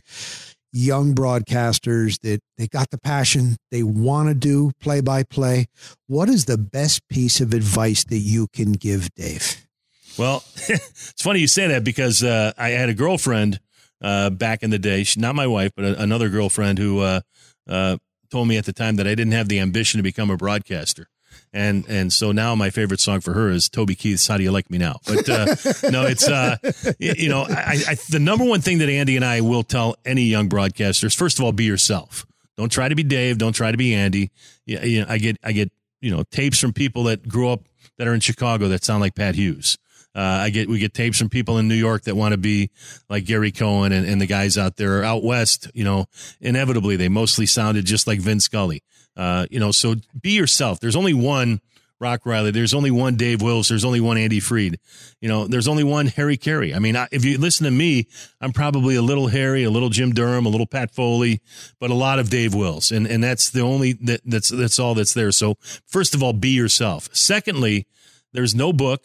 young 0.72 1.14
broadcasters 1.14 2.20
that 2.20 2.40
they 2.58 2.66
got 2.66 2.90
the 2.90 2.98
passion, 2.98 3.56
they 3.70 3.82
want 3.82 4.28
to 4.28 4.34
do 4.34 4.72
play 4.80 5.00
by 5.00 5.22
play. 5.22 5.66
What 6.06 6.28
is 6.28 6.44
the 6.44 6.58
best 6.58 7.06
piece 7.08 7.40
of 7.40 7.54
advice 7.54 8.04
that 8.04 8.18
you 8.18 8.48
can 8.52 8.72
give, 8.72 9.14
Dave? 9.14 9.66
Well, 10.18 10.44
it's 10.56 11.22
funny 11.22 11.40
you 11.40 11.48
say 11.48 11.68
that 11.68 11.84
because 11.84 12.22
uh, 12.22 12.52
I 12.58 12.70
had 12.70 12.88
a 12.88 12.94
girlfriend 12.94 13.60
uh, 14.02 14.30
back 14.30 14.62
in 14.62 14.70
the 14.70 14.78
day, 14.78 15.04
she, 15.04 15.20
not 15.20 15.34
my 15.34 15.46
wife, 15.46 15.72
but 15.74 15.84
a, 15.84 16.02
another 16.02 16.28
girlfriend 16.28 16.78
who 16.78 17.00
uh, 17.00 17.20
uh 17.68 17.96
told 18.30 18.48
me 18.48 18.56
at 18.56 18.64
the 18.64 18.72
time 18.72 18.96
that 18.96 19.06
I 19.06 19.14
didn't 19.14 19.32
have 19.32 19.48
the 19.48 19.60
ambition 19.60 19.98
to 19.98 20.02
become 20.02 20.30
a 20.30 20.36
broadcaster 20.36 21.08
and 21.52 21.84
and 21.88 22.12
so 22.12 22.32
now 22.32 22.54
my 22.54 22.70
favorite 22.70 23.00
song 23.00 23.20
for 23.20 23.32
her 23.32 23.50
is 23.50 23.68
Toby 23.68 23.94
Keith's 23.94 24.26
"How 24.26 24.36
Do 24.36 24.42
You 24.42 24.50
Like 24.50 24.70
Me 24.70 24.78
Now." 24.78 24.98
But 25.06 25.28
uh, 25.28 25.44
no, 25.90 26.06
it's 26.06 26.28
uh, 26.28 26.56
you 26.98 27.28
know, 27.28 27.46
I, 27.48 27.82
I, 27.88 27.96
the 28.10 28.18
number 28.20 28.44
one 28.44 28.60
thing 28.60 28.78
that 28.78 28.88
Andy 28.88 29.16
and 29.16 29.24
I 29.24 29.40
will 29.40 29.62
tell 29.62 29.96
any 30.04 30.22
young 30.22 30.48
broadcasters: 30.48 31.16
first 31.16 31.38
of 31.38 31.44
all, 31.44 31.52
be 31.52 31.64
yourself. 31.64 32.26
Don't 32.56 32.70
try 32.70 32.88
to 32.88 32.94
be 32.94 33.02
Dave. 33.02 33.38
Don't 33.38 33.52
try 33.52 33.70
to 33.70 33.76
be 33.76 33.94
Andy. 33.94 34.30
Yeah, 34.64 34.84
you 34.84 35.00
know, 35.00 35.06
I 35.08 35.18
get 35.18 35.38
I 35.42 35.52
get 35.52 35.70
you 36.00 36.10
know 36.10 36.22
tapes 36.30 36.58
from 36.58 36.72
people 36.72 37.04
that 37.04 37.28
grew 37.28 37.48
up 37.48 37.62
that 37.98 38.06
are 38.06 38.14
in 38.14 38.20
Chicago 38.20 38.68
that 38.68 38.84
sound 38.84 39.00
like 39.00 39.14
Pat 39.14 39.34
Hughes. 39.34 39.78
Uh, 40.14 40.40
I 40.44 40.50
get 40.50 40.66
we 40.66 40.78
get 40.78 40.94
tapes 40.94 41.18
from 41.18 41.28
people 41.28 41.58
in 41.58 41.68
New 41.68 41.74
York 41.74 42.04
that 42.04 42.16
want 42.16 42.32
to 42.32 42.38
be 42.38 42.70
like 43.10 43.26
Gary 43.26 43.52
Cohen 43.52 43.92
and, 43.92 44.06
and 44.06 44.18
the 44.18 44.26
guys 44.26 44.56
out 44.56 44.76
there 44.76 45.04
out 45.04 45.22
west. 45.22 45.70
You 45.74 45.84
know, 45.84 46.06
inevitably 46.40 46.96
they 46.96 47.10
mostly 47.10 47.44
sounded 47.44 47.84
just 47.84 48.06
like 48.06 48.20
Vin 48.20 48.40
Scully. 48.40 48.82
Uh, 49.16 49.46
you 49.50 49.58
know, 49.58 49.70
so 49.70 49.94
be 50.20 50.30
yourself. 50.30 50.80
There's 50.80 50.96
only 50.96 51.14
one 51.14 51.60
Rock 51.98 52.26
Riley. 52.26 52.50
There's 52.50 52.74
only 52.74 52.90
one 52.90 53.16
Dave 53.16 53.40
Wills. 53.40 53.68
There's 53.68 53.84
only 53.84 54.00
one 54.00 54.18
Andy 54.18 54.38
Freed. 54.38 54.78
You 55.20 55.28
know, 55.28 55.46
there's 55.46 55.66
only 55.66 55.84
one 55.84 56.08
Harry 56.08 56.36
Caray. 56.36 56.74
I 56.74 56.78
mean, 56.78 56.94
I, 56.94 57.08
if 57.10 57.24
you 57.24 57.38
listen 57.38 57.64
to 57.64 57.70
me, 57.70 58.06
I'm 58.40 58.52
probably 58.52 58.96
a 58.96 59.02
little 59.02 59.28
Harry, 59.28 59.64
a 59.64 59.70
little 59.70 59.88
Jim 59.88 60.12
Durham, 60.12 60.44
a 60.44 60.50
little 60.50 60.66
Pat 60.66 60.94
Foley, 60.94 61.40
but 61.80 61.90
a 61.90 61.94
lot 61.94 62.18
of 62.18 62.28
Dave 62.28 62.54
Wills, 62.54 62.92
and 62.92 63.06
and 63.06 63.24
that's 63.24 63.48
the 63.48 63.62
only 63.62 63.94
that 63.94 64.20
that's 64.26 64.50
that's 64.50 64.78
all 64.78 64.94
that's 64.94 65.14
there. 65.14 65.32
So 65.32 65.56
first 65.86 66.14
of 66.14 66.22
all, 66.22 66.34
be 66.34 66.50
yourself. 66.50 67.08
Secondly, 67.12 67.86
there's 68.32 68.54
no 68.54 68.72
book. 68.74 69.04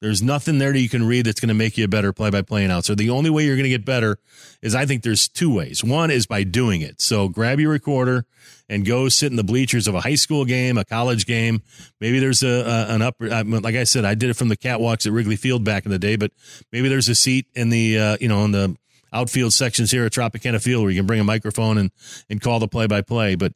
There's 0.00 0.22
nothing 0.22 0.56
there 0.56 0.72
that 0.72 0.80
you 0.80 0.88
can 0.88 1.06
read 1.06 1.26
that's 1.26 1.40
going 1.40 1.48
to 1.48 1.54
make 1.54 1.76
you 1.76 1.84
a 1.84 1.88
better 1.88 2.10
play-by-play 2.14 2.64
announcer. 2.64 2.94
The 2.94 3.10
only 3.10 3.28
way 3.28 3.44
you're 3.44 3.56
going 3.56 3.64
to 3.64 3.68
get 3.68 3.84
better 3.84 4.16
is 4.62 4.74
I 4.74 4.86
think 4.86 5.02
there's 5.02 5.28
two 5.28 5.52
ways. 5.54 5.84
One 5.84 6.10
is 6.10 6.26
by 6.26 6.42
doing 6.42 6.80
it. 6.80 7.02
So 7.02 7.28
grab 7.28 7.60
your 7.60 7.70
recorder 7.70 8.24
and 8.70 8.86
go 8.86 9.08
sit 9.08 9.30
in 9.30 9.36
the 9.36 9.44
bleachers 9.44 9.88
of 9.88 9.96
a 9.96 10.00
high 10.00 10.14
school 10.14 10.44
game, 10.44 10.78
a 10.78 10.84
college 10.84 11.26
game. 11.26 11.60
Maybe 12.00 12.20
there's 12.20 12.42
a, 12.42 12.48
a 12.48 12.94
an 12.94 13.02
upper. 13.02 13.28
Like 13.28 13.74
I 13.74 13.84
said, 13.84 14.04
I 14.04 14.14
did 14.14 14.30
it 14.30 14.34
from 14.34 14.48
the 14.48 14.56
catwalks 14.56 15.06
at 15.06 15.12
Wrigley 15.12 15.36
Field 15.36 15.64
back 15.64 15.84
in 15.84 15.90
the 15.90 15.98
day, 15.98 16.16
but 16.16 16.30
maybe 16.72 16.88
there's 16.88 17.08
a 17.08 17.14
seat 17.14 17.46
in 17.54 17.68
the 17.68 17.98
uh, 17.98 18.16
you 18.20 18.28
know 18.28 18.44
in 18.44 18.52
the 18.52 18.76
outfield 19.12 19.52
sections 19.52 19.90
here 19.90 20.06
at 20.06 20.12
Tropicana 20.12 20.62
Field 20.62 20.82
where 20.82 20.92
you 20.92 21.00
can 21.00 21.06
bring 21.06 21.20
a 21.20 21.24
microphone 21.24 21.76
and 21.76 21.90
and 22.30 22.40
call 22.40 22.60
the 22.60 22.68
play-by-play. 22.68 23.34
But 23.34 23.52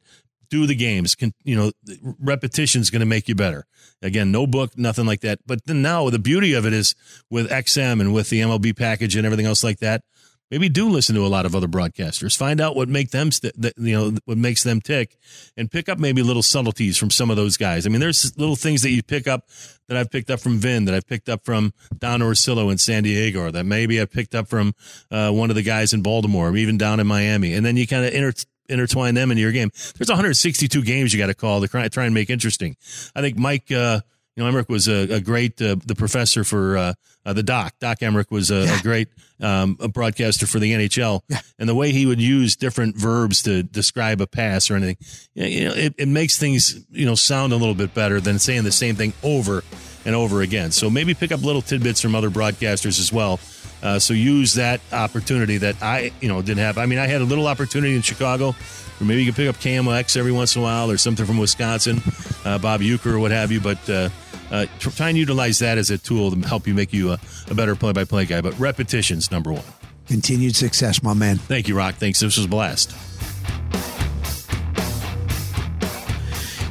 do 0.49 0.67
the 0.67 0.75
games. 0.75 1.15
Can, 1.15 1.33
you 1.43 1.55
know, 1.55 1.71
repetition 2.19 2.81
is 2.81 2.89
going 2.89 2.99
to 2.99 3.05
make 3.05 3.27
you 3.27 3.35
better. 3.35 3.65
Again, 4.01 4.31
no 4.31 4.45
book, 4.45 4.77
nothing 4.77 5.05
like 5.05 5.21
that. 5.21 5.39
But 5.47 5.65
then 5.65 5.81
now 5.81 6.09
the 6.09 6.19
beauty 6.19 6.53
of 6.53 6.65
it 6.65 6.73
is 6.73 6.93
with 7.31 7.49
XM 7.49 7.99
and 8.01 8.13
with 8.13 8.29
the 8.29 8.41
MLB 8.41 8.77
package 8.77 9.15
and 9.15 9.25
everything 9.25 9.45
else 9.45 9.63
like 9.63 9.79
that. 9.79 10.03
Maybe 10.55 10.69
do 10.69 10.87
listen 10.87 11.15
to 11.15 11.25
a 11.25 11.27
lot 11.27 11.45
of 11.45 11.53
other 11.53 11.67
broadcasters. 11.67 12.37
Find 12.37 12.61
out 12.61 12.77
what 12.77 12.87
make 12.87 13.11
them, 13.11 13.29
st- 13.29 13.53
you 13.75 13.91
know, 13.91 14.17
what 14.23 14.37
makes 14.37 14.63
them 14.63 14.79
tick, 14.79 15.17
and 15.57 15.69
pick 15.69 15.89
up 15.89 15.99
maybe 15.99 16.23
little 16.23 16.41
subtleties 16.41 16.95
from 16.95 17.11
some 17.11 17.29
of 17.29 17.35
those 17.35 17.57
guys. 17.57 17.85
I 17.85 17.89
mean, 17.89 17.99
there's 17.99 18.37
little 18.37 18.55
things 18.55 18.81
that 18.83 18.91
you 18.91 19.03
pick 19.03 19.27
up 19.27 19.49
that 19.89 19.97
I've 19.97 20.09
picked 20.09 20.29
up 20.29 20.39
from 20.39 20.57
Vin, 20.57 20.85
that 20.85 20.95
I've 20.95 21.05
picked 21.05 21.27
up 21.27 21.43
from 21.43 21.73
Don 21.97 22.21
Orsillo 22.21 22.71
in 22.71 22.77
San 22.77 23.03
Diego, 23.03 23.41
or 23.41 23.51
that 23.51 23.65
maybe 23.65 24.01
I 24.01 24.05
picked 24.05 24.33
up 24.33 24.47
from 24.47 24.73
uh, 25.11 25.29
one 25.29 25.49
of 25.49 25.57
the 25.57 25.61
guys 25.61 25.91
in 25.91 26.01
Baltimore, 26.01 26.51
or 26.51 26.55
even 26.55 26.77
down 26.77 27.01
in 27.01 27.07
Miami. 27.07 27.53
And 27.53 27.65
then 27.65 27.75
you 27.75 27.85
kind 27.85 28.05
of 28.05 28.13
inter- 28.13 28.31
intertwine 28.69 29.13
them 29.13 29.31
into 29.31 29.41
your 29.41 29.51
game. 29.51 29.71
There's 29.97 30.07
162 30.07 30.83
games 30.83 31.11
you 31.11 31.19
got 31.19 31.27
to 31.27 31.33
call 31.33 31.59
to 31.59 31.67
try, 31.67 31.85
try 31.89 32.05
and 32.05 32.13
make 32.13 32.29
interesting. 32.29 32.77
I 33.13 33.19
think 33.19 33.37
Mike, 33.37 33.73
uh, 33.73 33.99
you 34.35 34.43
know, 34.43 34.51
Emrick 34.51 34.69
was 34.69 34.87
a, 34.87 35.15
a 35.15 35.21
great 35.21 35.61
uh, 35.61 35.75
the 35.85 35.95
professor 35.95 36.43
for 36.43 36.77
uh, 36.77 36.93
uh, 37.25 37.33
the 37.33 37.43
doc. 37.43 37.73
Doc 37.79 37.99
Emrick 37.99 38.29
was 38.29 38.51
a, 38.51 38.65
yeah. 38.65 38.79
a 38.79 38.81
great 38.81 39.07
um, 39.39 39.77
a 39.79 39.87
broadcaster 39.87 40.45
for 40.45 40.59
the 40.59 40.73
NHL, 40.73 41.21
yeah. 41.27 41.39
and 41.59 41.69
the 41.69 41.75
way 41.75 41.91
he 41.91 42.05
would 42.05 42.21
use 42.21 42.55
different 42.55 42.97
verbs 42.97 43.43
to 43.43 43.63
describe 43.63 44.21
a 44.21 44.27
pass 44.27 44.69
or 44.69 44.75
anything, 44.75 44.97
you 45.33 45.65
know, 45.65 45.73
it, 45.73 45.95
it 45.97 46.07
makes 46.07 46.37
things 46.37 46.85
you 46.91 47.05
know 47.05 47.15
sound 47.15 47.53
a 47.53 47.55
little 47.55 47.75
bit 47.75 47.93
better 47.93 48.19
than 48.19 48.39
saying 48.39 48.63
the 48.63 48.71
same 48.71 48.95
thing 48.95 49.13
over 49.23 49.63
and 50.05 50.15
over 50.15 50.41
again. 50.41 50.71
So 50.71 50.89
maybe 50.89 51.13
pick 51.13 51.31
up 51.31 51.41
little 51.41 51.61
tidbits 51.61 52.01
from 52.01 52.13
other 52.13 52.29
broadcasters 52.29 52.99
as 52.99 53.11
well 53.11 53.39
uh, 53.85 53.99
so 53.99 54.13
use 54.15 54.55
that 54.55 54.81
opportunity 54.91 55.57
that 55.57 55.81
I, 55.81 56.11
you 56.19 56.27
know, 56.27 56.41
didn't 56.41 56.59
have. 56.59 56.79
I 56.79 56.87
mean, 56.87 56.97
I 56.97 57.05
had 57.05 57.21
a 57.21 57.23
little 57.23 57.45
opportunity 57.45 57.95
in 57.95 58.01
Chicago, 58.01 58.55
or 58.99 59.03
maybe 59.05 59.23
you 59.23 59.31
can 59.31 59.35
pick 59.35 59.47
up 59.47 59.61
KMOX 59.61 60.17
every 60.17 60.31
once 60.31 60.55
in 60.55 60.61
a 60.61 60.65
while, 60.65 60.89
or 60.89 60.97
something 60.97 61.25
from 61.25 61.37
Wisconsin, 61.37 62.01
uh, 62.45 62.57
Bob 62.57 62.81
Uecker 62.81 63.13
or 63.13 63.19
what 63.19 63.29
have 63.29 63.51
you. 63.51 63.61
But 63.61 63.87
uh, 63.87 64.09
uh, 64.51 64.65
try 64.79 65.09
and 65.09 65.17
utilize 65.17 65.59
that 65.59 65.77
as 65.77 65.89
a 65.89 65.97
tool 65.97 66.31
to 66.31 66.47
help 66.47 66.67
you 66.67 66.73
make 66.73 66.93
you 66.93 67.11
a, 67.11 67.19
a 67.49 67.55
better 67.55 67.75
play-by-play 67.75 68.25
guy. 68.25 68.41
But 68.41 68.57
repetitions, 68.59 69.31
number 69.31 69.51
one. 69.51 69.63
Continued 70.07 70.55
success, 70.55 71.01
my 71.01 71.13
man. 71.13 71.37
Thank 71.37 71.67
you, 71.67 71.75
Rock. 71.75 71.95
Thanks. 71.95 72.19
This 72.19 72.37
was 72.37 72.45
a 72.45 72.49
blast. 72.49 72.95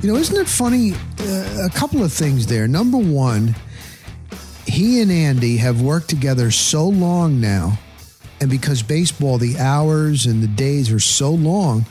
You 0.03 0.13
know, 0.13 0.19
isn't 0.19 0.37
it 0.37 0.49
funny? 0.49 0.93
Uh, 1.19 1.67
a 1.67 1.71
couple 1.75 2.03
of 2.05 2.13
things 2.13 2.47
there. 2.47 2.69
Number 2.69 2.99
one 2.99 3.55
he 4.67 5.01
and 5.01 5.11
Andy 5.11 5.59
have 5.59 5.83
worked 5.83 6.09
together 6.09 6.51
so 6.51 6.89
long 6.89 7.41
now, 7.41 7.79
and 8.41 8.51
because 8.51 8.83
baseball, 8.83 9.39
the 9.39 9.59
hours 9.59 10.27
and 10.27 10.43
the 10.43 10.49
days 10.49 10.91
are 10.91 11.01
so 11.01 11.31
long, 11.31 11.87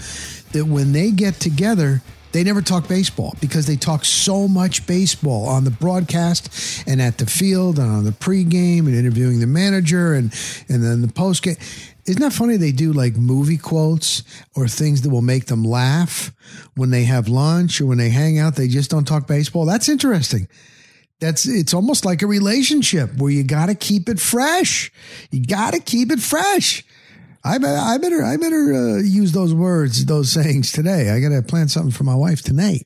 that 0.52 0.66
when 0.66 0.92
they 0.92 1.12
get 1.12 1.40
together, 1.40 2.02
they 2.34 2.44
never 2.44 2.62
talk 2.62 2.88
baseball 2.88 3.36
because 3.40 3.66
they 3.66 3.76
talk 3.76 4.04
so 4.04 4.48
much 4.48 4.86
baseball 4.86 5.48
on 5.48 5.64
the 5.64 5.72
broadcast 5.72 6.84
and 6.88 7.02
at 7.02 7.20
the 7.20 7.26
field 7.26 7.80
and 7.80 7.90
on 7.90 8.04
the 8.04 8.12
pregame 8.12 8.80
and 8.80 8.96
interviewing 8.96 9.40
the 9.40 9.48
manager 9.48 10.14
and 10.14 10.34
and 10.68 10.84
then 10.84 11.02
the 11.02 11.08
postgame. 11.08 11.58
Isn't 12.06 12.22
that 12.22 12.34
funny? 12.34 12.58
They 12.58 12.74
do 12.74 12.92
like 12.92 13.16
movie 13.16 13.58
quotes 13.58 14.24
or 14.56 14.68
things 14.68 15.04
that 15.04 15.10
will 15.10 15.22
make 15.22 15.46
them 15.46 15.64
laugh 15.64 16.34
when 16.76 16.90
they 16.90 17.06
have 17.06 17.30
lunch 17.30 17.80
or 17.80 17.86
when 17.86 17.98
they 17.98 18.10
hang 18.10 18.40
out. 18.40 18.56
They 18.56 18.68
just 18.68 18.92
don't 18.92 19.08
talk 19.08 19.26
baseball. 19.26 19.66
That's 19.66 19.88
interesting 19.88 20.50
that's 21.24 21.48
it's 21.48 21.74
almost 21.74 22.04
like 22.04 22.22
a 22.22 22.28
relationship 22.28 23.16
where 23.18 23.32
you 23.32 23.44
got 23.44 23.68
to 23.68 23.76
keep 23.76 24.10
it 24.10 24.20
fresh. 24.20 24.92
You 25.32 25.46
got 25.46 25.74
to 25.74 25.80
keep 25.80 26.12
it 26.12 26.20
fresh. 26.20 26.84
I 27.46 27.58
better, 27.58 27.78
I 27.78 27.98
better, 27.98 28.24
I 28.24 28.38
better 28.38 28.74
uh, 28.74 28.98
use 29.02 29.34
those 29.34 29.54
words, 29.54 30.06
those 30.06 30.32
sayings 30.32 30.72
today. 30.72 31.10
I 31.10 31.20
got 31.20 31.30
to 31.30 31.42
plan 31.42 31.68
something 31.68 31.92
for 31.92 32.06
my 32.06 32.16
wife 32.16 32.42
tonight. 32.42 32.84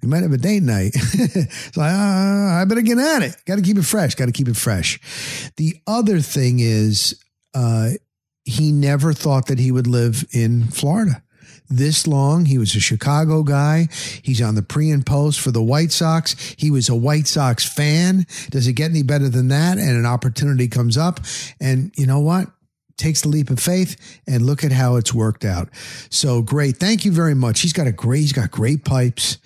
We 0.00 0.08
might 0.08 0.22
have 0.22 0.32
a 0.32 0.38
date 0.38 0.62
night, 0.62 0.94
so 1.72 1.82
I, 1.82 1.90
uh, 1.90 2.62
I 2.62 2.64
better 2.64 2.80
get 2.80 2.98
at 2.98 3.22
it. 3.22 3.36
Got 3.44 3.56
to 3.56 3.62
keep 3.62 3.76
it 3.76 3.84
fresh. 3.84 4.14
Got 4.14 4.26
to 4.26 4.32
keep 4.32 4.48
it 4.48 4.56
fresh. 4.56 4.98
The 5.56 5.76
other 5.86 6.20
thing 6.20 6.58
is, 6.60 7.22
uh, 7.54 7.90
he 8.44 8.72
never 8.72 9.12
thought 9.12 9.46
that 9.46 9.58
he 9.58 9.70
would 9.70 9.86
live 9.86 10.24
in 10.32 10.68
Florida 10.68 11.22
this 11.68 12.06
long. 12.06 12.46
He 12.46 12.56
was 12.56 12.74
a 12.74 12.80
Chicago 12.80 13.42
guy. 13.42 13.88
He's 14.22 14.40
on 14.40 14.54
the 14.54 14.62
pre 14.62 14.90
and 14.90 15.04
post 15.04 15.40
for 15.40 15.50
the 15.50 15.62
White 15.62 15.92
Sox. 15.92 16.34
He 16.56 16.70
was 16.70 16.88
a 16.88 16.94
White 16.94 17.26
Sox 17.26 17.70
fan. 17.70 18.26
Does 18.50 18.66
it 18.66 18.72
get 18.72 18.90
any 18.90 19.02
better 19.02 19.28
than 19.28 19.48
that? 19.48 19.78
And 19.78 19.90
an 19.90 20.06
opportunity 20.06 20.68
comes 20.68 20.96
up. 20.96 21.20
And 21.60 21.92
you 21.96 22.06
know 22.06 22.20
what? 22.20 22.48
Takes 22.98 23.22
the 23.22 23.28
leap 23.28 23.48
of 23.48 23.58
faith 23.58 24.20
and 24.26 24.44
look 24.44 24.62
at 24.64 24.72
how 24.72 24.96
it's 24.96 25.14
worked 25.14 25.44
out. 25.44 25.68
So 26.10 26.42
great. 26.42 26.76
Thank 26.76 27.04
you 27.04 27.12
very 27.12 27.34
much. 27.34 27.60
He's 27.60 27.72
got 27.72 27.86
a 27.86 27.92
great, 27.92 28.20
he's 28.20 28.32
got 28.32 28.50
great 28.50 28.84
pipes 28.84 29.38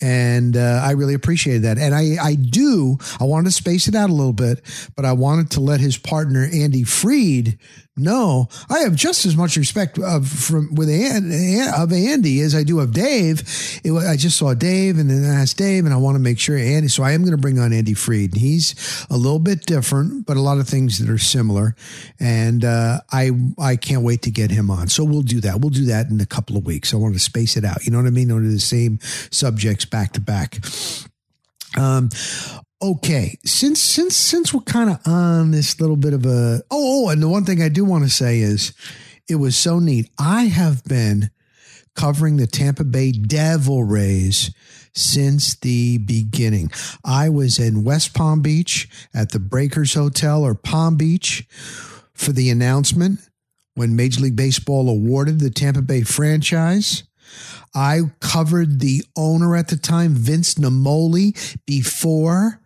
and 0.00 0.56
uh, 0.56 0.80
I 0.84 0.92
really 0.92 1.14
appreciated 1.14 1.62
that. 1.62 1.78
And 1.78 1.94
I, 1.94 2.16
I 2.22 2.34
do. 2.34 2.98
I 3.20 3.24
wanted 3.24 3.46
to 3.46 3.52
space 3.52 3.88
it 3.88 3.94
out 3.94 4.10
a 4.10 4.12
little 4.12 4.32
bit, 4.32 4.60
but 4.94 5.04
I 5.04 5.12
wanted 5.12 5.50
to 5.52 5.60
let 5.60 5.80
his 5.80 5.96
partner 5.96 6.48
Andy 6.52 6.84
Freed 6.84 7.58
know 7.96 8.48
I 8.70 8.78
have 8.80 8.94
just 8.94 9.26
as 9.26 9.36
much 9.36 9.56
respect 9.56 9.98
of 9.98 10.28
from 10.28 10.72
with 10.76 10.88
of 10.88 11.92
Andy 11.92 12.40
as 12.40 12.54
I 12.54 12.62
do 12.62 12.78
of 12.78 12.92
Dave. 12.92 13.40
It, 13.82 13.92
I 13.92 14.16
just 14.16 14.36
saw 14.36 14.54
Dave 14.54 14.98
and 14.98 15.10
then 15.10 15.28
I 15.28 15.40
asked 15.40 15.58
Dave, 15.58 15.84
and 15.84 15.92
I 15.92 15.96
want 15.96 16.14
to 16.14 16.20
make 16.20 16.38
sure 16.38 16.56
Andy. 16.56 16.86
So 16.86 17.02
I 17.02 17.12
am 17.12 17.22
going 17.22 17.32
to 17.32 17.40
bring 17.40 17.58
on 17.58 17.72
Andy 17.72 17.94
Freed. 17.94 18.36
He's 18.36 19.06
a 19.10 19.16
little 19.16 19.40
bit 19.40 19.66
different, 19.66 20.26
but 20.26 20.36
a 20.36 20.40
lot 20.40 20.58
of 20.58 20.68
things 20.68 20.98
that 20.98 21.10
are 21.10 21.18
similar, 21.18 21.74
and 22.20 22.64
uh, 22.64 22.87
I 23.12 23.30
I 23.58 23.76
can't 23.76 24.02
wait 24.02 24.22
to 24.22 24.30
get 24.30 24.50
him 24.50 24.70
on. 24.70 24.88
So 24.88 25.04
we'll 25.04 25.22
do 25.22 25.40
that. 25.40 25.60
We'll 25.60 25.70
do 25.70 25.86
that 25.86 26.08
in 26.08 26.20
a 26.20 26.26
couple 26.26 26.56
of 26.56 26.66
weeks. 26.66 26.92
I 26.92 26.96
want 26.96 27.14
to 27.14 27.20
space 27.20 27.56
it 27.56 27.64
out. 27.64 27.84
You 27.84 27.92
know 27.92 27.98
what 27.98 28.06
I 28.06 28.10
mean? 28.10 28.30
Under 28.30 28.48
the 28.48 28.60
same 28.60 28.98
subjects 29.30 29.84
back 29.84 30.12
to 30.14 30.20
back. 30.20 30.58
Um, 31.76 32.10
Okay, 32.80 33.36
since 33.44 33.82
since 33.82 34.14
since 34.14 34.54
we're 34.54 34.60
kind 34.60 34.88
of 34.88 35.00
on 35.04 35.50
this 35.50 35.80
little 35.80 35.96
bit 35.96 36.12
of 36.12 36.24
a 36.24 36.62
oh, 36.70 37.06
oh, 37.06 37.08
and 37.08 37.20
the 37.20 37.28
one 37.28 37.44
thing 37.44 37.60
I 37.60 37.68
do 37.68 37.84
want 37.84 38.04
to 38.04 38.10
say 38.10 38.38
is 38.38 38.72
it 39.28 39.34
was 39.34 39.56
so 39.56 39.80
neat. 39.80 40.08
I 40.16 40.44
have 40.44 40.84
been 40.84 41.30
covering 41.96 42.36
the 42.36 42.46
Tampa 42.46 42.84
Bay 42.84 43.10
Devil 43.10 43.82
Rays 43.82 44.54
since 44.94 45.56
the 45.56 45.98
beginning. 45.98 46.70
I 47.04 47.28
was 47.30 47.58
in 47.58 47.82
West 47.82 48.14
Palm 48.14 48.42
Beach 48.42 48.88
at 49.12 49.32
the 49.32 49.40
Breakers 49.40 49.94
Hotel 49.94 50.44
or 50.44 50.54
Palm 50.54 50.96
Beach 50.96 51.48
for 52.18 52.32
the 52.32 52.50
announcement 52.50 53.20
when 53.74 53.96
Major 53.96 54.22
League 54.22 54.36
Baseball 54.36 54.88
awarded 54.88 55.38
the 55.38 55.50
Tampa 55.50 55.82
Bay 55.82 56.02
franchise. 56.02 57.04
I 57.74 58.00
covered 58.20 58.80
the 58.80 59.04
owner 59.16 59.54
at 59.56 59.68
the 59.68 59.76
time, 59.76 60.14
Vince 60.14 60.54
Naimoli, 60.54 61.56
before 61.64 62.60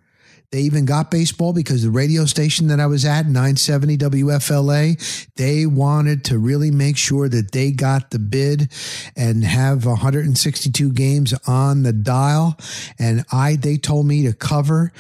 they 0.53 0.61
even 0.61 0.85
got 0.85 1.11
baseball 1.11 1.55
because 1.55 1.83
the 1.83 1.91
radio 1.91 2.27
station 2.27 2.69
that 2.69 2.79
I 2.79 2.87
was 2.87 3.07
at, 3.07 3.25
970 3.25 3.97
WFLA, 3.97 5.31
they 5.37 5.65
wanted 5.65 6.27
to 6.27 6.38
really 6.38 6.71
make 6.71 6.99
sure 6.99 7.29
that 7.29 7.53
they 7.53 7.73
got 7.73 8.11
the 8.11 8.19
bid 8.19 8.71
and 9.17 9.45
have 9.45 9.87
162 9.87 10.93
games 10.93 11.33
on 11.47 11.83
the 11.85 11.95
dial. 11.95 12.59
And 12.99 13.25
I, 13.33 13.57
they 13.57 13.79
told 13.79 14.07
me 14.07 14.25
to 14.27 14.35
cover 14.35 14.93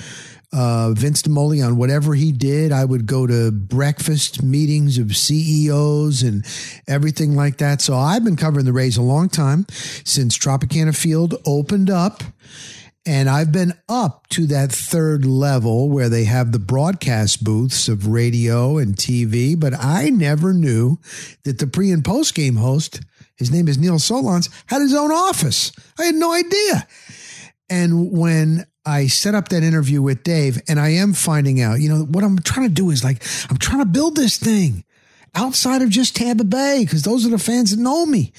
uh, 0.52 0.92
Vince 0.92 1.22
Naimoli 1.22 1.64
on 1.66 1.76
whatever 1.76 2.14
he 2.14 2.32
did. 2.32 2.72
I 2.72 2.84
would 2.84 3.06
go 3.06 3.26
to 3.26 3.50
breakfast 3.50 4.42
meetings 4.42 4.98
of 4.98 5.16
CEOs 5.16 6.22
and 6.22 6.44
everything 6.86 7.34
like 7.34 7.58
that. 7.58 7.80
So 7.80 7.96
I've 7.96 8.24
been 8.24 8.36
covering 8.36 8.66
the 8.66 8.72
Rays 8.72 8.96
a 8.96 9.02
long 9.02 9.28
time 9.28 9.66
since 9.70 10.36
Tropicana 10.36 10.96
Field 10.96 11.34
opened 11.46 11.90
up. 11.90 12.22
And 13.04 13.28
I've 13.28 13.50
been 13.50 13.72
up 13.88 14.28
to 14.28 14.46
that 14.46 14.70
third 14.70 15.24
level 15.24 15.88
where 15.88 16.08
they 16.08 16.22
have 16.24 16.52
the 16.52 16.60
broadcast 16.60 17.42
booths 17.42 17.88
of 17.88 18.06
radio 18.06 18.78
and 18.78 18.94
TV, 18.94 19.58
but 19.58 19.74
I 19.74 20.08
never 20.10 20.52
knew 20.52 20.98
that 21.42 21.58
the 21.58 21.66
pre 21.66 21.90
and 21.90 22.04
post 22.04 22.32
game 22.36 22.54
host, 22.56 23.00
his 23.36 23.50
name 23.50 23.66
is 23.66 23.76
Neil 23.76 23.96
Solondz, 23.96 24.48
had 24.66 24.82
his 24.82 24.94
own 24.94 25.10
office. 25.10 25.72
I 25.98 26.04
had 26.04 26.14
no 26.14 26.32
idea. 26.32 26.86
And 27.68 28.12
when 28.12 28.66
I 28.84 29.06
set 29.06 29.34
up 29.34 29.48
that 29.50 29.62
interview 29.62 30.02
with 30.02 30.24
Dave, 30.24 30.60
and 30.68 30.80
I 30.80 30.90
am 30.90 31.12
finding 31.12 31.60
out, 31.60 31.80
you 31.80 31.88
know, 31.88 32.02
what 32.04 32.24
I'm 32.24 32.38
trying 32.38 32.68
to 32.68 32.74
do 32.74 32.90
is 32.90 33.04
like, 33.04 33.22
I'm 33.50 33.58
trying 33.58 33.80
to 33.80 33.86
build 33.86 34.16
this 34.16 34.36
thing 34.36 34.84
outside 35.34 35.82
of 35.82 35.90
just 35.90 36.16
Tampa 36.16 36.44
Bay 36.44 36.84
because 36.84 37.02
those 37.02 37.24
are 37.26 37.30
the 37.30 37.38
fans 37.38 37.70
that 37.70 37.82
know 37.82 38.04
me. 38.04 38.32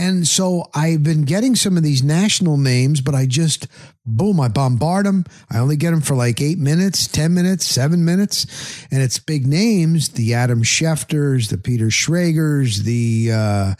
And 0.00 0.28
so 0.28 0.66
I've 0.74 1.02
been 1.02 1.24
getting 1.24 1.56
some 1.56 1.76
of 1.76 1.82
these 1.82 2.04
national 2.04 2.56
names, 2.56 3.00
but 3.00 3.16
I 3.16 3.26
just, 3.26 3.66
boom, 4.06 4.38
I 4.38 4.46
bombard 4.46 5.06
them. 5.06 5.24
I 5.50 5.58
only 5.58 5.76
get 5.76 5.90
them 5.90 6.00
for 6.00 6.14
like 6.14 6.40
eight 6.40 6.58
minutes, 6.58 7.08
10 7.08 7.34
minutes, 7.34 7.66
seven 7.66 8.04
minutes. 8.04 8.86
And 8.92 9.02
it's 9.02 9.18
big 9.18 9.46
names 9.46 10.10
the 10.10 10.34
Adam 10.34 10.62
Schefters, 10.62 11.50
the 11.50 11.58
Peter 11.58 11.86
Schragers, 11.86 12.84
the, 12.84 13.32
uh, 13.32 13.74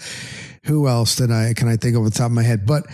who 0.65 0.89
else 0.89 1.15
did 1.15 1.31
I, 1.31 1.55
can 1.55 1.69
I 1.69 1.77
think 1.77 1.97
of 1.97 2.05
the 2.05 2.11
top 2.11 2.27
of 2.27 2.33
my 2.33 2.43
head? 2.43 2.67
But, 2.67 2.87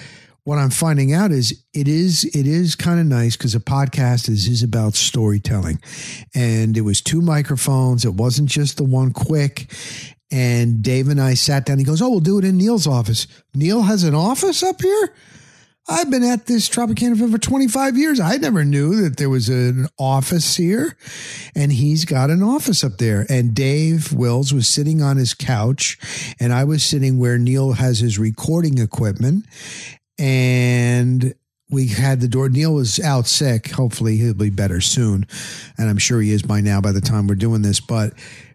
what 0.45 0.59
I'm 0.59 0.71
finding 0.71 1.13
out 1.13 1.33
is 1.33 1.65
it 1.73 1.89
is 1.89 2.25
it 2.25 2.47
is 2.47 2.77
kind 2.77 3.01
of 3.01 3.07
nice 3.07 3.37
because 3.37 3.55
a 3.55 3.61
podcast 3.61 4.29
is 4.29 4.47
is 4.47 4.63
about 4.63 4.95
storytelling, 4.95 5.81
and 6.35 6.77
it 6.77 6.83
was 6.83 7.01
two 7.01 7.21
microphones. 7.21 8.05
It 8.05 8.15
wasn't 8.15 8.49
just 8.51 8.77
the 8.77 8.85
one 8.85 9.13
quick, 9.13 9.73
and 10.31 10.83
Dave 10.83 11.09
and 11.09 11.21
I 11.21 11.35
sat 11.35 11.65
down. 11.65 11.79
He 11.79 11.85
goes, 11.85 12.03
Oh, 12.03 12.11
we'll 12.11 12.21
do 12.21 12.39
it 12.39 12.45
in 12.45 12.59
Neil's 12.59 12.87
office. 12.87 13.27
Neil 13.55 13.83
has 13.83 14.05
an 14.05 14.15
office 14.15 14.63
up 14.63 14.83
here? 14.83 15.15
I've 15.87 16.11
been 16.11 16.25
at 16.25 16.47
this 16.47 16.69
Tropicana 16.69 17.31
for 17.31 17.37
25 17.37 17.99
years. 17.99 18.19
I 18.19 18.39
never 18.39 18.65
knew 18.65 19.03
that 19.03 19.19
there 19.19 19.29
was 19.29 19.51
an 19.51 19.87
office 19.99 20.57
here. 20.57 20.97
And 21.55 21.71
he's 21.71 22.07
got 22.07 22.31
an 22.31 22.43
office 22.43 22.83
up 22.83 22.97
there. 22.97 23.27
And 23.29 23.55
Dave 23.55 24.11
Wills 24.11 24.55
was 24.55 24.67
sitting 24.67 25.03
on 25.03 25.19
his 25.19 25.35
couch, 25.35 25.99
and 26.41 26.55
I 26.55 26.65
was 26.65 26.83
sitting 26.83 27.19
where 27.19 27.37
Neil 27.37 27.75
has 27.75 27.99
his 27.99 28.19
recording 28.19 28.79
equipment. 28.79 29.45
And 30.19 31.35
we 31.71 31.89
had 31.89 32.21
the 32.21 32.29
door. 32.29 32.49
Neil 32.49 32.75
was 32.75 33.01
out 33.01 33.27
sick. 33.27 33.71
Hopefully, 33.71 34.17
he'll 34.17 34.35
be 34.35 34.51
better 34.51 34.81
soon. 34.81 35.27
And 35.77 35.89
I'm 35.89 35.99
sure 35.99 36.21
he 36.21 36.33
is 36.33 36.43
by 36.43 36.61
now 36.61 36.81
by 36.81 36.93
the 36.93 37.01
time 37.01 37.27
we're 37.27 37.35
doing 37.35 37.63
this. 37.63 37.81
But 37.81 38.13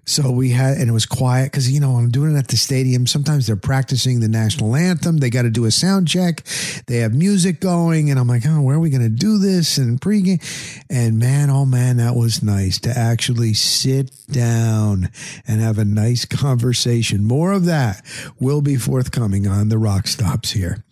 so 0.09 0.31
we 0.31 0.49
had, 0.49 0.77
and 0.77 0.89
it 0.89 0.91
was 0.91 1.05
quiet 1.05 1.51
because, 1.51 1.71
you 1.71 1.79
know, 1.79 1.95
I'm 1.97 2.09
doing 2.09 2.35
it 2.35 2.39
at 2.39 2.47
the 2.47 2.57
stadium. 2.57 3.05
Sometimes 3.05 3.45
they're 3.45 3.55
practicing 3.55 4.19
the 4.19 4.27
national 4.27 4.75
anthem. 4.75 5.17
They 5.17 5.29
got 5.29 5.43
to 5.43 5.51
do 5.51 5.65
a 5.65 5.71
sound 5.71 6.07
check. 6.07 6.43
They 6.87 6.97
have 6.97 7.13
music 7.13 7.59
going. 7.59 8.09
And 8.09 8.19
I'm 8.19 8.27
like, 8.27 8.41
oh, 8.47 8.61
where 8.61 8.77
are 8.77 8.79
we 8.79 8.89
going 8.89 9.03
to 9.03 9.09
do 9.09 9.37
this? 9.37 9.77
And 9.77 10.01
pregame. 10.01 10.41
And 10.89 11.19
man, 11.19 11.51
oh 11.51 11.65
man, 11.65 11.97
that 11.97 12.15
was 12.15 12.41
nice 12.41 12.79
to 12.79 12.89
actually 12.89 13.53
sit 13.53 14.09
down 14.31 15.09
and 15.47 15.61
have 15.61 15.77
a 15.77 15.85
nice 15.85 16.25
conversation. 16.25 17.23
More 17.23 17.51
of 17.51 17.65
that 17.65 18.03
will 18.39 18.61
be 18.61 18.77
forthcoming 18.77 19.45
on 19.45 19.69
the 19.69 19.77
Rock 19.77 20.07
Stops 20.07 20.51
here. 20.51 20.83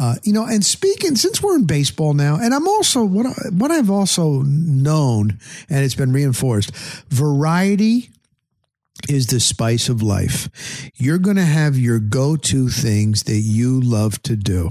Uh, 0.00 0.16
you 0.24 0.32
know, 0.32 0.44
and 0.44 0.64
speaking, 0.64 1.14
since 1.14 1.40
we're 1.40 1.54
in 1.54 1.64
baseball 1.64 2.12
now, 2.12 2.36
and 2.36 2.52
I'm 2.52 2.66
also, 2.66 3.04
what, 3.04 3.26
I, 3.26 3.34
what 3.52 3.70
I've 3.70 3.90
also 3.90 4.42
known, 4.42 5.38
and 5.70 5.84
it's 5.84 5.94
been 5.94 6.12
reinforced, 6.12 6.74
variety 7.08 8.10
is 9.08 9.26
the 9.26 9.40
spice 9.40 9.88
of 9.88 10.02
life. 10.02 10.90
You're 10.94 11.18
going 11.18 11.36
to 11.36 11.44
have 11.44 11.76
your 11.76 11.98
go 11.98 12.36
to 12.36 12.68
things 12.68 13.24
that 13.24 13.38
you 13.38 13.80
love 13.80 14.22
to 14.22 14.36
do. 14.36 14.70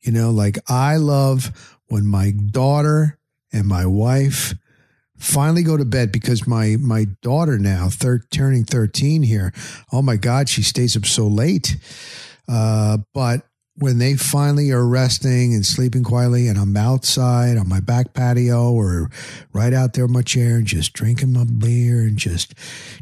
You 0.00 0.12
know, 0.12 0.30
like 0.30 0.58
I 0.68 0.96
love 0.96 1.78
when 1.88 2.06
my 2.06 2.30
daughter 2.32 3.18
and 3.52 3.66
my 3.66 3.86
wife 3.86 4.54
finally 5.16 5.62
go 5.62 5.76
to 5.76 5.84
bed 5.84 6.12
because 6.12 6.46
my 6.46 6.76
my 6.78 7.06
daughter 7.22 7.58
now 7.58 7.88
thir- 7.88 8.22
turning 8.30 8.64
13 8.64 9.22
here 9.22 9.50
oh 9.90 10.02
my 10.02 10.16
god 10.16 10.46
she 10.46 10.62
stays 10.62 10.94
up 10.94 11.06
so 11.06 11.26
late 11.26 11.78
uh, 12.48 12.98
but 13.14 13.45
when 13.78 13.98
they 13.98 14.14
finally 14.14 14.70
are 14.70 14.86
resting 14.86 15.52
and 15.52 15.64
sleeping 15.64 16.02
quietly 16.02 16.48
and 16.48 16.58
I'm 16.58 16.76
outside 16.76 17.58
on 17.58 17.68
my 17.68 17.80
back 17.80 18.14
patio 18.14 18.72
or 18.72 19.10
right 19.52 19.74
out 19.74 19.92
there 19.92 20.06
in 20.06 20.12
my 20.12 20.22
chair 20.22 20.56
and 20.56 20.66
just 20.66 20.94
drinking 20.94 21.34
my 21.34 21.44
beer 21.44 22.00
and 22.00 22.16
just 22.16 22.54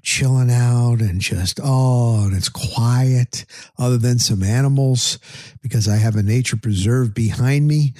chilling 0.02 0.50
out 0.50 1.00
and 1.00 1.20
just, 1.20 1.60
oh, 1.62 2.24
and 2.24 2.36
it's 2.36 2.48
quiet 2.48 3.44
other 3.78 3.98
than 3.98 4.18
some 4.18 4.42
animals 4.42 5.20
because 5.62 5.88
I 5.88 5.96
have 5.96 6.16
a 6.16 6.24
nature 6.24 6.56
preserve 6.56 7.14
behind 7.14 7.68
me. 7.68 7.94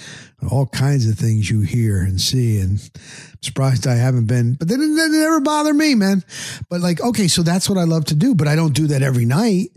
All 0.50 0.66
kinds 0.66 1.08
of 1.08 1.16
things 1.16 1.48
you 1.48 1.60
hear 1.60 2.02
and 2.02 2.20
see. 2.20 2.58
And 2.58 2.80
I'm 3.02 3.42
surprised 3.42 3.86
I 3.86 3.94
haven't 3.94 4.26
been, 4.26 4.54
but 4.54 4.66
they, 4.66 4.74
they 4.74 4.82
never 4.84 5.40
bother 5.40 5.72
me, 5.72 5.94
man. 5.94 6.24
But 6.68 6.80
like, 6.80 7.00
okay, 7.00 7.28
so 7.28 7.42
that's 7.42 7.68
what 7.68 7.78
I 7.78 7.84
love 7.84 8.06
to 8.06 8.16
do, 8.16 8.34
but 8.34 8.48
I 8.48 8.56
don't 8.56 8.74
do 8.74 8.88
that 8.88 9.02
every 9.02 9.24
night. 9.24 9.70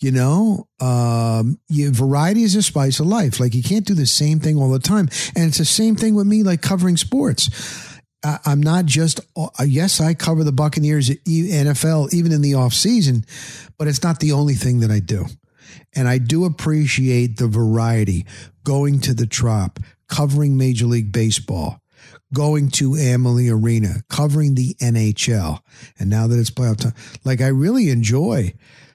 You 0.00 0.10
know, 0.10 0.66
um, 0.80 1.58
you, 1.68 1.90
variety 1.92 2.42
is 2.42 2.54
a 2.56 2.62
spice 2.62 3.00
of 3.00 3.06
life. 3.06 3.38
Like 3.38 3.54
you 3.54 3.62
can't 3.62 3.86
do 3.86 3.94
the 3.94 4.06
same 4.06 4.40
thing 4.40 4.58
all 4.58 4.70
the 4.70 4.78
time. 4.78 5.08
And 5.36 5.46
it's 5.46 5.58
the 5.58 5.64
same 5.64 5.96
thing 5.96 6.14
with 6.14 6.26
me, 6.26 6.42
like 6.42 6.62
covering 6.62 6.96
sports. 6.96 7.94
I, 8.24 8.38
I'm 8.44 8.60
not 8.60 8.86
just, 8.86 9.20
uh, 9.36 9.48
yes, 9.64 10.00
I 10.00 10.14
cover 10.14 10.42
the 10.42 10.52
Buccaneers, 10.52 11.10
NFL, 11.10 12.12
even 12.12 12.32
in 12.32 12.42
the 12.42 12.54
off 12.54 12.74
season, 12.74 13.24
but 13.78 13.86
it's 13.86 14.02
not 14.02 14.20
the 14.20 14.32
only 14.32 14.54
thing 14.54 14.80
that 14.80 14.90
I 14.90 14.98
do. 14.98 15.26
And 15.94 16.08
I 16.08 16.18
do 16.18 16.44
appreciate 16.44 17.36
the 17.36 17.46
variety 17.46 18.26
going 18.64 19.00
to 19.00 19.14
the 19.14 19.26
Trop, 19.26 19.78
covering 20.08 20.56
Major 20.56 20.86
League 20.86 21.12
Baseball, 21.12 21.80
going 22.32 22.70
to 22.70 22.96
Amalie 22.96 23.48
Arena, 23.48 24.02
covering 24.08 24.54
the 24.54 24.74
NHL. 24.74 25.60
And 25.98 26.10
now 26.10 26.26
that 26.26 26.38
it's 26.38 26.50
playoff 26.50 26.78
time, 26.78 26.94
like 27.24 27.40
I 27.40 27.48
really 27.48 27.90
enjoy 27.90 28.54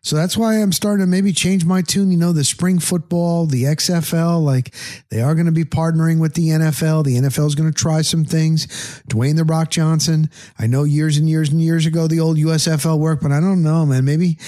so 0.09 0.15
that's 0.15 0.35
why 0.35 0.55
I'm 0.55 0.71
starting 0.71 1.05
to 1.05 1.07
maybe 1.07 1.31
change 1.31 1.65
my 1.65 1.83
tune. 1.83 2.09
You 2.09 2.17
know, 2.17 2.31
the 2.31 2.43
spring 2.43 2.79
football, 2.79 3.45
the 3.45 3.65
XFL, 3.65 4.43
like 4.43 4.73
they 5.11 5.21
are 5.21 5.35
going 5.35 5.45
to 5.45 5.51
be 5.51 5.65
partnering 5.65 6.19
with 6.19 6.33
the 6.33 6.47
NFL. 6.47 7.03
The 7.03 7.17
NFL 7.17 7.45
is 7.45 7.53
going 7.53 7.71
to 7.71 7.79
try 7.79 8.01
some 8.01 8.25
things. 8.25 8.65
Dwayne 9.07 9.35
the 9.35 9.43
Rock 9.43 9.69
Johnson. 9.69 10.31
I 10.57 10.65
know 10.65 10.83
years 10.83 11.17
and 11.17 11.29
years 11.29 11.51
and 11.51 11.61
years 11.61 11.85
ago 11.85 12.07
the 12.07 12.21
old 12.21 12.37
USFL 12.37 12.97
worked, 12.97 13.21
but 13.21 13.31
I 13.31 13.39
don't 13.39 13.61
know, 13.61 13.85
man. 13.85 14.03
Maybe, 14.03 14.39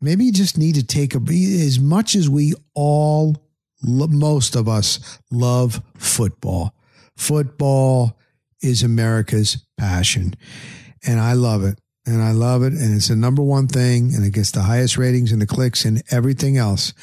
maybe 0.00 0.24
you 0.24 0.32
just 0.32 0.56
need 0.56 0.76
to 0.76 0.86
take 0.86 1.16
a 1.16 1.18
as 1.18 1.80
much 1.80 2.14
as 2.14 2.30
we 2.30 2.54
all, 2.74 3.34
most 3.82 4.54
of 4.54 4.68
us 4.68 5.18
love 5.32 5.82
football. 5.96 6.76
Football 7.16 8.16
is 8.62 8.84
America's 8.84 9.66
passion, 9.76 10.36
and 11.04 11.18
I 11.18 11.32
love 11.32 11.64
it 11.64 11.80
and 12.08 12.22
I 12.22 12.32
love 12.32 12.62
it. 12.62 12.72
And 12.72 12.94
it's 12.96 13.08
the 13.08 13.16
number 13.16 13.42
one 13.42 13.68
thing, 13.68 14.14
and 14.14 14.24
it 14.24 14.32
gets 14.32 14.50
the 14.50 14.62
highest 14.62 14.96
ratings 14.96 15.30
and 15.30 15.42
the 15.42 15.46
clicks 15.46 15.84
and 15.84 16.02
everything 16.10 16.56
else. 16.56 16.94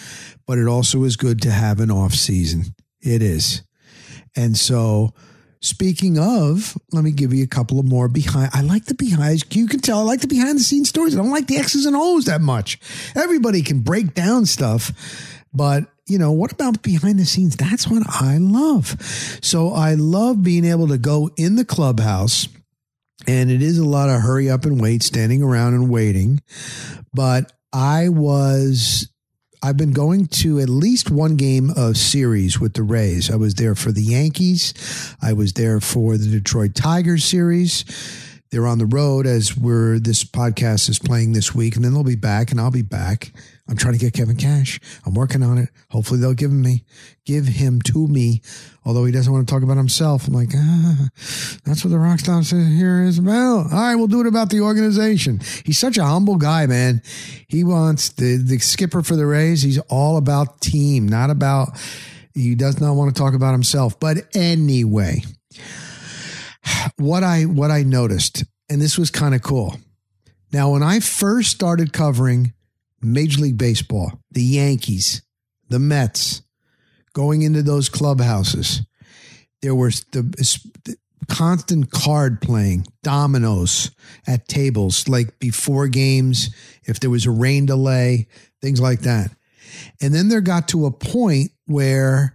But 0.47 0.57
it 0.57 0.67
also 0.67 1.03
is 1.03 1.15
good 1.15 1.41
to 1.43 1.51
have 1.51 1.79
an 1.79 1.91
off 1.91 2.13
season. 2.13 2.75
It 3.01 3.21
is. 3.21 3.61
And 4.35 4.57
so, 4.57 5.13
speaking 5.61 6.17
of, 6.17 6.75
let 6.91 7.03
me 7.03 7.11
give 7.11 7.33
you 7.33 7.43
a 7.43 7.47
couple 7.47 7.79
of 7.79 7.85
more 7.85 8.07
behind. 8.07 8.49
I 8.53 8.61
like 8.61 8.85
the 8.85 8.95
behind. 8.95 9.43
You 9.55 9.67
can 9.67 9.79
tell 9.79 9.99
I 9.99 10.03
like 10.03 10.21
the 10.21 10.27
behind 10.27 10.57
the 10.57 10.63
scenes 10.63 10.89
stories. 10.89 11.15
I 11.15 11.19
don't 11.19 11.31
like 11.31 11.47
the 11.47 11.57
X's 11.57 11.85
and 11.85 11.95
O's 11.95 12.25
that 12.25 12.41
much. 12.41 12.79
Everybody 13.15 13.61
can 13.61 13.81
break 13.81 14.15
down 14.15 14.45
stuff, 14.45 14.91
but 15.53 15.85
you 16.07 16.19
know, 16.19 16.31
what 16.31 16.51
about 16.51 16.83
behind 16.83 17.17
the 17.17 17.25
scenes? 17.25 17.55
That's 17.55 17.87
what 17.87 18.03
I 18.07 18.37
love. 18.37 19.01
So 19.41 19.73
I 19.73 19.95
love 19.95 20.43
being 20.43 20.65
able 20.65 20.87
to 20.89 20.99
go 20.99 21.31
in 21.35 21.55
the 21.55 21.65
clubhouse 21.65 22.47
and 23.27 23.49
it 23.49 23.61
is 23.61 23.77
a 23.77 23.85
lot 23.85 24.09
of 24.09 24.21
hurry 24.21 24.49
up 24.49 24.65
and 24.65 24.81
wait, 24.81 25.03
standing 25.03 25.41
around 25.41 25.73
and 25.73 25.89
waiting. 25.89 26.41
But 27.13 27.51
I 27.73 28.09
was 28.09 29.09
I've 29.65 29.77
been 29.77 29.93
going 29.93 30.27
to 30.27 30.59
at 30.59 30.69
least 30.69 31.09
one 31.09 31.37
game 31.37 31.71
of 31.75 31.97
series 31.97 32.59
with 32.59 32.73
the 32.73 32.83
Rays. 32.83 33.31
I 33.31 33.35
was 33.35 33.55
there 33.55 33.73
for 33.73 33.91
the 33.91 34.03
Yankees. 34.03 35.15
I 35.23 35.33
was 35.33 35.53
there 35.53 35.79
for 35.79 36.17
the 36.17 36.29
Detroit 36.29 36.75
Tigers 36.75 37.25
series. 37.25 37.83
They're 38.51 38.67
on 38.67 38.77
the 38.77 38.85
road 38.85 39.25
as 39.25 39.57
we're 39.57 39.97
this 39.97 40.23
podcast 40.23 40.87
is 40.87 40.99
playing 40.99 41.33
this 41.33 41.55
week, 41.55 41.75
and 41.75 41.83
then 41.83 41.93
they'll 41.93 42.03
be 42.03 42.15
back, 42.15 42.51
and 42.51 42.61
I'll 42.61 42.69
be 42.69 42.83
back. 42.83 43.33
I'm 43.67 43.77
trying 43.77 43.93
to 43.93 43.99
get 43.99 44.13
Kevin 44.13 44.35
Cash. 44.35 44.79
I'm 45.05 45.15
working 45.15 45.41
on 45.41 45.57
it. 45.57 45.69
Hopefully 45.89 46.19
they'll 46.19 46.35
give 46.35 46.51
him 46.51 46.61
me, 46.61 46.83
give 47.25 47.47
him 47.47 47.81
to 47.83 48.07
me. 48.07 48.41
Although 48.85 49.05
he 49.05 49.11
doesn't 49.11 49.31
want 49.31 49.47
to 49.47 49.51
talk 49.51 49.63
about 49.63 49.77
himself. 49.77 50.27
I'm 50.27 50.35
like, 50.35 50.51
ah, 50.55 51.09
that's 51.63 51.83
what 51.83 51.89
the 51.89 51.97
rock 51.97 52.19
star 52.19 52.41
here 52.43 53.01
is 53.01 53.17
about. 53.17 53.71
All 53.71 53.79
right, 53.79 53.95
we'll 53.95 54.07
do 54.07 54.21
it 54.21 54.27
about 54.27 54.51
the 54.51 54.61
organization. 54.61 55.41
He's 55.65 55.79
such 55.79 55.97
a 55.97 56.05
humble 56.05 56.35
guy, 56.35 56.67
man. 56.67 57.01
He 57.47 57.63
wants 57.63 58.09
the 58.09 58.37
the 58.37 58.59
skipper 58.59 59.01
for 59.01 59.15
the 59.15 59.25
Rays. 59.25 59.63
He's 59.63 59.79
all 59.89 60.17
about 60.17 60.61
team, 60.61 61.07
not 61.07 61.31
about. 61.31 61.69
He 62.35 62.53
does 62.53 62.79
not 62.79 62.93
want 62.93 63.15
to 63.15 63.19
talk 63.19 63.33
about 63.33 63.53
himself. 63.53 63.99
But 63.99 64.27
anyway, 64.35 65.23
what 66.97 67.23
I 67.23 67.43
what 67.43 67.71
I 67.71 67.81
noticed, 67.81 68.43
and 68.69 68.79
this 68.79 68.97
was 68.97 69.09
kind 69.09 69.33
of 69.33 69.41
cool. 69.41 69.75
Now, 70.51 70.71
when 70.71 70.83
I 70.83 70.99
first 70.99 71.49
started 71.49 71.93
covering 71.93 72.53
Major 73.01 73.41
League 73.41 73.57
Baseball, 73.57 74.19
the 74.31 74.41
Yankees, 74.43 75.21
the 75.69 75.79
Mets, 75.79 76.41
going 77.13 77.41
into 77.41 77.61
those 77.61 77.89
clubhouses, 77.89 78.81
there 79.61 79.75
was 79.75 80.03
the, 80.11 80.21
the 80.83 80.97
constant 81.27 81.91
card 81.91 82.41
playing, 82.41 82.85
dominoes 83.03 83.91
at 84.27 84.47
tables, 84.47 85.07
like 85.07 85.39
before 85.39 85.87
games, 85.87 86.53
if 86.83 86.99
there 86.99 87.09
was 87.09 87.25
a 87.25 87.31
rain 87.31 87.65
delay, 87.65 88.27
things 88.61 88.79
like 88.79 89.01
that. 89.01 89.31
And 90.01 90.13
then 90.13 90.29
there 90.29 90.41
got 90.41 90.67
to 90.69 90.85
a 90.85 90.91
point 90.91 91.51
where 91.65 92.34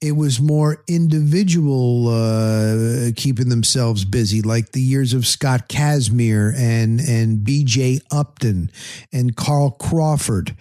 it 0.00 0.12
was 0.12 0.40
more 0.40 0.82
individual 0.88 2.08
uh, 2.08 3.10
keeping 3.16 3.48
themselves 3.48 4.04
busy, 4.04 4.42
like 4.42 4.72
the 4.72 4.80
years 4.80 5.14
of 5.14 5.26
Scott 5.26 5.68
Kazmir 5.68 6.54
and 6.56 7.00
and 7.00 7.42
B.J. 7.42 8.00
Upton 8.10 8.70
and 9.12 9.36
Carl 9.36 9.70
Crawford. 9.70 10.54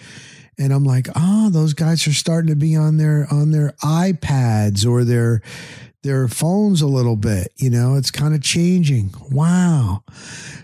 And 0.58 0.72
I'm 0.72 0.86
like, 0.86 1.10
oh, 1.16 1.50
those 1.50 1.74
guys 1.74 2.08
are 2.08 2.14
starting 2.14 2.48
to 2.48 2.56
be 2.56 2.78
on 2.78 2.96
their 2.98 3.28
on 3.30 3.52
their 3.52 3.74
iPads 3.84 4.88
or 4.88 5.04
their 5.04 5.42
their 6.06 6.28
phones 6.28 6.82
a 6.82 6.88
little 6.88 7.16
bit. 7.16 7.52
You 7.56 7.72
know, 7.72 7.96
it's 7.96 8.12
kind 8.12 8.36
of 8.36 8.42
changing. 8.42 9.14
Wow. 9.32 10.04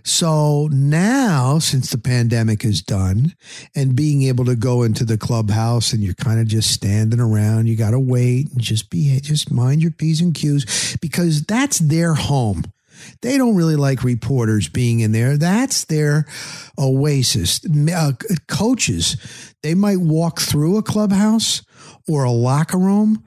So 0.03 0.69
now, 0.71 1.59
since 1.59 1.89
the 1.89 1.97
pandemic 1.97 2.63
is 2.63 2.81
done 2.81 3.35
and 3.75 3.95
being 3.95 4.23
able 4.23 4.45
to 4.45 4.55
go 4.55 4.83
into 4.83 5.03
the 5.03 5.17
clubhouse 5.17 5.93
and 5.93 6.03
you're 6.03 6.13
kind 6.13 6.39
of 6.39 6.47
just 6.47 6.71
standing 6.71 7.19
around, 7.19 7.67
you 7.67 7.75
got 7.75 7.91
to 7.91 7.99
wait 7.99 8.51
and 8.51 8.61
just 8.61 8.89
be, 8.89 9.19
just 9.19 9.51
mind 9.51 9.81
your 9.81 9.91
P's 9.91 10.21
and 10.21 10.33
Q's 10.33 10.95
because 11.01 11.43
that's 11.43 11.79
their 11.79 12.13
home. 12.13 12.63
They 13.21 13.37
don't 13.37 13.55
really 13.55 13.75
like 13.75 14.03
reporters 14.03 14.69
being 14.69 14.99
in 14.99 15.11
there. 15.11 15.37
That's 15.37 15.85
their 15.85 16.27
oasis. 16.77 17.61
Uh, 17.65 18.11
coaches, 18.47 19.17
they 19.63 19.73
might 19.73 19.99
walk 19.99 20.39
through 20.39 20.77
a 20.77 20.83
clubhouse 20.83 21.63
or 22.07 22.23
a 22.23 22.31
locker 22.31 22.77
room, 22.77 23.23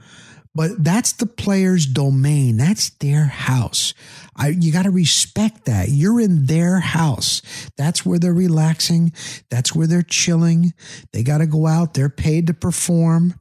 but 0.54 0.84
that's 0.84 1.12
the 1.14 1.26
player's 1.26 1.84
domain. 1.86 2.56
That's 2.56 2.90
their 2.90 3.24
house. 3.24 3.92
I, 4.36 4.48
you 4.48 4.72
got 4.72 4.82
to 4.82 4.90
respect 4.90 5.64
that. 5.66 5.88
You're 5.90 6.20
in 6.20 6.46
their 6.46 6.80
house. 6.80 7.42
That's 7.76 8.04
where 8.04 8.18
they're 8.18 8.34
relaxing. 8.34 9.12
That's 9.48 9.74
where 9.74 9.86
they're 9.86 10.02
chilling. 10.02 10.74
They 11.12 11.22
got 11.22 11.38
to 11.38 11.46
go 11.46 11.66
out. 11.66 11.94
They're 11.94 12.08
paid 12.08 12.48
to 12.48 12.54
perform. 12.54 13.38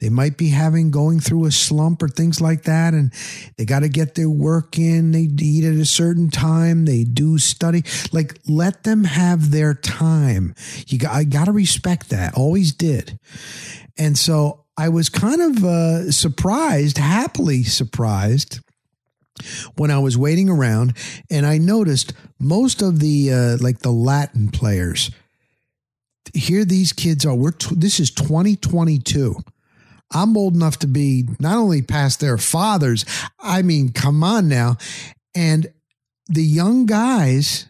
They 0.00 0.08
might 0.08 0.36
be 0.36 0.50
having 0.50 0.90
going 0.90 1.20
through 1.20 1.46
a 1.46 1.50
slump 1.50 2.02
or 2.02 2.08
things 2.08 2.40
like 2.40 2.62
that. 2.64 2.94
And 2.94 3.12
they 3.56 3.64
got 3.64 3.80
to 3.80 3.88
get 3.88 4.14
their 4.14 4.30
work 4.30 4.78
in. 4.78 5.12
They 5.12 5.28
eat 5.40 5.64
at 5.64 5.74
a 5.74 5.86
certain 5.86 6.30
time. 6.30 6.84
They 6.84 7.04
do 7.04 7.38
study. 7.38 7.82
Like 8.12 8.38
let 8.48 8.84
them 8.84 9.04
have 9.04 9.50
their 9.50 9.74
time. 9.74 10.54
You 10.86 10.98
got, 10.98 11.12
I 11.12 11.24
got 11.24 11.46
to 11.46 11.52
respect 11.52 12.10
that. 12.10 12.34
Always 12.34 12.72
did. 12.72 13.18
And 13.98 14.16
so 14.16 14.65
I 14.78 14.88
was 14.88 15.08
kind 15.08 15.40
of 15.40 15.64
uh, 15.64 16.10
surprised, 16.10 16.98
happily 16.98 17.62
surprised, 17.62 18.60
when 19.76 19.90
I 19.90 19.98
was 19.98 20.16
waiting 20.18 20.48
around, 20.48 20.96
and 21.30 21.46
I 21.46 21.58
noticed 21.58 22.12
most 22.38 22.82
of 22.82 23.00
the 23.00 23.32
uh, 23.32 23.56
like 23.60 23.80
the 23.80 23.90
Latin 23.90 24.50
players. 24.50 25.10
Here, 26.34 26.64
these 26.64 26.92
kids 26.92 27.24
are. 27.24 27.34
We're 27.34 27.52
t- 27.52 27.74
this 27.76 28.00
is 28.00 28.10
2022. 28.10 29.36
I'm 30.12 30.36
old 30.36 30.54
enough 30.54 30.78
to 30.80 30.86
be 30.86 31.24
not 31.38 31.56
only 31.56 31.82
past 31.82 32.20
their 32.20 32.38
fathers. 32.38 33.04
I 33.40 33.62
mean, 33.62 33.92
come 33.92 34.22
on 34.22 34.48
now, 34.48 34.76
and 35.34 35.66
the 36.28 36.42
young 36.42 36.86
guys 36.86 37.66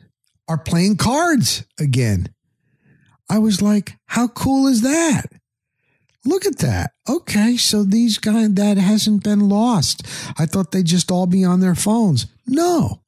are 0.49 0.59
playing 0.59 0.97
cards 0.97 1.65
again. 1.79 2.29
I 3.29 3.39
was 3.39 3.61
like, 3.61 3.97
how 4.07 4.29
cool 4.29 4.69
is 4.69 4.83
that? 4.83 5.27
Look 6.27 6.45
at 6.45 6.59
that. 6.59 6.91
Okay, 7.09 7.57
so 7.57 7.85
these 7.85 8.19
guys 8.19 8.53
that 8.55 8.79
hasn't 8.79 9.23
been 9.23 9.49
lost. 9.49 10.03
I 10.39 10.47
thought 10.47 10.73
they'd 10.73 10.85
just 10.85 11.11
all 11.11 11.27
be 11.27 11.45
on 11.45 11.61
their 11.61 11.77
phones. 11.77 12.27
No. 12.47 13.03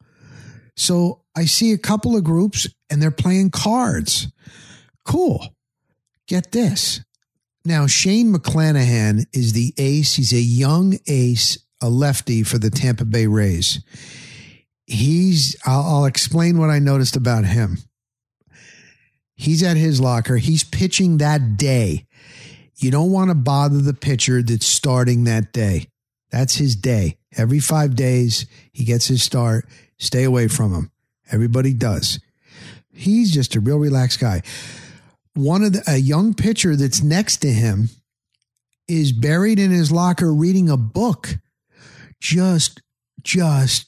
So 0.76 1.22
I 1.36 1.46
see 1.46 1.72
a 1.72 1.78
couple 1.78 2.16
of 2.16 2.22
groups 2.22 2.68
and 2.88 3.02
they're 3.02 3.10
playing 3.10 3.50
cards. 3.50 4.28
Cool. 5.04 5.48
Get 6.28 6.52
this. 6.52 7.00
Now, 7.64 7.86
Shane 7.86 8.32
McClanahan 8.32 9.24
is 9.32 9.52
the 9.52 9.74
ace. 9.76 10.14
He's 10.14 10.32
a 10.32 10.40
young 10.40 10.98
ace, 11.06 11.58
a 11.82 11.88
lefty 11.90 12.44
for 12.44 12.58
the 12.58 12.70
Tampa 12.70 13.04
Bay 13.04 13.26
Rays. 13.26 13.80
He's, 14.86 15.56
I'll, 15.66 15.82
I'll 15.82 16.04
explain 16.04 16.58
what 16.58 16.70
I 16.70 16.78
noticed 16.78 17.16
about 17.16 17.44
him. 17.44 17.78
He's 19.34 19.62
at 19.62 19.76
his 19.76 20.00
locker. 20.00 20.36
He's 20.36 20.64
pitching 20.64 21.18
that 21.18 21.56
day. 21.56 22.06
You 22.78 22.92
don't 22.92 23.10
want 23.10 23.30
to 23.30 23.34
bother 23.34 23.78
the 23.78 23.92
pitcher 23.92 24.40
that's 24.40 24.66
starting 24.66 25.24
that 25.24 25.52
day. 25.52 25.88
That's 26.30 26.54
his 26.54 26.76
day. 26.76 27.18
Every 27.36 27.58
five 27.58 27.96
days, 27.96 28.46
he 28.72 28.84
gets 28.84 29.08
his 29.08 29.22
start. 29.22 29.66
Stay 29.98 30.22
away 30.22 30.46
from 30.46 30.72
him. 30.72 30.92
Everybody 31.30 31.74
does. 31.74 32.20
He's 32.92 33.32
just 33.32 33.56
a 33.56 33.60
real 33.60 33.78
relaxed 33.78 34.20
guy. 34.20 34.42
One 35.34 35.64
of 35.64 35.72
the, 35.72 35.82
a 35.88 35.96
young 35.96 36.34
pitcher 36.34 36.76
that's 36.76 37.02
next 37.02 37.38
to 37.38 37.48
him 37.48 37.90
is 38.86 39.12
buried 39.12 39.58
in 39.58 39.72
his 39.72 39.90
locker 39.90 40.32
reading 40.32 40.70
a 40.70 40.76
book. 40.76 41.36
Just, 42.20 42.80
just 43.22 43.86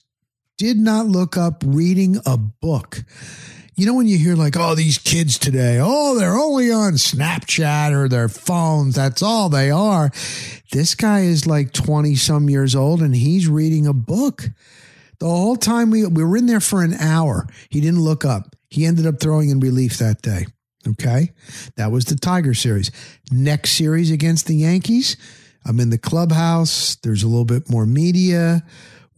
did 0.58 0.78
not 0.78 1.06
look 1.06 1.36
up 1.36 1.62
reading 1.64 2.18
a 2.26 2.36
book 2.36 3.04
you 3.80 3.86
know 3.86 3.94
when 3.94 4.06
you 4.06 4.18
hear 4.18 4.36
like 4.36 4.56
oh 4.58 4.74
these 4.74 4.98
kids 4.98 5.38
today 5.38 5.78
oh 5.80 6.18
they're 6.18 6.36
only 6.36 6.70
on 6.70 6.92
snapchat 6.92 7.92
or 7.92 8.08
their 8.08 8.28
phones 8.28 8.94
that's 8.94 9.22
all 9.22 9.48
they 9.48 9.70
are. 9.70 10.10
This 10.70 10.94
guy 10.94 11.20
is 11.20 11.46
like 11.46 11.72
20 11.72 12.14
some 12.14 12.50
years 12.50 12.76
old 12.76 13.00
and 13.00 13.16
he's 13.16 13.48
reading 13.48 13.86
a 13.86 13.92
book. 13.92 14.44
The 15.18 15.26
whole 15.26 15.56
time 15.56 15.90
we, 15.90 16.06
we 16.06 16.22
were 16.22 16.36
in 16.36 16.46
there 16.46 16.60
for 16.60 16.82
an 16.82 16.94
hour. 16.94 17.48
He 17.70 17.80
didn't 17.80 18.00
look 18.00 18.24
up. 18.24 18.54
He 18.68 18.84
ended 18.84 19.06
up 19.06 19.18
throwing 19.18 19.48
in 19.48 19.60
relief 19.60 19.96
that 19.98 20.22
day 20.22 20.46
okay? 20.86 21.30
That 21.76 21.90
was 21.90 22.06
the 22.06 22.16
tiger 22.16 22.54
series. 22.54 22.90
Next 23.30 23.72
series 23.72 24.10
against 24.10 24.46
the 24.46 24.56
yankees 24.56 25.16
i'm 25.66 25.80
in 25.80 25.90
the 25.90 25.98
clubhouse. 25.98 26.96
There's 26.96 27.22
a 27.22 27.28
little 27.28 27.44
bit 27.44 27.70
more 27.70 27.86
media 27.86 28.62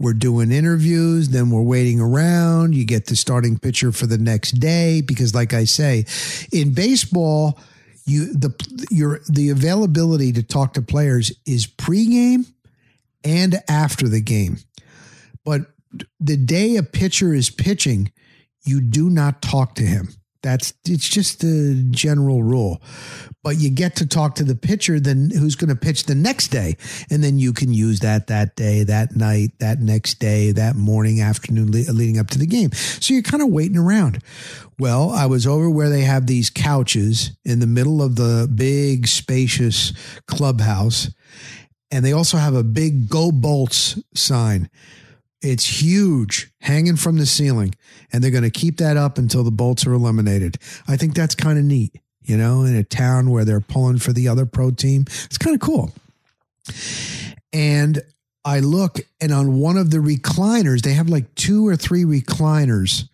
we're 0.03 0.15
doing 0.15 0.51
interviews, 0.51 1.29
then 1.29 1.49
we're 1.49 1.63
waiting 1.63 2.01
around. 2.01 2.75
You 2.75 2.85
get 2.85 3.07
the 3.07 3.15
starting 3.15 3.57
pitcher 3.57 3.93
for 3.93 4.07
the 4.07 4.19
next 4.19 4.59
day 4.59 5.01
because, 5.01 5.33
like 5.33 5.55
I 5.55 5.63
say, 5.63 6.07
in 6.53 6.75
baseball, 6.75 7.61
you 8.05 8.33
the 8.35 8.53
your 8.91 9.21
the 9.29 9.51
availability 9.51 10.33
to 10.33 10.43
talk 10.43 10.75
to 10.75 10.83
players 10.83 11.31
is 11.47 11.69
pregame 11.69 12.53
and 13.23 13.63
after 13.69 14.09
the 14.09 14.21
game. 14.21 14.59
But 15.45 15.63
the 16.19 16.37
day 16.37 16.77
a 16.77 16.83
pitcher 16.83 17.33
is 17.33 17.49
pitching, 17.49 18.11
you 18.65 18.81
do 18.81 19.09
not 19.09 19.41
talk 19.41 19.77
to 19.77 19.85
him. 19.85 20.09
That's 20.43 20.75
it's 20.85 21.09
just 21.09 21.41
the 21.41 21.87
general 21.91 22.43
rule. 22.43 22.83
But 23.43 23.59
you 23.59 23.71
get 23.71 23.97
to 23.97 24.07
talk 24.07 24.37
to 24.37 24.45
the 24.45 24.55
pitcher 24.55 25.01
then 25.01 25.31
who's 25.31 25.57
going 25.57 25.71
to 25.71 25.77
pitch 25.77 26.05
the 26.05 26.15
next 26.15 26.49
day 26.49 26.77
and 27.11 27.23
then 27.23 27.39
you 27.39 27.53
can 27.53 27.73
use 27.73 28.01
that 28.01 28.29
that 28.29 28.57
day, 28.57 28.85
that 28.85 29.17
night, 29.17 29.51
that 29.59 29.81
next 29.81 30.19
day, 30.19 30.53
that 30.53 30.77
morning, 30.77 31.21
afternoon 31.21 31.71
le- 31.73 31.93
leading 31.93 32.19
up 32.19 32.29
to 32.31 32.39
the 32.39 32.47
game. 32.47 32.73
So 32.73 33.15
you're 33.15 33.23
kind 33.23 33.43
of 33.43 33.51
waiting 33.51 33.79
around. 33.79 34.23
Well, 34.79 35.11
I 35.11 35.27
was 35.27 35.47
over 35.47 35.71
where 35.71 35.91
they 35.91 36.03
have 36.03 36.27
these 36.27 36.51
couches 36.51 37.33
in 37.45 37.61
the 37.61 37.67
middle 37.67 38.03
of 38.03 38.17
the 38.17 38.51
big 38.53 39.07
spacious 39.07 39.93
clubhouse 40.27 41.11
and 41.93 42.05
they 42.05 42.13
also 42.13 42.39
have 42.39 42.55
a 42.55 42.65
big 42.65 43.09
go 43.09 43.31
bolts 43.31 44.01
sign 44.15 44.69
it's 45.43 45.83
huge, 45.83 46.53
hanging 46.61 46.97
from 46.97 47.19
the 47.19 47.27
ceiling, 47.27 47.75
and 48.13 48.23
they're 48.23 48.31
going 48.31 48.45
to 48.45 48.51
keep 48.51 48.79
that 48.79 48.97
up 48.97 49.19
until 49.19 49.43
the 49.43 49.51
bolts 49.51 49.87
are 49.87 49.93
eliminated. 49.93 50.57
I 50.87 50.97
think 50.97 51.15
that's 51.15 51.35
kind 51.35 51.59
of 51.59 51.65
neat, 51.65 51.99
you 52.23 52.37
know, 52.37 52.63
in 52.63 52.77
a 52.77 52.85
town 52.85 53.31
where 53.31 53.45
they're 53.45 53.61
pulling 53.61 53.99
for 53.99 54.13
the 54.13 54.29
other 54.29 54.47
pro 54.47 54.71
team. 54.71 55.05
It's 55.25 55.39
kind 55.39 55.55
of 55.55 55.61
cool. 55.61 55.93
And 57.53 58.01
I 58.45 58.61
look, 58.61 59.01
and 59.21 59.33
on 59.33 59.59
one 59.59 59.77
of 59.77 59.91
the 59.91 59.99
recliners, 59.99 60.83
they 60.83 60.95
have 60.95 61.09
like 61.09 61.35
two 61.35 61.67
or 61.67 61.77
three 61.77 62.05
recliners 62.05 63.09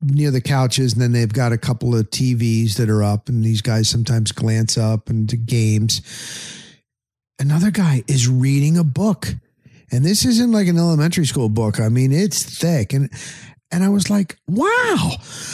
near 0.00 0.30
the 0.30 0.40
couches, 0.40 0.92
and 0.92 1.02
then 1.02 1.12
they've 1.12 1.32
got 1.32 1.52
a 1.52 1.58
couple 1.58 1.94
of 1.94 2.10
TVs 2.10 2.76
that 2.76 2.88
are 2.88 3.02
up, 3.02 3.28
and 3.28 3.44
these 3.44 3.62
guys 3.62 3.88
sometimes 3.88 4.32
glance 4.32 4.78
up 4.78 5.10
into 5.10 5.36
games. 5.36 6.02
Another 7.38 7.70
guy 7.70 8.02
is 8.08 8.28
reading 8.28 8.76
a 8.76 8.84
book 8.84 9.34
and 9.90 10.04
this 10.04 10.24
isn't 10.24 10.52
like 10.52 10.68
an 10.68 10.78
elementary 10.78 11.26
school 11.26 11.48
book. 11.48 11.80
I 11.80 11.88
mean, 11.88 12.12
it's 12.12 12.42
thick. 12.58 12.92
And 12.92 13.10
and 13.70 13.84
I 13.84 13.90
was 13.90 14.08
like, 14.08 14.38
wow. 14.46 15.10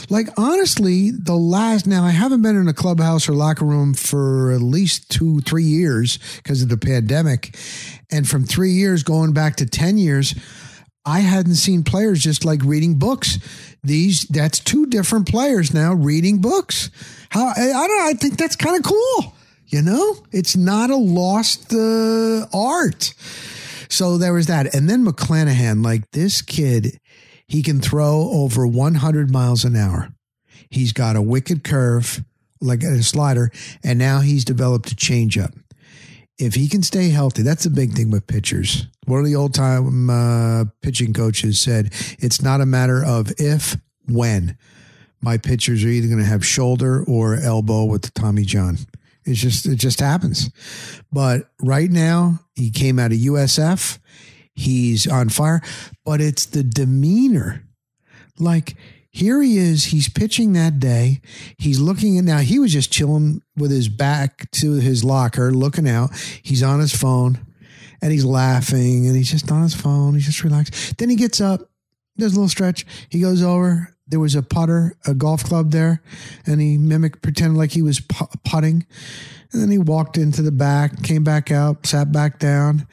Like, 0.09 0.29
honestly, 0.37 1.11
the 1.11 1.35
last, 1.35 1.87
now 1.87 2.05
I 2.05 2.11
haven't 2.11 2.43
been 2.43 2.57
in 2.57 2.69
a 2.69 2.73
clubhouse 2.73 3.29
or 3.29 3.33
locker 3.33 3.65
room 3.65 3.93
for 3.93 4.53
at 4.53 4.61
least 4.61 5.11
two, 5.11 5.41
three 5.41 5.65
years 5.65 6.19
because 6.37 6.63
of 6.63 6.69
the 6.69 6.77
pandemic. 6.77 7.57
And 8.13 8.29
from 8.29 8.45
three 8.45 8.71
years 8.71 9.03
going 9.03 9.33
back 9.33 9.57
to 9.57 9.67
10 9.67 9.99
years, 9.99 10.33
I 11.05 11.21
hadn't 11.21 11.57
seen 11.57 11.83
players 11.83 12.23
just 12.23 12.45
like 12.45 12.63
reading 12.63 13.01
books. 13.01 13.39
These, 13.83 14.23
that's 14.25 14.61
two 14.61 14.87
different 14.87 15.29
players 15.29 15.75
now 15.75 15.93
reading 15.93 16.41
books. 16.41 16.91
How, 17.31 17.49
I, 17.49 17.73
I 17.73 17.89
don't. 17.89 18.03
I 18.03 18.13
think 18.15 18.39
that's 18.39 18.57
kind 18.57 18.77
of 18.77 18.85
cool. 18.85 19.35
You 19.67 19.83
know, 19.83 20.25
it's 20.31 20.57
not 20.57 20.91
a 20.91 20.97
lost 20.97 21.75
uh, 21.75 22.47
art. 22.55 23.13
So 23.89 24.19
there 24.19 24.33
was 24.33 24.47
that. 24.47 24.75
And 24.75 24.89
then 24.89 25.05
McClanahan, 25.05 25.85
like 25.85 26.11
this 26.13 26.43
kid, 26.43 26.99
he 27.47 27.63
can 27.63 27.81
throw 27.81 28.31
over 28.31 28.67
100 28.67 29.31
miles 29.31 29.65
an 29.65 29.77
hour. 29.77 30.15
He's 30.71 30.93
got 30.93 31.17
a 31.17 31.23
wicked 31.23 31.63
curve, 31.65 32.25
like 32.61 32.83
a 32.83 33.03
slider, 33.03 33.51
and 33.83 33.99
now 33.99 34.21
he's 34.21 34.45
developed 34.45 34.93
a 34.93 34.97
changeup. 34.97 35.55
If 36.39 36.55
he 36.55 36.69
can 36.69 36.83
stay 36.83 37.11
healthy, 37.11 37.43
that's 37.43 37.65
the 37.65 37.71
big 37.71 37.93
thing 37.93 38.11
with 38.11 38.27
pitchers. 38.27 38.87
One 39.07 39.21
of 39.21 39.27
the 39.27 39.37
old 39.37 39.55
time 39.55 40.11
uh, 40.11 40.65
pitching 40.83 41.13
coaches 41.13 41.61
said, 41.61 41.93
it's 42.19 42.43
not 42.43 42.61
a 42.61 42.67
matter 42.67 43.05
of 43.05 43.33
if, 43.39 43.77
when. 44.09 44.57
My 45.21 45.39
pitchers 45.39 45.85
are 45.85 45.89
either 45.89 46.09
going 46.09 46.19
to 46.19 46.25
have 46.25 46.45
shoulder 46.45 47.05
or 47.05 47.37
elbow 47.37 47.85
with 47.85 48.03
the 48.03 48.11
Tommy 48.11 48.43
John. 48.43 48.79
It's 49.25 49.41
just 49.41 49.67
it 49.67 49.77
just 49.77 50.01
happens. 50.01 50.51
But 51.13 51.51
right 51.61 51.91
now, 51.91 52.41
he 52.55 52.71
came 52.71 52.99
out 52.99 53.13
of 53.13 53.19
USF. 53.19 53.99
He's 54.55 55.07
on 55.07 55.31
fire, 55.31 55.63
but 56.05 56.21
it's 56.21 56.47
the 56.47 56.63
demeanor. 56.63 57.65
Like 58.39 58.77
here 59.15 59.41
he 59.41 59.59
is, 59.59 59.85
he's 59.85 60.09
pitching 60.09 60.55
that 60.55 60.81
day. 60.81 61.21
He's 61.57 61.79
looking 61.79 62.19
at 62.19 62.25
now, 62.25 62.39
he 62.39 62.59
was 62.59 62.73
just 62.73 62.93
chilling 62.93 63.43
with 63.57 63.71
his 63.71 63.89
back 63.89 64.51
to 64.53 64.73
his 64.73 65.05
locker, 65.05 65.53
looking 65.53 65.89
out. 65.89 66.11
He's 66.43 66.65
on 66.65 66.81
his 66.81 66.93
phone 66.95 67.39
and 68.03 68.11
he's 68.11 68.25
laughing 68.25 69.07
and 69.07 69.15
he's 69.15 69.31
just 69.31 69.53
on 69.53 69.63
his 69.63 69.75
phone. 69.75 70.15
He's 70.15 70.27
just 70.27 70.43
relaxed. 70.43 70.99
Then 70.99 71.11
he 71.11 71.15
gets 71.15 71.41
up, 71.41 71.71
does 72.19 72.33
a 72.33 72.35
little 72.35 72.49
stretch. 72.49 72.85
He 73.09 73.21
goes 73.21 73.41
over, 73.41 73.94
there 74.07 74.21
was 74.21 74.35
a 74.35 74.43
putter, 74.43 74.97
a 75.07 75.15
golf 75.15 75.45
club 75.45 75.71
there, 75.71 76.03
and 76.47 76.61
he 76.61 76.77
mimicked, 76.77 77.23
pretended 77.23 77.57
like 77.57 77.73
he 77.73 77.83
was 77.83 78.01
putting. 78.45 78.87
And 79.53 79.63
then 79.63 79.71
he 79.71 79.79
walked 79.79 80.19
into 80.19 80.43
the 80.43 80.53
back, 80.53 81.03
came 81.03 81.25
back 81.25 81.51
out, 81.51 81.87
sat 81.87 82.13
back 82.13 82.39
down, 82.39 82.87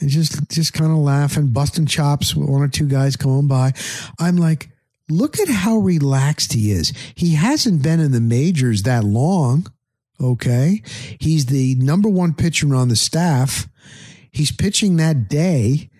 and 0.00 0.10
just 0.10 0.50
just 0.50 0.72
kind 0.72 0.90
of 0.90 0.98
laughing, 0.98 1.48
busting 1.48 1.86
chops 1.86 2.34
with 2.34 2.48
one 2.48 2.62
or 2.62 2.68
two 2.68 2.88
guys 2.88 3.16
coming 3.16 3.46
by. 3.46 3.72
I'm 4.18 4.36
like, 4.36 4.70
look 5.08 5.38
at 5.38 5.48
how 5.48 5.78
relaxed 5.78 6.52
he 6.52 6.70
is. 6.70 6.92
He 7.14 7.34
hasn't 7.34 7.82
been 7.82 8.00
in 8.00 8.12
the 8.12 8.20
majors 8.20 8.82
that 8.82 9.04
long. 9.04 9.72
Okay. 10.20 10.82
He's 11.18 11.46
the 11.46 11.74
number 11.76 12.08
one 12.08 12.34
pitcher 12.34 12.74
on 12.74 12.88
the 12.88 12.96
staff. 12.96 13.68
He's 14.32 14.52
pitching 14.52 14.96
that 14.96 15.28
day. 15.28 15.90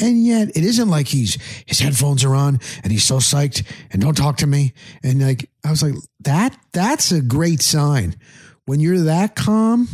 And 0.00 0.24
yet 0.24 0.48
it 0.56 0.64
isn't 0.64 0.88
like 0.88 1.08
he's 1.08 1.38
his 1.66 1.80
headphones 1.80 2.24
are 2.24 2.34
on 2.34 2.60
and 2.82 2.90
he's 2.92 3.04
so 3.04 3.16
psyched 3.16 3.64
and 3.90 4.00
don't 4.00 4.16
talk 4.16 4.38
to 4.38 4.46
me. 4.46 4.72
And 5.02 5.20
like 5.20 5.50
I 5.64 5.70
was 5.70 5.82
like, 5.82 5.94
that 6.20 6.56
that's 6.72 7.12
a 7.12 7.20
great 7.20 7.60
sign. 7.60 8.16
When 8.64 8.80
you're 8.80 9.02
that 9.02 9.34
calm 9.34 9.88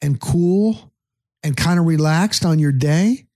and 0.00 0.20
cool 0.20 0.92
and 1.42 1.56
kind 1.56 1.78
of 1.78 1.86
relaxed 1.86 2.44
on 2.44 2.58
your 2.58 2.72
day. 2.72 3.26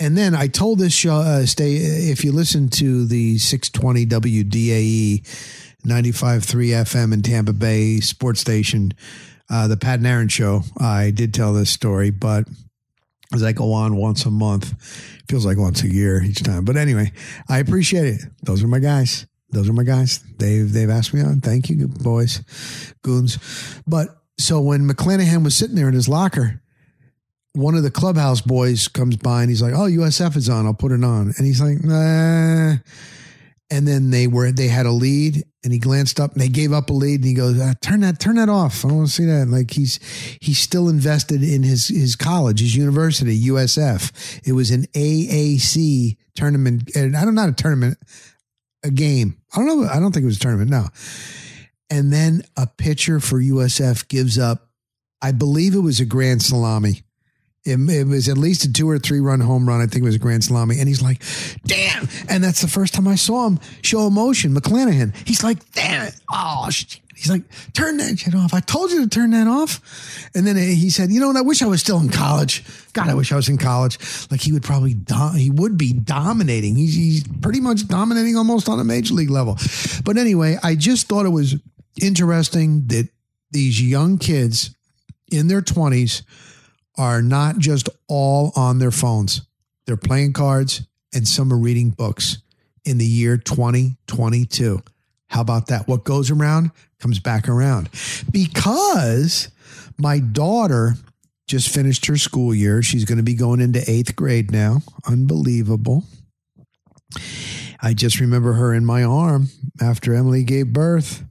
And 0.00 0.18
then 0.18 0.34
I 0.34 0.48
told 0.48 0.80
this 0.80 0.92
show, 0.92 1.14
uh, 1.14 1.46
stay, 1.46 1.74
if 1.74 2.24
you 2.24 2.32
listen 2.32 2.68
to 2.70 3.06
the 3.06 3.38
620 3.38 4.06
WDAE 4.06 5.22
95.3 5.86 6.42
FM 6.82 7.12
in 7.12 7.22
Tampa 7.22 7.52
Bay 7.52 8.00
sports 8.00 8.40
station, 8.40 8.92
uh, 9.48 9.68
the 9.68 9.76
Pat 9.76 9.98
and 9.98 10.06
Aaron 10.06 10.28
show, 10.28 10.62
I 10.78 11.12
did 11.12 11.32
tell 11.32 11.52
this 11.52 11.70
story, 11.70 12.10
but 12.10 12.48
as 13.34 13.42
I 13.42 13.52
go 13.52 13.72
on 13.72 13.96
once 13.96 14.24
a 14.24 14.30
month. 14.30 14.74
Feels 15.28 15.46
like 15.46 15.56
once 15.56 15.82
a 15.82 15.88
year 15.88 16.22
each 16.22 16.42
time. 16.42 16.64
But 16.64 16.76
anyway, 16.76 17.12
I 17.48 17.58
appreciate 17.58 18.06
it. 18.06 18.20
Those 18.42 18.62
are 18.62 18.68
my 18.68 18.78
guys. 18.78 19.26
Those 19.50 19.68
are 19.68 19.74
my 19.74 19.84
guys. 19.84 20.20
They've 20.38 20.70
they've 20.70 20.90
asked 20.90 21.14
me 21.14 21.20
on. 21.20 21.40
Thank 21.40 21.68
you, 21.68 21.88
boys, 21.88 22.42
goons. 23.02 23.38
But 23.86 24.08
so 24.38 24.60
when 24.60 24.88
McClanahan 24.88 25.44
was 25.44 25.54
sitting 25.54 25.76
there 25.76 25.88
in 25.88 25.94
his 25.94 26.08
locker, 26.08 26.62
one 27.52 27.74
of 27.74 27.82
the 27.82 27.90
clubhouse 27.90 28.40
boys 28.40 28.88
comes 28.88 29.16
by 29.16 29.42
and 29.42 29.50
he's 29.50 29.62
like, 29.62 29.74
"Oh, 29.74 29.86
USF 29.86 30.36
is 30.36 30.48
on. 30.48 30.66
I'll 30.66 30.74
put 30.74 30.92
it 30.92 31.04
on." 31.04 31.34
And 31.36 31.46
he's 31.46 31.60
like, 31.60 31.84
"Nah." 31.84 32.76
And 33.72 33.88
then 33.88 34.10
they 34.10 34.26
were 34.26 34.52
they 34.52 34.68
had 34.68 34.84
a 34.84 34.92
lead, 34.92 35.44
and 35.64 35.72
he 35.72 35.78
glanced 35.78 36.18
up 36.18 36.32
and 36.32 36.40
they 36.40 36.48
gave 36.48 36.72
up 36.72 36.90
a 36.90 36.92
lead 36.92 37.20
and 37.20 37.24
he 37.24 37.34
goes 37.34 37.60
ah, 37.60 37.74
turn 37.80 38.00
that 38.00 38.18
turn 38.18 38.36
that 38.36 38.48
off. 38.48 38.84
I 38.84 38.88
don't 38.88 38.98
want 38.98 39.08
to 39.08 39.14
see 39.14 39.24
that. 39.26 39.48
Like 39.48 39.70
he's 39.70 39.98
he's 40.40 40.58
still 40.58 40.88
invested 40.88 41.42
in 41.42 41.62
his 41.62 41.88
his 41.88 42.16
college 42.16 42.60
his 42.60 42.76
university 42.76 43.40
usf 43.48 44.40
it 44.46 44.52
was 44.52 44.70
an 44.70 44.86
aac 44.94 46.16
tournament 46.34 46.90
and 46.94 47.16
i 47.16 47.24
don't 47.24 47.34
know 47.34 47.48
a 47.48 47.52
tournament 47.52 47.98
a 48.84 48.90
game. 48.90 49.36
I 49.54 49.58
don't 49.58 49.66
know 49.66 49.88
i 49.88 50.00
don't 50.00 50.12
think 50.12 50.24
it 50.24 50.26
was 50.26 50.36
a 50.36 50.40
tournament 50.40 50.70
no. 50.70 50.88
And 51.90 52.12
then 52.12 52.42
a 52.56 52.66
pitcher 52.66 53.20
for 53.20 53.40
usf 53.40 54.08
gives 54.08 54.38
up 54.38 54.68
i 55.20 55.30
believe 55.32 55.74
it 55.74 55.80
was 55.80 56.00
a 56.00 56.04
grand 56.04 56.42
salami 56.42 57.02
it, 57.64 57.78
it, 57.78 58.06
was 58.06 58.28
at 58.28 58.38
least 58.38 58.64
a 58.64 58.72
two 58.72 58.88
or 58.88 58.98
three 58.98 59.20
run 59.20 59.40
home 59.40 59.68
run. 59.68 59.80
I 59.80 59.86
think 59.86 60.02
it 60.02 60.06
was 60.06 60.16
a 60.16 60.20
grand 60.20 60.44
salami. 60.44 60.78
And 60.78 60.88
he's 60.88 61.02
like, 61.02 61.22
damn. 61.64 62.08
And 62.28 62.42
that's 62.42 62.60
the 62.60 62.68
first 62.68 62.94
time 62.94 63.06
I 63.06 63.14
saw 63.14 63.46
him 63.46 63.60
show 63.82 64.06
emotion. 64.06 64.54
McClanahan. 64.54 65.14
He's 65.26 65.44
like, 65.44 65.70
damn 65.72 66.08
it. 66.08 66.14
Oh, 66.32 66.68
shit. 66.70 67.00
He's 67.14 67.30
like, 67.30 67.42
turn 67.72 67.98
that 67.98 68.18
shit 68.18 68.34
off. 68.34 68.52
I 68.52 68.58
told 68.58 68.90
you 68.90 69.02
to 69.02 69.08
turn 69.08 69.30
that 69.30 69.46
off. 69.46 70.28
And 70.34 70.44
then 70.44 70.56
he 70.56 70.90
said, 70.90 71.12
you 71.12 71.20
know 71.20 71.28
what? 71.28 71.36
I 71.36 71.42
wish 71.42 71.62
I 71.62 71.66
was 71.66 71.80
still 71.80 72.00
in 72.00 72.08
college. 72.08 72.64
God, 72.94 73.08
I 73.08 73.14
wish 73.14 73.30
I 73.30 73.36
was 73.36 73.48
in 73.48 73.58
college. 73.58 73.96
Like 74.28 74.40
he 74.40 74.50
would 74.52 74.64
probably, 74.64 74.94
do- 74.94 75.30
he 75.36 75.48
would 75.48 75.78
be 75.78 75.92
dominating. 75.92 76.74
He's, 76.74 76.96
he's 76.96 77.28
pretty 77.40 77.60
much 77.60 77.86
dominating 77.86 78.36
almost 78.36 78.68
on 78.68 78.80
a 78.80 78.84
major 78.84 79.14
league 79.14 79.30
level. 79.30 79.56
But 80.04 80.16
anyway, 80.16 80.58
I 80.64 80.74
just 80.74 81.06
thought 81.06 81.24
it 81.24 81.28
was 81.28 81.54
interesting 82.02 82.88
that 82.88 83.08
these 83.52 83.80
young 83.80 84.18
kids 84.18 84.74
in 85.30 85.46
their 85.46 85.62
20s 85.62 86.22
are 86.96 87.22
not 87.22 87.58
just 87.58 87.88
all 88.08 88.52
on 88.56 88.78
their 88.78 88.90
phones. 88.90 89.42
They're 89.86 89.96
playing 89.96 90.32
cards 90.32 90.82
and 91.14 91.26
some 91.26 91.52
are 91.52 91.58
reading 91.58 91.90
books 91.90 92.38
in 92.84 92.98
the 92.98 93.06
year 93.06 93.36
2022. 93.36 94.82
How 95.28 95.40
about 95.40 95.68
that? 95.68 95.88
What 95.88 96.04
goes 96.04 96.30
around 96.30 96.70
comes 97.00 97.18
back 97.18 97.48
around. 97.48 97.88
Because 98.30 99.48
my 99.98 100.18
daughter 100.18 100.94
just 101.48 101.68
finished 101.68 102.06
her 102.06 102.16
school 102.16 102.54
year. 102.54 102.82
She's 102.82 103.04
going 103.04 103.18
to 103.18 103.24
be 103.24 103.34
going 103.34 103.60
into 103.60 103.82
eighth 103.90 104.14
grade 104.14 104.50
now. 104.50 104.82
Unbelievable. 105.06 106.04
I 107.80 107.94
just 107.94 108.20
remember 108.20 108.52
her 108.52 108.72
in 108.72 108.86
my 108.86 109.02
arm 109.02 109.48
after 109.80 110.14
Emily 110.14 110.44
gave 110.44 110.72
birth, 110.72 111.24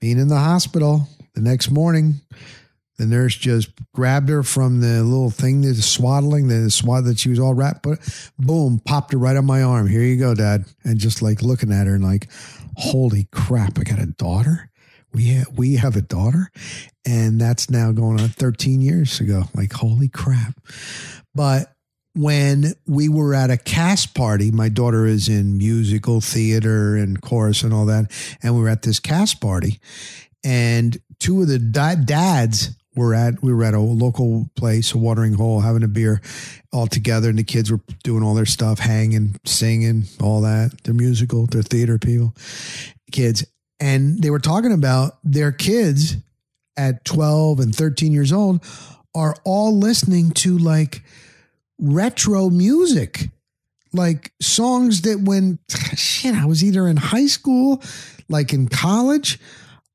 being 0.00 0.18
in 0.18 0.28
the 0.28 0.38
hospital 0.38 1.08
the 1.34 1.40
next 1.40 1.70
morning 1.70 2.20
The 3.02 3.08
nurse 3.08 3.34
just 3.34 3.72
grabbed 3.92 4.28
her 4.28 4.44
from 4.44 4.80
the 4.80 5.02
little 5.02 5.32
thing, 5.32 5.62
the 5.62 5.74
swaddling, 5.74 6.46
the 6.46 6.70
swat 6.70 7.02
that 7.02 7.18
she 7.18 7.30
was 7.30 7.40
all 7.40 7.52
wrapped, 7.52 7.82
but 7.82 7.98
boom, 8.38 8.80
popped 8.84 9.10
her 9.10 9.18
right 9.18 9.36
on 9.36 9.44
my 9.44 9.60
arm. 9.60 9.88
Here 9.88 10.02
you 10.02 10.16
go, 10.16 10.36
Dad. 10.36 10.66
And 10.84 11.00
just 11.00 11.20
like 11.20 11.42
looking 11.42 11.72
at 11.72 11.88
her 11.88 11.96
and 11.96 12.04
like, 12.04 12.28
holy 12.76 13.26
crap, 13.32 13.76
I 13.76 13.82
got 13.82 13.98
a 13.98 14.06
daughter. 14.06 14.70
We 15.12 15.24
have, 15.30 15.48
we 15.58 15.74
have 15.74 15.96
a 15.96 16.00
daughter, 16.00 16.52
and 17.04 17.40
that's 17.40 17.68
now 17.68 17.90
going 17.90 18.20
on 18.20 18.28
13 18.28 18.80
years 18.80 19.18
ago. 19.18 19.46
Like, 19.52 19.72
holy 19.72 20.08
crap. 20.08 20.60
But 21.34 21.74
when 22.14 22.74
we 22.86 23.08
were 23.08 23.34
at 23.34 23.50
a 23.50 23.56
cast 23.56 24.14
party, 24.14 24.52
my 24.52 24.68
daughter 24.68 25.06
is 25.06 25.28
in 25.28 25.58
musical 25.58 26.20
theater 26.20 26.94
and 26.94 27.20
chorus 27.20 27.64
and 27.64 27.74
all 27.74 27.86
that. 27.86 28.12
And 28.44 28.54
we 28.54 28.60
were 28.60 28.68
at 28.68 28.82
this 28.82 29.00
cast 29.00 29.40
party, 29.40 29.80
and 30.44 30.96
two 31.18 31.42
of 31.42 31.48
the 31.48 31.58
dads 31.58 32.76
were 32.94 33.14
at 33.14 33.42
we 33.42 33.52
were 33.52 33.64
at 33.64 33.74
a 33.74 33.80
local 33.80 34.50
place, 34.56 34.92
a 34.92 34.98
watering 34.98 35.34
hole, 35.34 35.60
having 35.60 35.82
a 35.82 35.88
beer 35.88 36.20
all 36.72 36.86
together, 36.86 37.28
and 37.28 37.38
the 37.38 37.44
kids 37.44 37.70
were 37.70 37.80
doing 38.02 38.22
all 38.22 38.34
their 38.34 38.46
stuff, 38.46 38.78
hanging, 38.78 39.36
singing, 39.44 40.04
all 40.20 40.40
that. 40.42 40.72
They're 40.84 40.94
musical, 40.94 41.46
they're 41.46 41.62
theater 41.62 41.98
people, 41.98 42.34
kids, 43.10 43.44
and 43.80 44.20
they 44.22 44.30
were 44.30 44.38
talking 44.38 44.72
about 44.72 45.18
their 45.24 45.52
kids 45.52 46.16
at 46.76 47.04
twelve 47.04 47.60
and 47.60 47.74
thirteen 47.74 48.12
years 48.12 48.32
old 48.32 48.64
are 49.14 49.36
all 49.44 49.76
listening 49.76 50.30
to 50.30 50.56
like 50.58 51.02
retro 51.78 52.48
music, 52.48 53.28
like 53.92 54.32
songs 54.40 55.02
that 55.02 55.20
when 55.20 55.58
shit, 55.94 56.34
I 56.34 56.46
was 56.46 56.64
either 56.64 56.86
in 56.86 56.96
high 56.96 57.26
school, 57.26 57.82
like 58.28 58.52
in 58.52 58.68
college. 58.68 59.38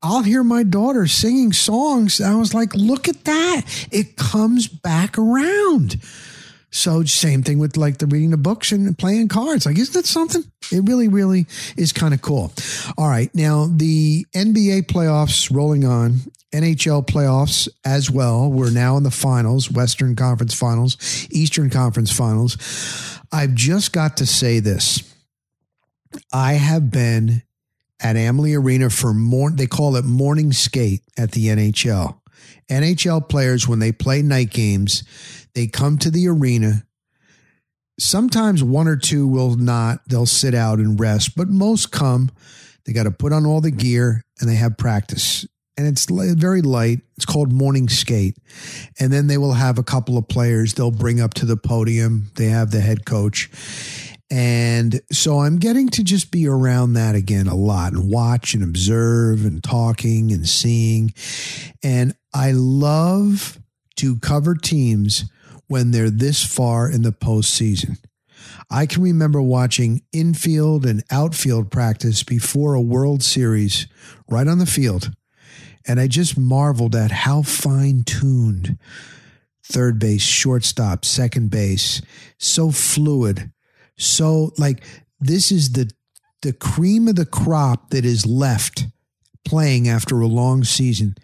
I'll 0.02 0.24
hear 0.24 0.44
my 0.44 0.64
daughter 0.64 1.08
singing 1.08 1.54
songs. 1.54 2.22
I 2.22 2.36
was 2.36 2.54
like, 2.54 2.74
look 2.76 3.08
at 3.08 3.24
that. 3.26 3.88
It 3.92 4.16
comes 4.16 4.68
back 4.68 5.18
around. 5.18 5.98
So 6.70 7.04
same 7.04 7.44
thing 7.44 7.60
with 7.60 7.78
like 7.78 7.98
the 7.98 8.06
reading 8.06 8.30
the 8.32 8.38
books 8.38 8.72
and 8.72 8.98
playing 8.98 9.30
cards. 9.30 9.66
Like, 9.66 9.80
isn't 9.80 9.94
that 9.94 10.06
something? 10.06 10.44
It 10.72 10.82
really, 10.88 11.08
really 11.08 11.48
is 11.76 11.94
kind 11.94 12.14
of 12.14 12.22
cool. 12.22 12.52
All 12.98 13.08
right. 13.08 13.34
Now 13.34 13.68
the 13.68 14.26
NBA 14.36 14.84
playoffs 14.84 15.54
rolling 15.54 15.86
on. 15.86 16.20
NHL 16.54 17.06
playoffs 17.06 17.68
as 17.84 18.10
well. 18.10 18.50
We're 18.50 18.72
now 18.72 18.96
in 18.96 19.04
the 19.04 19.12
finals, 19.12 19.70
Western 19.70 20.16
Conference 20.16 20.54
finals, 20.54 21.28
Eastern 21.30 21.70
Conference 21.70 22.12
finals. 22.12 22.58
I've 23.32 23.54
just 23.54 23.92
got 23.92 24.18
to 24.18 24.26
say 24.26 24.60
this. 24.60 25.14
I 26.32 26.54
have 26.54 26.90
been 26.90 27.44
at 28.00 28.16
Amalie 28.16 28.56
Arena 28.56 28.90
for 28.90 29.14
more, 29.14 29.50
they 29.52 29.68
call 29.68 29.96
it 29.96 30.06
morning 30.06 30.52
skate 30.52 31.02
at 31.18 31.32
the 31.32 31.48
NHL. 31.48 32.20
NHL 32.70 33.28
players, 33.28 33.68
when 33.68 33.80
they 33.80 33.92
play 33.92 34.22
night 34.22 34.52
games, 34.52 35.04
they 35.56 35.68
come 35.68 35.98
to 36.00 36.12
the 36.12 36.28
arena. 36.28 36.84
Sometimes 38.00 38.64
one 38.64 38.88
or 38.88 38.98
two 38.98 39.28
will 39.28 39.56
not, 39.56 40.02
they'll 40.08 40.26
sit 40.26 40.54
out 40.54 40.80
and 40.80 41.00
rest, 41.00 41.36
but 41.36 41.48
most 41.48 41.92
come. 41.92 42.30
They 42.86 42.94
got 42.94 43.04
to 43.04 43.12
put 43.12 43.34
on 43.34 43.46
all 43.46 43.62
the 43.62 43.72
gear 43.72 44.24
and 44.40 44.50
they 44.50 44.56
have 44.56 44.78
practice 44.78 45.46
and 45.78 45.88
it's 45.88 46.08
very 46.10 46.62
light. 46.62 47.02
It's 47.16 47.26
called 47.26 47.54
morning 47.54 47.88
skate. 47.88 48.38
And 49.00 49.14
then 49.14 49.28
they 49.28 49.38
will 49.38 49.54
have 49.54 49.78
a 49.78 49.84
couple 49.84 50.18
of 50.18 50.28
players 50.28 50.74
they'll 50.74 50.92
bring 50.92 51.22
up 51.22 51.36
to 51.36 51.46
the 51.46 51.56
podium. 51.56 52.32
They 52.36 52.48
have 52.48 52.72
the 52.72 52.82
head 52.82 53.06
coach. 53.06 53.50
And 54.30 55.02
so 55.12 55.40
I'm 55.40 55.58
getting 55.58 55.88
to 55.90 56.04
just 56.04 56.32
be 56.32 56.48
around 56.48 56.94
that 56.94 57.16
again 57.16 57.48
a 57.48 57.56
lot 57.56 57.94
and 57.94 58.12
watch 58.12 58.54
and 58.54 58.64
observe 58.64 59.46
and 59.46 59.64
talking 59.64 60.32
and 60.32 60.48
seeing. 60.48 61.14
And 61.82 62.14
I 62.34 62.52
love 62.52 63.60
to 63.98 64.18
cover 64.18 64.54
teams 64.56 65.26
when 65.68 65.92
they're 65.92 66.10
this 66.10 66.44
far 66.44 66.90
in 66.90 67.04
the 67.04 67.12
postseason. 67.12 67.98
I 68.70 68.86
can 68.86 69.02
remember 69.02 69.42
watching 69.42 70.02
infield 70.12 70.86
and 70.86 71.04
outfield 71.10 71.72
practice 71.72 72.24
before 72.24 72.74
a 72.74 72.82
World 72.82 73.24
Series 73.24 73.88
right 74.28 74.48
on 74.48 74.60
the 74.60 74.66
field 74.66 75.12
and 75.88 76.00
I 76.00 76.08
just 76.08 76.38
marveled 76.38 76.96
at 76.96 77.12
how 77.12 77.42
fine 77.42 78.04
tuned 78.04 78.78
third 79.64 80.00
base, 80.00 80.22
shortstop, 80.22 81.04
second 81.04 81.50
base, 81.50 82.02
so 82.38 82.72
fluid. 82.72 83.52
So 83.98 84.54
like 84.58 84.84
this 85.20 85.52
is 85.52 85.72
the 85.72 85.92
the 86.42 86.54
cream 86.54 87.08
of 87.08 87.16
the 87.16 87.26
crop 87.26 87.90
that 87.90 88.06
is 88.06 88.26
left 88.26 88.86
playing 89.44 89.88
after 89.88 90.20
a 90.20 90.28
long 90.28 90.64
season. 90.64 91.16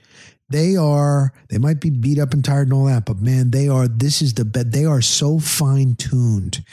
They 0.50 0.76
are 0.76 1.34
they 1.50 1.58
might 1.58 1.80
be 1.80 1.90
beat 1.90 2.20
up 2.20 2.34
and 2.34 2.44
tired 2.44 2.68
and 2.68 2.74
all 2.74 2.86
that, 2.86 3.06
but 3.06 3.20
man, 3.20 3.52
they 3.52 3.68
are 3.68 3.88
this 3.88 4.22
is 4.22 4.34
the 4.34 4.46
bed. 4.46 4.72
They 4.72 4.86
are 4.86 5.02
so 5.02 5.40
fine 5.40 5.96
tuned. 5.96 6.64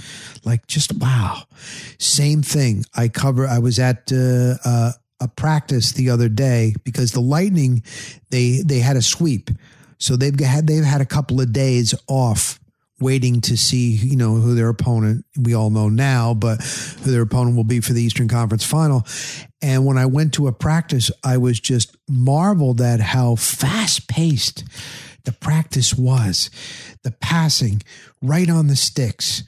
Like 0.45 0.67
just 0.67 0.93
wow. 0.95 1.45
Same 1.99 2.43
thing. 2.43 2.85
I 2.95 3.09
cover 3.09 3.47
I 3.47 3.59
was 3.59 3.79
at 3.79 4.11
uh, 4.13 4.57
uh 4.65 4.93
a 5.23 5.29
practice 5.29 5.93
the 5.93 6.11
other 6.11 6.29
day 6.29 6.75
because 6.85 7.13
the 7.13 7.21
Lightning 7.21 7.83
they 8.31 8.63
they 8.65 8.81
had 8.81 8.97
a 8.97 9.03
sweep, 9.03 9.51
so 9.99 10.17
they've 10.17 10.39
had 10.39 10.67
they've 10.67 10.85
had 10.85 11.01
a 11.01 11.07
couple 11.07 11.41
of 11.41 11.53
days 11.53 11.95
off 12.07 12.60
waiting 13.01 13.41
to 13.41 13.57
see 13.57 13.91
you 13.91 14.17
know 14.17 14.35
who 14.35 14.55
their 14.55 14.69
opponent 14.69 15.25
we 15.39 15.55
all 15.55 15.71
know 15.71 15.89
now 15.89 16.35
but 16.35 16.63
who 17.03 17.11
their 17.11 17.23
opponent 17.23 17.57
will 17.57 17.65
be 17.65 17.81
for 17.81 17.93
the 17.93 18.03
eastern 18.03 18.29
conference 18.29 18.65
final 18.65 19.05
and 19.63 19.85
when 19.85 19.99
i 19.99 20.07
went 20.07 20.35
to 20.35 20.47
a 20.47 20.53
practice 20.53 21.11
i 21.25 21.37
was 21.37 21.59
just 21.59 21.97
marveled 22.09 22.81
at 22.81 23.01
how 23.01 23.35
fast 23.35 24.09
paced 24.09 24.65
the 25.25 25.33
practice 25.33 25.95
was 25.95 26.51
the 27.03 27.11
passing 27.11 27.83
right 28.23 28.51
on 28.51 28.67
the 28.67 28.77
sticks 28.77 29.43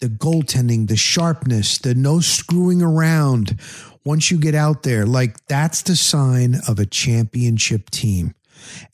the 0.00 0.08
goaltending 0.08 0.88
the 0.88 0.96
sharpness 0.96 1.78
the 1.78 1.94
no 1.94 2.20
screwing 2.20 2.82
around 2.82 3.58
once 4.08 4.30
you 4.30 4.38
get 4.38 4.54
out 4.54 4.84
there, 4.84 5.04
like 5.04 5.36
that's 5.48 5.82
the 5.82 5.94
sign 5.94 6.56
of 6.66 6.78
a 6.78 6.86
championship 6.86 7.90
team. 7.90 8.34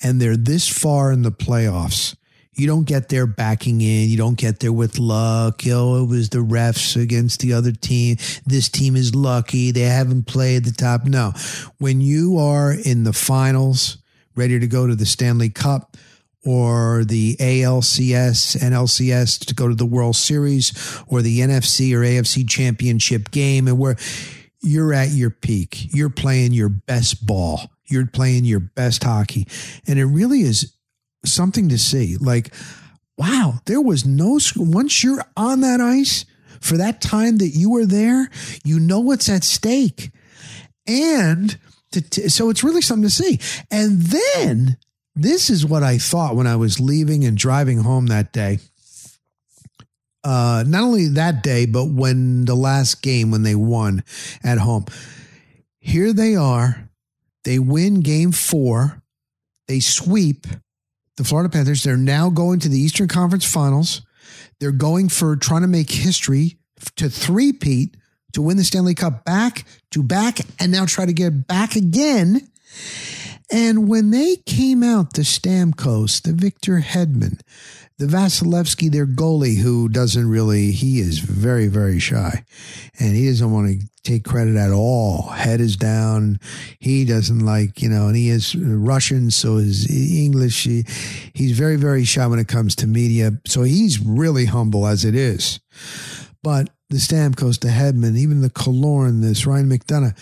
And 0.03 0.21
they're 0.21 0.37
this 0.37 0.69
far 0.69 1.13
in 1.13 1.23
the 1.23 1.31
playoffs. 1.31 2.17
You 2.57 2.67
don't 2.67 2.85
get 2.85 3.09
there 3.09 3.27
backing 3.27 3.81
in. 3.81 4.09
You 4.09 4.17
don't 4.17 4.39
get 4.39 4.61
there 4.61 4.73
with 4.73 4.99
luck. 4.99 5.63
Oh, 5.67 6.03
it 6.03 6.07
was 6.07 6.29
the 6.29 6.39
refs 6.39 7.01
against 7.01 7.41
the 7.41 7.53
other 7.53 7.73
team. 7.73 8.17
This 8.47 8.69
team 8.69 8.97
is 8.97 9.15
lucky. 9.15 9.73
They 9.73 9.81
haven't 9.81 10.27
played 10.27 10.65
the 10.65 10.73
top. 10.73 11.05
No. 11.05 11.33
When 11.79 12.01
you 12.01 12.39
are 12.39 12.73
in 12.73 13.05
the 13.05 13.13
finals, 13.13 13.99
ready 14.37 14.59
to 14.59 14.67
go 14.67 14.87
to 14.87 14.95
the 14.95 15.07
Stanley 15.07 15.51
Cup 15.51 15.97
or 16.45 17.05
the 17.05 17.37
ALCS, 17.37 18.57
NLCS 18.59 19.47
to 19.47 19.55
go 19.55 19.69
to 19.69 19.75
the 19.75 19.87
World 19.87 20.17
Series 20.17 21.03
or 21.07 21.23
the 21.23 21.41
NFC 21.41 21.95
or 21.95 22.01
AFC 22.01 22.49
championship 22.49 23.31
game 23.31 23.67
and 23.67 23.79
where 23.79 23.97
you're 24.61 24.93
at 24.93 25.11
your 25.11 25.31
peak. 25.31 25.95
You're 25.95 26.11
playing 26.11 26.53
your 26.53 26.69
best 26.69 27.27
ball. 27.27 27.71
You're 27.87 28.07
playing 28.07 28.45
your 28.45 28.61
best 28.61 29.05
hockey. 29.05 29.47
And 29.87 29.99
it 29.99 30.07
really 30.07 30.41
is 30.41 30.74
something 31.25 31.69
to 31.69 31.79
see. 31.79 32.17
Like, 32.17 32.53
wow, 33.19 33.61
there 33.67 33.81
was 33.81 34.05
no, 34.05 34.39
once 34.57 35.03
you're 35.03 35.25
on 35.37 35.61
that 35.61 35.81
ice 35.81 36.25
for 36.61 36.77
that 36.77 37.01
time 37.01 37.39
that 37.39 37.51
you 37.51 37.71
were 37.71 37.87
there, 37.87 38.31
you 38.65 38.81
know 38.81 39.01
what's 39.01 39.29
at 39.29 39.45
stake. 39.45 40.11
And 40.87 41.57
to, 41.93 42.31
so 42.31 42.51
it's 42.51 42.65
really 42.65 42.83
something 42.83 43.09
to 43.09 43.11
see. 43.11 43.39
And 43.71 44.03
then 44.03 44.77
this 45.15 45.51
is 45.51 45.65
what 45.65 45.83
I 45.83 45.99
thought 45.99 46.37
when 46.37 46.47
I 46.47 46.57
was 46.57 46.81
leaving 46.81 47.25
and 47.25 47.37
driving 47.37 47.79
home 47.79 48.07
that 48.07 48.33
day 48.33 48.59
uh, 50.25 50.65
not 50.67 50.83
only 50.83 51.09
that 51.09 51.43
day, 51.43 51.67
but 51.67 51.87
when 51.87 52.47
the 52.47 52.55
last 52.55 53.03
game 53.03 53.31
when 53.31 53.43
they 53.43 53.55
won 53.55 54.03
at 54.43 54.59
home. 54.59 54.87
Here 55.79 56.13
they 56.13 56.35
are. 56.35 56.89
They 57.45 57.59
win 57.59 58.01
game 58.01 58.33
four. 58.33 59.03
They 59.69 59.81
sweep 59.81 60.47
the 61.17 61.25
Florida 61.25 61.49
Panthers. 61.49 61.83
They're 61.83 61.97
now 61.97 62.31
going 62.31 62.61
to 62.61 62.69
the 62.69 62.79
Eastern 62.79 63.09
Conference 63.09 63.45
Finals. 63.45 64.03
They're 64.61 64.73
going 64.73 65.09
for 65.09 65.37
trying 65.37 65.63
to 65.63 65.69
make 65.69 65.91
history 65.91 66.59
to 66.97 67.09
three-peat 67.09 67.97
to 68.33 68.43
win 68.43 68.57
the 68.57 68.65
Stanley 68.65 68.95
Cup 68.95 69.25
back 69.25 69.65
to 69.91 70.03
back 70.03 70.41
and 70.59 70.73
now 70.73 70.87
try 70.87 71.07
to 71.07 71.13
get 71.13 71.47
back 71.47 71.77
again. 71.77 72.49
And 73.53 73.89
when 73.89 74.11
they 74.11 74.37
came 74.37 74.83
out, 74.83 75.13
the 75.13 75.23
Stamkos, 75.23 76.23
the 76.23 76.33
Victor 76.33 76.81
Hedman, 76.81 77.41
the 77.99 78.07
Vasilevskiy, 78.07 78.91
their 78.91 79.07
goalie, 79.07 79.59
who 79.59 79.89
doesn't 79.89 80.29
really, 80.29 80.73
he 80.73 80.99
is 80.99 81.21
very, 81.21 81.69
very 81.69 82.01
shy 82.01 82.45
and 82.99 83.15
he 83.15 83.29
doesn't 83.29 83.53
want 83.53 83.69
to 83.69 83.87
take 84.03 84.25
credit 84.25 84.57
at 84.57 84.73
all. 84.73 85.23
Head 85.29 85.61
is 85.61 85.77
down. 85.77 86.41
He 86.81 87.05
doesn't 87.05 87.47
like, 87.47 87.81
you 87.81 87.89
know, 87.89 88.09
and 88.09 88.17
he 88.17 88.31
is 88.31 88.57
Russian. 88.57 89.31
So 89.31 89.57
his 89.57 89.89
English, 89.89 90.65
he, 90.65 90.85
he's 91.35 91.57
very, 91.57 91.77
very 91.77 92.05
shy 92.05 92.27
when 92.27 92.41
it 92.41 92.49
comes 92.49 92.75
to 92.77 92.89
media. 92.89 93.33
So 93.47 93.63
he's 93.63 94.01
really 94.01 94.47
humble 94.47 94.87
as 94.87 95.05
it 95.05 95.15
is. 95.15 95.61
But 96.43 96.71
the 96.91 96.97
Stamkos, 96.97 97.61
the 97.61 97.69
Hedman, 97.69 98.17
even 98.19 98.41
the 98.41 98.51
Killorn, 98.51 99.23
this 99.23 99.47
Ryan 99.47 99.71
McDonagh, 99.71 100.19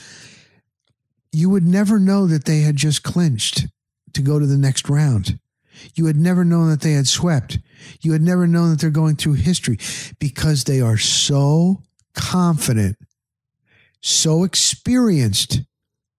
you 1.32 1.48
would 1.48 1.66
never 1.66 1.98
know 1.98 2.26
that 2.26 2.44
they 2.44 2.60
had 2.60 2.76
just 2.76 3.02
clinched 3.02 3.66
to 4.12 4.20
go 4.20 4.38
to 4.38 4.46
the 4.46 4.58
next 4.58 4.90
round 4.90 5.38
You 5.94 6.06
had 6.06 6.16
never 6.16 6.44
known 6.44 6.70
that 6.70 6.80
they 6.80 6.92
had 6.92 7.06
swept. 7.06 7.58
You 8.00 8.12
had 8.12 8.22
never 8.22 8.46
known 8.46 8.70
that 8.70 8.80
they're 8.80 8.90
going 8.90 9.16
through 9.16 9.34
history 9.34 9.78
because 10.18 10.64
they 10.64 10.80
are 10.80 10.98
so 10.98 11.82
confident, 12.14 12.96
so 14.00 14.44
experienced, 14.44 15.62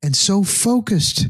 and 0.02 0.16
so 0.16 0.44
focused 0.44 1.28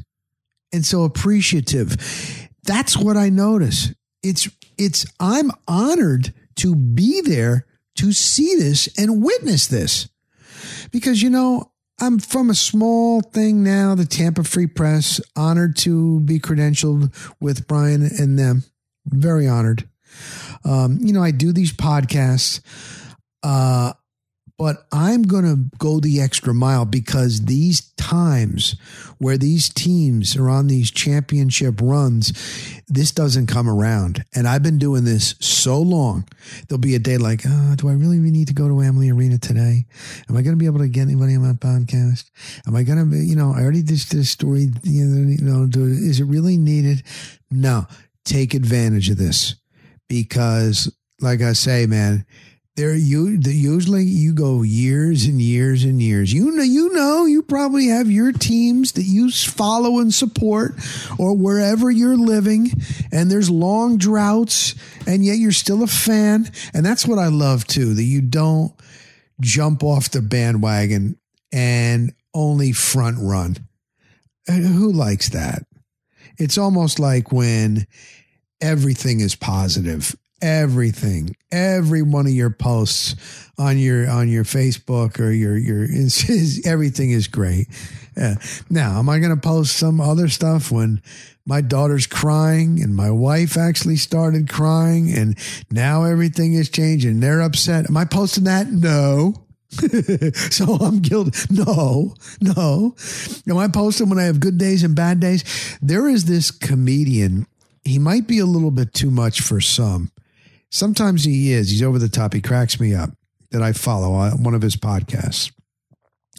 and 0.71 0.85
so 0.85 1.03
appreciative. 1.03 2.49
That's 2.63 2.97
what 2.97 3.15
I 3.15 3.29
notice. 3.29 3.93
It's 4.23 4.49
it's 4.77 5.05
I'm 5.19 5.51
honored 5.67 6.33
to 6.55 6.75
be 6.75 7.21
there 7.21 7.65
to 7.95 8.11
see 8.11 8.55
this 8.55 8.89
and 8.97 9.23
witness 9.23 9.67
this. 9.67 10.09
Because 10.91 11.21
you 11.21 11.29
know, 11.29 11.71
I'm 11.99 12.19
from 12.19 12.49
a 12.49 12.55
small 12.55 13.21
thing 13.21 13.63
now, 13.63 13.95
the 13.95 14.05
Tampa 14.05 14.43
Free 14.43 14.67
Press, 14.67 15.21
honored 15.35 15.75
to 15.77 16.19
be 16.21 16.39
credentialed 16.39 17.13
with 17.39 17.67
Brian 17.67 18.01
and 18.01 18.37
them. 18.37 18.63
Very 19.05 19.47
honored. 19.47 19.87
Um, 20.65 20.99
you 21.01 21.13
know, 21.13 21.23
I 21.23 21.31
do 21.31 21.51
these 21.51 21.73
podcasts. 21.73 22.61
Uh, 23.41 23.93
but 24.63 24.85
I'm 24.93 25.23
going 25.23 25.43
to 25.43 25.77
go 25.77 25.99
the 25.99 26.21
extra 26.21 26.53
mile 26.53 26.85
because 26.85 27.41
these 27.41 27.81
times 27.97 28.77
where 29.17 29.37
these 29.37 29.67
teams 29.67 30.37
are 30.37 30.47
on 30.47 30.67
these 30.67 30.89
championship 30.89 31.81
runs, 31.81 32.31
this 32.87 33.11
doesn't 33.11 33.47
come 33.47 33.67
around. 33.67 34.23
And 34.33 34.47
I've 34.47 34.63
been 34.63 34.77
doing 34.77 35.03
this 35.03 35.35
so 35.41 35.81
long. 35.81 36.25
There'll 36.65 36.79
be 36.79 36.95
a 36.95 36.99
day 36.99 37.17
like, 37.17 37.41
oh, 37.45 37.75
do 37.75 37.89
I 37.89 37.91
really 37.91 38.19
need 38.19 38.47
to 38.47 38.53
go 38.53 38.69
to 38.69 38.79
Amalie 38.79 39.11
Arena 39.11 39.37
today? 39.37 39.83
Am 40.29 40.37
I 40.37 40.41
going 40.41 40.55
to 40.55 40.59
be 40.59 40.65
able 40.65 40.79
to 40.79 40.87
get 40.87 41.01
anybody 41.01 41.35
on 41.35 41.41
my 41.41 41.51
podcast? 41.51 42.31
Am 42.65 42.73
I 42.73 42.83
going 42.83 42.99
to 42.99 43.05
be, 43.05 43.17
you 43.17 43.35
know, 43.35 43.51
I 43.53 43.63
already 43.63 43.83
did 43.83 43.99
this 43.99 44.29
story, 44.29 44.69
you 44.83 45.03
know, 45.41 45.67
is 45.75 46.21
it 46.21 46.25
really 46.25 46.55
needed? 46.55 47.03
No, 47.51 47.85
take 48.23 48.53
advantage 48.53 49.09
of 49.09 49.17
this 49.17 49.55
because, 50.07 50.89
like 51.19 51.41
I 51.41 51.51
say, 51.51 51.85
man, 51.85 52.25
there 52.75 52.95
you 52.95 53.37
usually 53.43 54.03
you 54.03 54.33
go 54.33 54.63
years 54.63 55.25
and 55.25 55.39
years 55.39 55.83
and 55.83 56.01
years. 56.01 56.33
You 56.33 56.51
know 56.51 56.63
you 56.63 56.91
know 56.93 57.25
you 57.25 57.43
probably 57.43 57.87
have 57.87 58.09
your 58.09 58.31
teams 58.31 58.93
that 58.93 59.03
you 59.03 59.29
follow 59.29 59.99
and 59.99 60.13
support 60.13 60.73
or 61.19 61.37
wherever 61.37 61.91
you're 61.91 62.17
living 62.17 62.71
and 63.11 63.29
there's 63.29 63.49
long 63.49 63.97
droughts 63.97 64.73
and 65.05 65.23
yet 65.23 65.37
you're 65.37 65.51
still 65.51 65.83
a 65.83 65.87
fan. 65.87 66.49
And 66.73 66.85
that's 66.85 67.05
what 67.05 67.19
i 67.19 67.27
love 67.27 67.65
too 67.67 67.93
that 67.93 68.03
you 68.03 68.21
don't 68.21 68.73
jump 69.39 69.83
off 69.83 70.09
the 70.09 70.21
bandwagon 70.21 71.17
and 71.51 72.13
only 72.33 72.71
front 72.71 73.17
run. 73.19 73.57
Uh, 74.49 74.53
who 74.53 74.91
likes 74.91 75.29
that? 75.29 75.63
It's 76.39 76.57
almost 76.57 76.99
like 76.99 77.31
when 77.31 77.85
everything 78.61 79.19
is 79.19 79.35
positive 79.35 80.15
everything, 80.43 81.35
every 81.51 82.01
one 82.01 82.27
of 82.27 82.33
your 82.33 82.49
posts 82.49 83.15
on 83.57 83.77
your 83.79 84.09
on 84.09 84.27
your 84.27 84.43
Facebook 84.43 85.19
or 85.19 85.31
your 85.31 85.57
your 85.57 85.87
everything 86.65 87.11
is 87.11 87.27
great. 87.27 87.67
Uh, 88.19 88.35
now, 88.69 88.99
am 88.99 89.09
I 89.09 89.19
going 89.19 89.33
to 89.33 89.41
post 89.41 89.77
some 89.77 90.01
other 90.01 90.27
stuff 90.27 90.69
when 90.69 91.01
my 91.45 91.61
daughter's 91.61 92.05
crying 92.05 92.81
and 92.83 92.95
my 92.95 93.09
wife 93.09 93.57
actually 93.57 93.95
started 93.95 94.49
crying 94.49 95.11
and 95.13 95.37
now 95.71 96.03
everything 96.03 96.53
is 96.53 96.69
changing? 96.69 97.21
They're 97.21 97.41
upset. 97.41 97.89
Am 97.89 97.97
I 97.97 98.05
posting 98.05 98.43
that? 98.43 98.67
No. 98.67 99.45
so 100.51 100.75
I'm 100.75 100.99
guilty. 100.99 101.31
No, 101.49 102.13
no. 102.41 102.95
Am 103.49 103.57
I 103.57 103.67
posting 103.69 104.09
when 104.09 104.19
I 104.19 104.23
have 104.23 104.39
good 104.39 104.57
days 104.57 104.83
and 104.83 104.95
bad 104.95 105.19
days? 105.19 105.79
There 105.81 106.07
is 106.07 106.25
this 106.25 106.51
comedian. 106.51 107.47
He 107.83 107.97
might 107.97 108.27
be 108.27 108.39
a 108.39 108.45
little 108.45 108.71
bit 108.71 108.93
too 108.93 109.09
much 109.09 109.41
for 109.41 109.59
some 109.59 110.11
Sometimes 110.73 111.23
he 111.23 111.53
is. 111.53 111.69
He's 111.69 111.83
over 111.83 111.99
the 111.99 112.09
top. 112.09 112.33
He 112.33 112.41
cracks 112.41 112.79
me 112.79 112.95
up 112.95 113.11
that 113.51 113.61
I 113.61 113.73
follow 113.73 114.13
on 114.13 114.41
one 114.41 114.55
of 114.55 114.63
his 114.63 114.75
podcasts. 114.75 115.51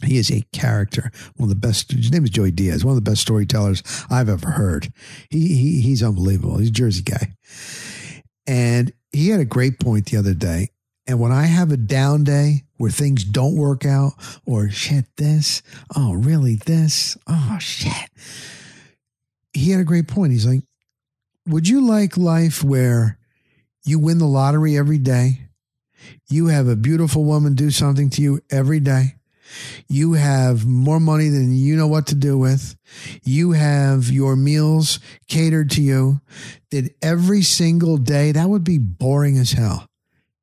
He 0.03 0.17
is 0.17 0.29
a 0.29 0.43
character, 0.51 1.09
one 1.37 1.49
of 1.49 1.49
the 1.49 1.67
best. 1.67 1.93
His 1.93 2.11
name 2.11 2.25
is 2.25 2.31
Joey 2.31 2.51
Diaz, 2.51 2.83
one 2.83 2.97
of 2.97 3.01
the 3.01 3.09
best 3.09 3.21
storytellers 3.21 3.81
I've 4.09 4.27
ever 4.27 4.49
heard. 4.49 4.91
He, 5.29 5.55
he 5.55 5.79
he's 5.79 6.03
unbelievable. 6.03 6.57
He's 6.57 6.67
a 6.67 6.73
Jersey 6.73 7.01
guy, 7.01 7.33
and 8.45 8.91
he 9.13 9.29
had 9.29 9.39
a 9.39 9.45
great 9.45 9.79
point 9.79 10.07
the 10.07 10.17
other 10.17 10.33
day. 10.33 10.71
And 11.07 11.17
when 11.17 11.31
I 11.31 11.43
have 11.43 11.71
a 11.71 11.77
down 11.77 12.25
day 12.25 12.63
where 12.75 12.91
things 12.91 13.23
don't 13.23 13.55
work 13.55 13.85
out, 13.85 14.15
or 14.45 14.69
shit, 14.69 15.05
this, 15.15 15.61
oh 15.95 16.13
really, 16.13 16.55
this, 16.55 17.17
oh 17.25 17.57
shit, 17.61 18.09
he 19.53 19.71
had 19.71 19.79
a 19.79 19.85
great 19.85 20.09
point. 20.09 20.33
He's 20.33 20.45
like, 20.45 20.63
"Would 21.47 21.69
you 21.69 21.87
like 21.87 22.17
life 22.17 22.61
where?" 22.61 23.17
You 23.85 23.99
win 23.99 24.17
the 24.17 24.25
lottery 24.25 24.77
every 24.77 24.97
day. 24.97 25.41
You 26.27 26.47
have 26.47 26.67
a 26.67 26.75
beautiful 26.75 27.23
woman 27.23 27.53
do 27.53 27.71
something 27.71 28.09
to 28.11 28.21
you 28.21 28.41
every 28.51 28.79
day. 28.79 29.15
You 29.87 30.13
have 30.13 30.65
more 30.65 30.99
money 30.99 31.29
than 31.29 31.55
you 31.55 31.75
know 31.75 31.87
what 31.87 32.07
to 32.07 32.15
do 32.15 32.37
with. 32.37 32.75
You 33.23 33.51
have 33.51 34.09
your 34.09 34.35
meals 34.35 34.99
catered 35.27 35.69
to 35.71 35.81
you. 35.81 36.21
That 36.71 36.95
every 37.01 37.43
single 37.43 37.97
day, 37.97 38.31
that 38.31 38.49
would 38.49 38.63
be 38.63 38.79
boring 38.79 39.37
as 39.37 39.51
hell. 39.51 39.87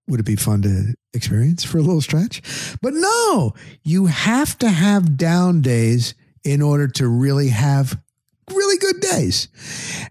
Would 0.07 0.21
it 0.21 0.27
be 0.27 0.37
fun 0.37 0.63
to 0.63 0.95
experience 1.13 1.65
for 1.65 1.79
a 1.79 1.83
little 1.83 2.01
stretch? 2.01 2.43
But 2.81 2.95
no, 2.95 3.55
you 3.83 4.07
have 4.07 4.57
to 4.59 4.69
have 4.69 5.17
down 5.17 5.63
days 5.63 6.15
in 6.45 6.63
order 6.63 6.89
to 6.89 7.09
really 7.09 7.49
have 7.49 8.01
really 8.51 8.79
good 8.79 9.01
days. 9.01 9.49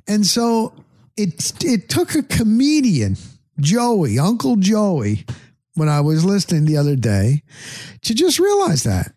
And 0.08 0.26
so 0.26 0.74
it 1.18 1.54
it 1.64 1.90
took 1.90 2.16
a 2.16 2.24
comedian, 2.24 3.18
Joey, 3.60 4.20
Uncle 4.20 4.56
Joey, 4.56 5.26
when 5.76 5.90
I 5.90 6.02
was 6.02 6.26
listening 6.26 6.66
the 6.66 6.78
other 6.78 6.96
day, 6.96 7.44
to 8.04 8.14
just 8.14 8.40
realize 8.40 8.84
that. 8.84 9.14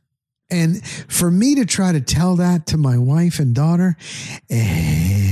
And 0.50 0.84
for 0.86 1.30
me 1.30 1.54
to 1.56 1.64
try 1.64 1.92
to 1.92 2.00
tell 2.00 2.36
that 2.36 2.66
to 2.68 2.76
my 2.76 2.98
wife 2.98 3.38
and 3.38 3.54
daughter, 3.54 3.96
eh, 4.50 5.23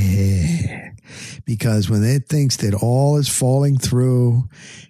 because 1.45 1.90
when 1.90 2.05
it 2.05 2.28
thinks 2.28 2.57
that 2.59 2.74
all 2.74 3.16
is 3.16 3.28
falling 3.28 3.78
through 3.78 4.49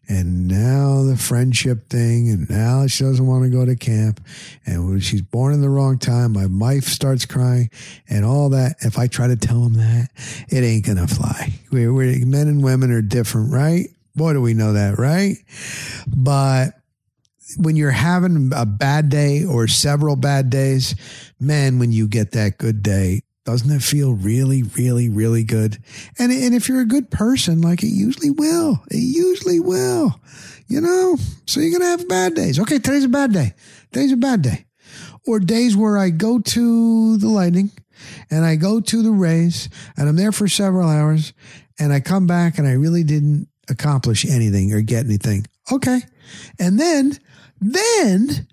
and 0.08 0.48
now 0.48 1.02
the 1.02 1.16
friendship 1.16 1.88
thing 1.88 2.28
and 2.28 2.48
now 2.50 2.86
she 2.86 3.04
doesn't 3.04 3.26
want 3.26 3.44
to 3.44 3.50
go 3.50 3.64
to 3.64 3.76
camp 3.76 4.20
and 4.66 4.86
when 4.86 5.00
she's 5.00 5.22
born 5.22 5.54
in 5.54 5.60
the 5.60 5.68
wrong 5.68 5.98
time 5.98 6.32
my 6.32 6.46
wife 6.46 6.84
starts 6.84 7.24
crying 7.24 7.70
and 8.08 8.24
all 8.24 8.50
that 8.50 8.76
if 8.80 8.98
i 8.98 9.06
try 9.06 9.26
to 9.26 9.36
tell 9.36 9.62
them 9.62 9.74
that 9.74 10.08
it 10.48 10.62
ain't 10.62 10.86
gonna 10.86 11.06
fly. 11.06 11.52
We're, 11.70 11.92
we're 11.92 12.26
men 12.26 12.48
and 12.48 12.62
women 12.62 12.90
are 12.90 13.02
different 13.02 13.52
right? 13.52 13.88
Boy 14.14 14.34
do 14.34 14.40
we 14.40 14.54
know 14.54 14.74
that 14.74 14.98
right? 14.98 15.36
But 16.06 16.74
when 17.56 17.76
you're 17.76 17.90
having 17.90 18.50
a 18.54 18.66
bad 18.66 19.08
day 19.08 19.44
or 19.44 19.68
several 19.68 20.16
bad 20.16 20.50
days 20.50 20.94
man 21.38 21.78
when 21.78 21.92
you 21.92 22.08
get 22.08 22.32
that 22.32 22.58
good 22.58 22.82
day 22.82 23.22
doesn't 23.44 23.70
it 23.70 23.82
feel 23.82 24.12
really, 24.12 24.62
really, 24.62 25.08
really 25.08 25.42
good? 25.42 25.78
And, 26.18 26.30
and 26.30 26.54
if 26.54 26.68
you're 26.68 26.80
a 26.80 26.86
good 26.86 27.10
person, 27.10 27.60
like 27.60 27.82
it 27.82 27.88
usually 27.88 28.30
will, 28.30 28.82
it 28.90 28.98
usually 28.98 29.58
will, 29.58 30.20
you 30.68 30.80
know? 30.80 31.16
So 31.46 31.60
you're 31.60 31.70
going 31.70 31.82
to 31.82 31.98
have 31.98 32.08
bad 32.08 32.34
days. 32.34 32.60
Okay, 32.60 32.78
today's 32.78 33.04
a 33.04 33.08
bad 33.08 33.32
day. 33.32 33.54
Today's 33.92 34.12
a 34.12 34.16
bad 34.16 34.42
day. 34.42 34.66
Or 35.26 35.40
days 35.40 35.76
where 35.76 35.98
I 35.98 36.10
go 36.10 36.38
to 36.38 37.16
the 37.18 37.28
Lightning 37.28 37.70
and 38.30 38.44
I 38.44 38.56
go 38.56 38.80
to 38.80 39.02
the 39.02 39.12
Rays 39.12 39.68
and 39.96 40.08
I'm 40.08 40.16
there 40.16 40.32
for 40.32 40.48
several 40.48 40.88
hours 40.88 41.32
and 41.78 41.92
I 41.92 42.00
come 42.00 42.26
back 42.26 42.58
and 42.58 42.66
I 42.66 42.72
really 42.72 43.04
didn't 43.04 43.48
accomplish 43.68 44.24
anything 44.24 44.72
or 44.72 44.82
get 44.82 45.04
anything. 45.04 45.46
Okay. 45.70 46.00
And 46.58 46.78
then, 46.78 47.18
then 47.60 48.46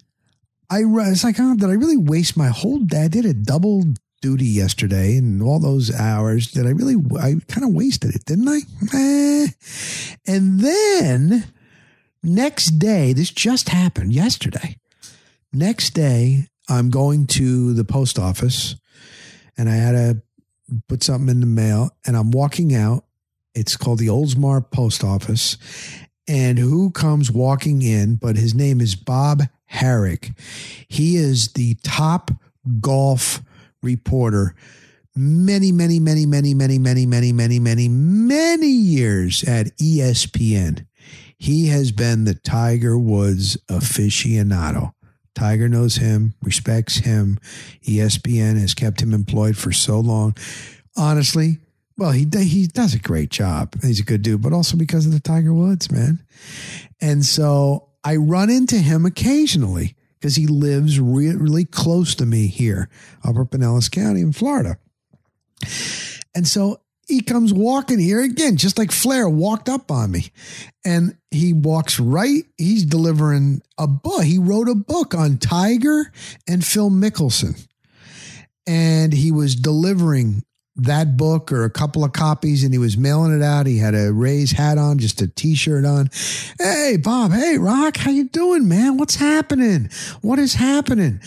I, 0.70 0.82
it's 0.84 1.24
like, 1.24 1.38
oh, 1.40 1.56
did 1.56 1.70
I 1.70 1.74
really 1.74 1.98
waste 1.98 2.38
my 2.38 2.48
whole 2.48 2.80
day? 2.80 3.04
I 3.04 3.08
did 3.08 3.26
a 3.26 3.34
double 3.34 3.84
duty 4.22 4.46
yesterday 4.46 5.18
and 5.18 5.42
all 5.42 5.60
those 5.60 5.94
hours 5.94 6.52
that 6.52 6.66
I 6.66 6.72
really, 6.72 6.96
I 7.20 7.36
kind 7.48 7.66
of 7.66 7.74
wasted 7.74 8.16
it, 8.16 8.26
didn't 8.26 8.48
I? 8.48 8.60
Eh. 8.94 9.48
And 10.28 10.60
then 10.60 11.46
next 12.24 12.80
day, 12.80 13.14
this 13.14 13.30
just 13.30 13.70
happened 13.70 14.14
yesterday. 14.14 14.78
Next 15.54 15.92
day, 15.92 16.48
I'm 16.70 16.90
going 16.90 17.28
to 17.28 17.74
the 17.74 17.84
post 17.84 18.20
office 18.20 18.76
and 19.58 19.70
I 19.70 19.76
had 19.76 19.92
to 19.94 20.22
put 20.88 21.04
something 21.04 21.30
in 21.30 21.40
the 21.40 21.46
mail 21.46 21.90
and 22.06 22.16
I'm 22.16 22.32
walking 22.32 22.76
out. 22.76 23.06
It's 23.56 23.76
called 23.76 24.00
the 24.00 24.08
Oldsmar 24.08 24.70
Post 24.70 25.04
Office. 25.04 25.58
And 26.28 26.60
who 26.60 26.92
comes 26.92 27.32
walking 27.32 27.82
in? 27.82 28.16
But 28.16 28.38
his 28.38 28.54
name 28.54 28.80
is 28.80 28.96
Bob 28.96 29.42
Harig. 29.72 30.38
He 30.88 31.16
is 31.16 31.54
the 31.54 31.76
top 31.84 32.30
golf 32.80 33.42
reporter 33.82 34.56
many, 35.16 35.72
many, 35.72 36.00
many, 36.00 36.26
many, 36.26 36.54
many, 36.54 36.78
many, 36.80 37.06
many, 37.06 37.34
many, 37.34 37.60
many, 37.60 37.88
many 37.90 38.68
years 38.68 39.44
at 39.44 39.76
ESPN. 39.78 40.86
He 41.38 41.68
has 41.68 41.92
been 41.92 42.26
the 42.26 42.36
Tiger 42.36 42.98
Woods 42.98 43.58
aficionado. 43.70 44.94
Tiger 45.36 45.70
knows 45.70 45.96
him, 45.96 46.34
respects 46.42 46.98
him. 46.98 47.40
ESPN 47.84 48.60
has 48.60 48.74
kept 48.74 49.02
him 49.02 49.14
employed 49.14 49.58
for 49.58 49.72
so 49.72 50.00
long. 50.00 50.36
Honestly, 50.98 51.60
well, 51.98 52.12
he 52.12 52.26
he 52.34 52.68
does 52.68 52.94
a 52.94 53.00
great 53.00 53.30
job. 53.30 53.76
He's 53.82 54.00
a 54.00 54.06
good 54.06 54.22
dude, 54.22 54.42
but 54.42 54.54
also 54.54 54.78
because 54.78 55.06
of 55.06 55.12
the 55.12 55.20
Tiger 55.20 55.54
Woods, 55.54 55.92
man. 55.92 56.20
And 57.02 57.26
so 57.26 57.90
I 58.04 58.16
run 58.16 58.50
into 58.50 58.78
him 58.78 59.06
occasionally 59.06 59.96
because 60.20 60.36
he 60.36 60.48
lives 60.48 61.00
re- 61.00 61.36
really 61.36 61.66
close 61.66 62.16
to 62.16 62.26
me 62.26 62.48
here, 62.48 62.90
Upper 63.24 63.46
Pinellas 63.46 63.90
County 63.90 64.22
in 64.22 64.34
Florida. 64.34 64.78
And 66.36 66.48
so 66.48 66.82
he 67.08 67.22
comes 67.22 67.54
walking 67.54 68.00
here 68.00 68.22
again, 68.22 68.58
just 68.58 68.78
like 68.78 68.92
Flair 68.92 69.28
walked 69.28 69.68
up 69.68 69.92
on 69.92 70.12
me. 70.12 70.32
And 70.86 71.18
he 71.32 71.54
walks 71.54 72.00
right, 72.00 72.44
he's 72.58 72.86
delivering 72.86 73.62
a 73.78 73.88
book. 73.88 74.24
He 74.24 74.38
wrote 74.38 74.70
a 74.70 74.76
book 74.76 75.16
on 75.16 75.38
Tiger 75.38 76.12
and 76.48 76.64
Phil 76.64 76.90
Mickelson. 76.90 77.66
And 78.68 79.12
he 79.12 79.32
was 79.32 79.56
delivering 79.56 80.44
that 80.84 81.18
book 81.18 81.52
or 81.52 81.64
a 81.64 81.70
couple 81.70 82.04
of 82.04 82.14
copies 82.14 82.64
and 82.64 82.74
he 82.74 82.78
was 82.78 82.98
mailing 82.98 83.36
it 83.36 83.44
out. 83.44 83.66
He 83.66 83.78
had 83.78 83.96
a 83.96 84.14
Rays 84.14 84.52
hat 84.52 84.78
on, 84.78 84.98
just 84.98 85.22
a 85.22 85.28
t-shirt 85.28 85.86
on. 85.86 86.10
Hey, 86.60 86.98
Bob. 86.98 87.32
Hey, 87.32 87.58
Rock. 87.58 87.98
How 87.98 88.12
you 88.12 88.26
doing, 88.26 88.68
man? 88.68 88.98
What's 88.98 89.16
happening? 89.16 89.90
What 90.22 90.40
is 90.40 90.56
happening? 90.56 91.20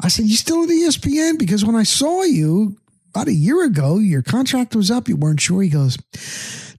I 0.00 0.08
said, 0.08 0.26
you 0.26 0.36
still 0.36 0.64
at 0.64 0.68
ESPN? 0.68 1.38
Because 1.38 1.64
when 1.64 1.76
I 1.76 1.84
saw 1.84 2.22
you 2.22 2.76
about 3.10 3.28
a 3.28 3.32
year 3.32 3.64
ago, 3.64 3.98
your 3.98 4.22
contract 4.22 4.76
was 4.76 4.90
up. 4.90 5.08
You 5.08 5.16
weren't 5.16 5.40
sure. 5.40 5.62
He 5.62 5.68
goes, 5.68 5.96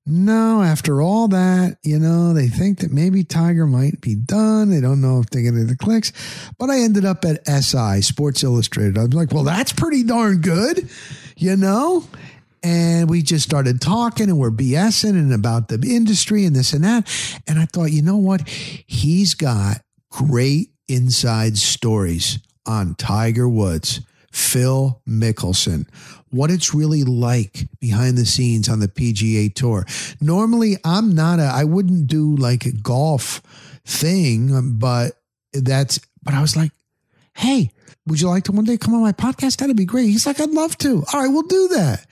no, 0.05 0.61
after 0.61 1.01
all 1.01 1.27
that, 1.29 1.77
you 1.83 1.99
know, 1.99 2.33
they 2.33 2.47
think 2.47 2.79
that 2.79 2.91
maybe 2.91 3.25
Tiger 3.25 3.67
might 3.67 3.99
be 3.99 4.15
done. 4.15 4.69
They 4.69 4.79
don't 4.79 5.01
know 5.01 5.19
if 5.19 5.29
they're 5.29 5.41
going 5.41 5.55
to 5.55 5.65
the 5.65 5.75
clicks. 5.75 6.13
But 6.57 6.69
I 6.69 6.79
ended 6.79 7.03
up 7.03 7.25
at 7.25 7.45
SI, 7.45 8.01
Sports 8.01 8.43
Illustrated. 8.43 8.97
I 8.97 9.01
was 9.01 9.13
like, 9.13 9.33
well, 9.33 9.43
that's 9.43 9.73
pretty 9.73 10.03
darn 10.03 10.39
good 10.39 10.89
you 11.37 11.55
know? 11.55 12.03
And 12.63 13.09
we 13.09 13.21
just 13.21 13.45
started 13.45 13.79
talking 13.79 14.29
and 14.29 14.39
we're 14.39 14.51
BSing 14.51 15.11
and 15.11 15.33
about 15.33 15.69
the 15.69 15.79
industry 15.87 16.43
and 16.43 16.55
this 16.55 16.73
and 16.73 16.83
that. 16.83 17.41
And 17.47 17.59
I 17.59 17.65
thought, 17.65 17.91
you 17.91 18.01
know 18.01 18.17
what? 18.17 18.47
He's 18.49 19.35
got 19.35 19.81
great 20.09 20.71
inside 20.87 21.57
stories 21.57 22.39
on 22.65 22.95
Tiger 22.95 23.47
Woods, 23.47 24.01
Phil 24.31 25.01
Mickelson, 25.07 25.87
what 26.29 26.51
it's 26.51 26.73
really 26.73 27.03
like 27.03 27.67
behind 27.79 28.17
the 28.17 28.25
scenes 28.25 28.67
on 28.67 28.79
the 28.79 28.87
PGA 28.87 29.53
Tour. 29.53 29.85
Normally, 30.19 30.77
I'm 30.83 31.15
not 31.15 31.39
a, 31.39 31.43
I 31.43 31.63
wouldn't 31.63 32.07
do 32.07 32.35
like 32.35 32.65
a 32.65 32.71
golf 32.71 33.41
thing, 33.85 34.77
but 34.77 35.13
that's, 35.53 35.99
but 36.23 36.33
I 36.33 36.41
was 36.41 36.57
like, 36.57 36.71
hey, 37.35 37.71
would 38.07 38.21
you 38.21 38.29
like 38.29 38.45
to 38.45 38.51
one 38.51 38.65
day 38.65 38.77
come 38.77 38.93
on 38.93 39.01
my 39.01 39.11
podcast? 39.11 39.57
That'd 39.57 39.75
be 39.75 39.85
great. 39.85 40.05
He's 40.05 40.25
like, 40.25 40.39
I'd 40.39 40.49
love 40.49 40.77
to. 40.79 41.03
All 41.13 41.21
right, 41.21 41.27
we'll 41.27 41.43
do 41.43 41.67
that. 41.69 42.05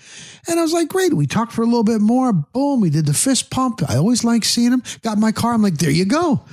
And 0.47 0.59
I 0.59 0.63
was 0.63 0.73
like, 0.73 0.89
great. 0.89 1.13
We 1.13 1.25
talked 1.25 1.53
for 1.53 1.61
a 1.61 1.65
little 1.65 1.83
bit 1.83 2.01
more. 2.01 2.33
Boom. 2.33 2.81
We 2.81 2.89
did 2.89 3.05
the 3.05 3.13
fist 3.13 3.49
pump. 3.49 3.81
I 3.89 3.95
always 3.95 4.23
like 4.23 4.45
seeing 4.45 4.71
him. 4.71 4.83
Got 5.01 5.17
my 5.17 5.31
car. 5.31 5.53
I'm 5.53 5.61
like, 5.61 5.77
there 5.77 5.89
you 5.89 6.05
go. 6.05 6.43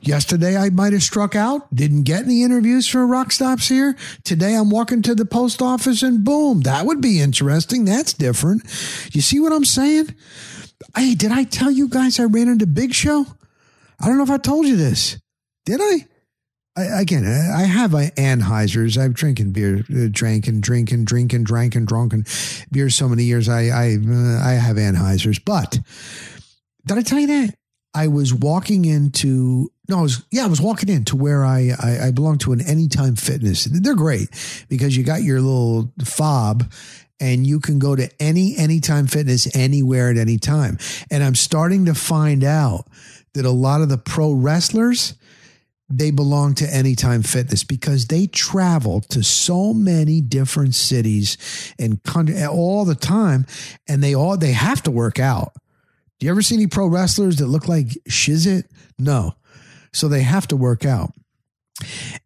Yesterday 0.00 0.56
I 0.56 0.70
might 0.70 0.92
have 0.92 1.02
struck 1.02 1.36
out. 1.36 1.72
Didn't 1.74 2.02
get 2.02 2.24
any 2.24 2.42
interviews 2.42 2.88
for 2.88 3.06
Rock 3.06 3.30
Stops 3.30 3.68
here. 3.68 3.96
Today 4.24 4.54
I'm 4.54 4.70
walking 4.70 5.02
to 5.02 5.14
the 5.14 5.24
post 5.24 5.62
office 5.62 6.02
and 6.02 6.24
boom, 6.24 6.62
that 6.62 6.86
would 6.86 7.00
be 7.00 7.20
interesting. 7.20 7.84
That's 7.84 8.12
different. 8.12 8.62
You 9.12 9.20
see 9.20 9.38
what 9.38 9.52
I'm 9.52 9.64
saying? 9.64 10.14
Hey, 10.96 11.14
did 11.14 11.30
I 11.30 11.44
tell 11.44 11.70
you 11.70 11.88
guys 11.88 12.18
I 12.18 12.24
ran 12.24 12.48
into 12.48 12.66
Big 12.66 12.94
Show? 12.94 13.26
I 14.00 14.06
don't 14.06 14.16
know 14.16 14.24
if 14.24 14.30
I 14.30 14.38
told 14.38 14.66
you 14.66 14.76
this. 14.76 15.18
Did 15.64 15.80
I? 15.80 16.06
I, 16.74 17.00
again, 17.02 17.26
I 17.26 17.64
have 17.64 17.90
Anheuser's. 17.90 18.96
I've 18.96 19.12
drinking 19.12 19.52
beer, 19.52 19.84
uh, 19.90 20.08
drinking, 20.10 20.62
drinking, 20.62 21.04
drinking, 21.04 21.44
drinking, 21.44 21.84
drunken 21.84 22.24
beer 22.70 22.88
so 22.88 23.08
many 23.08 23.24
years. 23.24 23.48
I 23.48 23.66
I 23.66 23.96
uh, 23.96 24.40
I 24.42 24.52
have 24.52 24.76
Anheuser's. 24.76 25.38
But 25.38 25.78
did 26.86 26.96
I 26.96 27.02
tell 27.02 27.18
you 27.18 27.26
that 27.26 27.54
I 27.94 28.08
was 28.08 28.32
walking 28.32 28.86
into? 28.86 29.70
No, 29.88 29.98
I 29.98 30.02
was 30.02 30.24
yeah, 30.30 30.44
I 30.44 30.48
was 30.48 30.62
walking 30.62 30.88
into 30.88 31.14
where 31.14 31.44
I 31.44 31.72
I, 31.78 32.06
I 32.06 32.10
belong 32.10 32.38
to 32.38 32.52
an 32.52 32.62
Anytime 32.62 33.16
Fitness. 33.16 33.64
They're 33.64 33.94
great 33.94 34.30
because 34.70 34.96
you 34.96 35.04
got 35.04 35.22
your 35.22 35.42
little 35.42 35.92
fob 36.04 36.72
and 37.20 37.46
you 37.46 37.60
can 37.60 37.78
go 37.78 37.94
to 37.94 38.08
any 38.18 38.56
anytime 38.56 39.06
fitness 39.06 39.54
anywhere 39.54 40.10
at 40.10 40.16
any 40.16 40.38
time. 40.38 40.78
And 41.10 41.22
I'm 41.22 41.34
starting 41.34 41.84
to 41.84 41.94
find 41.94 42.42
out 42.42 42.86
that 43.34 43.44
a 43.44 43.50
lot 43.50 43.82
of 43.82 43.90
the 43.90 43.98
pro 43.98 44.32
wrestlers 44.32 45.14
they 45.98 46.10
belong 46.10 46.54
to 46.54 46.74
Anytime 46.74 47.22
Fitness 47.22 47.64
because 47.64 48.06
they 48.06 48.26
travel 48.26 49.00
to 49.10 49.22
so 49.22 49.74
many 49.74 50.20
different 50.20 50.74
cities 50.74 51.36
and 51.78 52.02
country 52.02 52.42
all 52.44 52.84
the 52.84 52.94
time, 52.94 53.46
and 53.88 54.02
they 54.02 54.14
all 54.14 54.36
they 54.36 54.52
have 54.52 54.82
to 54.84 54.90
work 54.90 55.18
out. 55.18 55.52
Do 56.18 56.26
you 56.26 56.32
ever 56.32 56.42
see 56.42 56.54
any 56.54 56.66
pro 56.66 56.86
wrestlers 56.86 57.36
that 57.36 57.46
look 57.46 57.68
like 57.68 57.88
Shizit? 58.08 58.64
No, 58.98 59.34
so 59.92 60.08
they 60.08 60.22
have 60.22 60.46
to 60.48 60.56
work 60.56 60.84
out. 60.84 61.12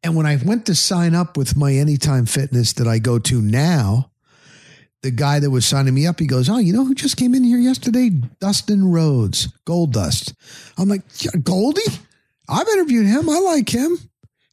And 0.03 0.14
when 0.14 0.27
I 0.27 0.37
went 0.37 0.67
to 0.67 0.75
sign 0.75 1.14
up 1.14 1.37
with 1.37 1.57
my 1.57 1.73
Anytime 1.73 2.27
Fitness 2.27 2.75
that 2.75 2.87
I 2.87 2.99
go 2.99 3.19
to 3.19 3.41
now, 3.41 4.11
the 5.03 5.11
guy 5.11 5.39
that 5.39 5.51
was 5.51 5.64
signing 5.64 5.95
me 5.95 6.07
up, 6.07 6.21
he 6.21 6.27
goes, 6.27 6.49
"Oh, 6.49 6.59
you 6.59 6.73
know 6.73 6.85
who 6.85 6.95
just 6.95 7.17
came 7.17 7.35
in 7.35 7.45
here 7.45 7.59
yesterday? 7.59 8.11
Dustin 8.41 8.91
Rhodes, 8.91 9.49
Gold 9.64 9.93
Dust." 9.93 10.35
I'm 10.77 10.89
like, 10.89 11.03
"Goldie." 11.43 11.81
I've 12.49 12.68
interviewed 12.68 13.07
him. 13.07 13.28
I 13.28 13.38
like 13.38 13.68
him. 13.68 13.99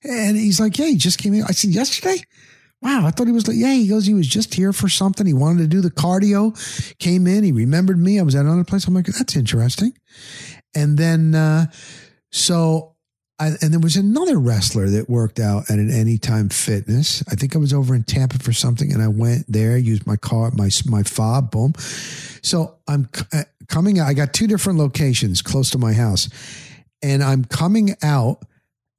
And 0.04 0.36
he's 0.38 0.60
like, 0.60 0.78
yeah, 0.78 0.88
he 0.88 0.98
just 0.98 1.20
came 1.20 1.34
in. 1.34 1.44
I 1.44 1.52
said, 1.52 1.72
yesterday? 1.72 2.22
Wow, 2.82 3.06
I 3.06 3.12
thought 3.12 3.28
he 3.28 3.34
was 3.34 3.48
like, 3.48 3.56
yeah, 3.58 3.74
he 3.74 3.88
goes, 3.88 4.06
he 4.06 4.14
was 4.14 4.28
just 4.28 4.54
here 4.54 4.74
for 4.74 4.90
something. 4.90 5.26
He 5.26 5.34
wanted 5.34 5.60
to 5.60 5.68
do 5.68 5.80
the 5.80 5.90
cardio, 5.90 6.54
came 7.00 7.28
in, 7.28 7.46
he 7.46 7.54
remembered 7.54 7.98
me. 7.98 8.20
I 8.20 8.24
was 8.24 8.36
at 8.36 8.44
another 8.44 8.66
place. 8.66 8.86
I'm 8.86 8.94
like, 8.94 9.06
that's 9.06 9.38
interesting. 9.38 9.98
And 10.76 10.98
then, 10.98 11.34
uh, 11.34 11.68
so, 12.30 12.96
I, 13.40 13.52
and 13.62 13.72
there 13.72 13.80
was 13.80 13.96
another 13.96 14.38
wrestler 14.38 14.90
that 14.90 15.10
worked 15.10 15.40
out 15.40 15.70
at 15.70 15.80
an 15.80 15.90
Anytime 15.90 16.50
Fitness. 16.50 17.24
I 17.30 17.36
think 17.36 17.56
I 17.56 17.60
was 17.60 17.74
over 17.74 17.96
in 17.96 18.04
Tampa 18.04 18.38
for 18.40 18.54
something, 18.54 18.92
and 18.92 19.02
I 19.02 19.08
went 19.08 19.46
there, 19.48 19.78
used 19.78 20.06
my 20.06 20.18
car, 20.18 20.52
my 20.54 20.70
my 20.86 21.04
fob, 21.04 21.52
boom. 21.52 21.74
So 22.44 22.76
I'm 22.88 23.10
uh, 23.32 23.44
coming. 23.68 24.00
I 24.00 24.14
got 24.14 24.34
two 24.34 24.48
different 24.48 24.78
locations 24.78 25.42
close 25.42 25.72
to 25.72 25.78
my 25.78 25.94
house, 25.94 26.30
and 27.04 27.22
I'm 27.22 27.46
coming 27.46 27.96
out. 28.02 28.44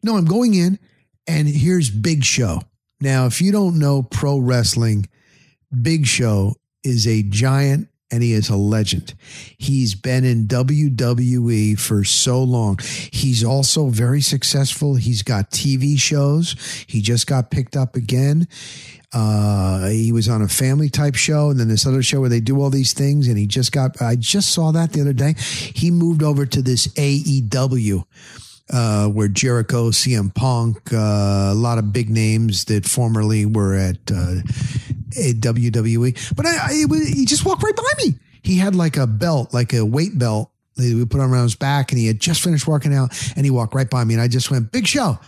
No, 0.02 0.16
I'm 0.16 0.26
going 0.26 0.54
in, 0.54 0.78
and 1.26 1.48
here's 1.48 1.90
Big 1.90 2.22
Show. 2.22 2.60
Now, 3.00 3.26
if 3.26 3.40
you 3.40 3.50
don't 3.50 3.78
know 3.78 4.02
pro 4.02 4.38
wrestling, 4.38 5.08
Big 5.82 6.06
Show 6.06 6.54
is 6.84 7.08
a 7.08 7.22
giant 7.22 7.88
and 8.10 8.22
he 8.22 8.32
is 8.32 8.48
a 8.48 8.56
legend. 8.56 9.14
He's 9.58 9.94
been 9.94 10.24
in 10.24 10.46
WWE 10.46 11.78
for 11.78 12.04
so 12.04 12.42
long. 12.42 12.78
He's 13.12 13.42
also 13.42 13.88
very 13.88 14.20
successful. 14.20 14.94
He's 14.94 15.22
got 15.22 15.50
TV 15.50 15.98
shows. 15.98 16.54
He 16.86 17.00
just 17.00 17.26
got 17.26 17.50
picked 17.50 17.76
up 17.76 17.96
again. 17.96 18.46
Uh, 19.12 19.88
he 19.88 20.10
was 20.12 20.28
on 20.28 20.42
a 20.42 20.48
family 20.48 20.88
type 20.88 21.14
show 21.14 21.48
and 21.48 21.58
then 21.58 21.68
this 21.68 21.86
other 21.86 22.02
show 22.02 22.20
where 22.20 22.28
they 22.28 22.40
do 22.40 22.60
all 22.60 22.70
these 22.70 22.92
things. 22.92 23.28
And 23.28 23.38
he 23.38 23.46
just 23.46 23.72
got, 23.72 24.00
I 24.02 24.16
just 24.16 24.52
saw 24.52 24.72
that 24.72 24.92
the 24.92 25.00
other 25.00 25.12
day. 25.12 25.34
He 25.38 25.90
moved 25.90 26.22
over 26.22 26.46
to 26.46 26.62
this 26.62 26.88
AEW. 26.88 28.04
Uh, 28.70 29.08
where 29.08 29.28
Jericho, 29.28 29.90
CM 29.90 30.34
Punk, 30.34 30.90
uh, 30.92 31.50
a 31.52 31.54
lot 31.54 31.76
of 31.76 31.92
big 31.92 32.08
names 32.08 32.64
that 32.64 32.86
formerly 32.86 33.44
were 33.44 33.74
at 33.74 33.98
uh, 34.10 34.36
at 35.16 35.36
WWE. 35.36 36.34
But 36.34 36.46
I, 36.46 36.56
I, 36.56 36.72
he 36.72 37.26
just 37.26 37.44
walked 37.44 37.62
right 37.62 37.76
by 37.76 37.92
me. 37.98 38.14
He 38.42 38.56
had 38.56 38.74
like 38.74 38.96
a 38.96 39.06
belt, 39.06 39.52
like 39.52 39.74
a 39.74 39.84
weight 39.84 40.18
belt 40.18 40.50
that 40.76 40.94
we 40.94 41.04
put 41.04 41.20
on 41.20 41.30
around 41.30 41.42
his 41.42 41.56
back, 41.56 41.92
and 41.92 41.98
he 41.98 42.06
had 42.06 42.20
just 42.20 42.42
finished 42.42 42.66
working 42.66 42.94
out, 42.94 43.10
and 43.36 43.44
he 43.44 43.50
walked 43.50 43.74
right 43.74 43.88
by 43.88 44.02
me, 44.02 44.14
and 44.14 44.22
I 44.22 44.28
just 44.28 44.50
went, 44.50 44.72
"Big 44.72 44.86
Show." 44.86 45.18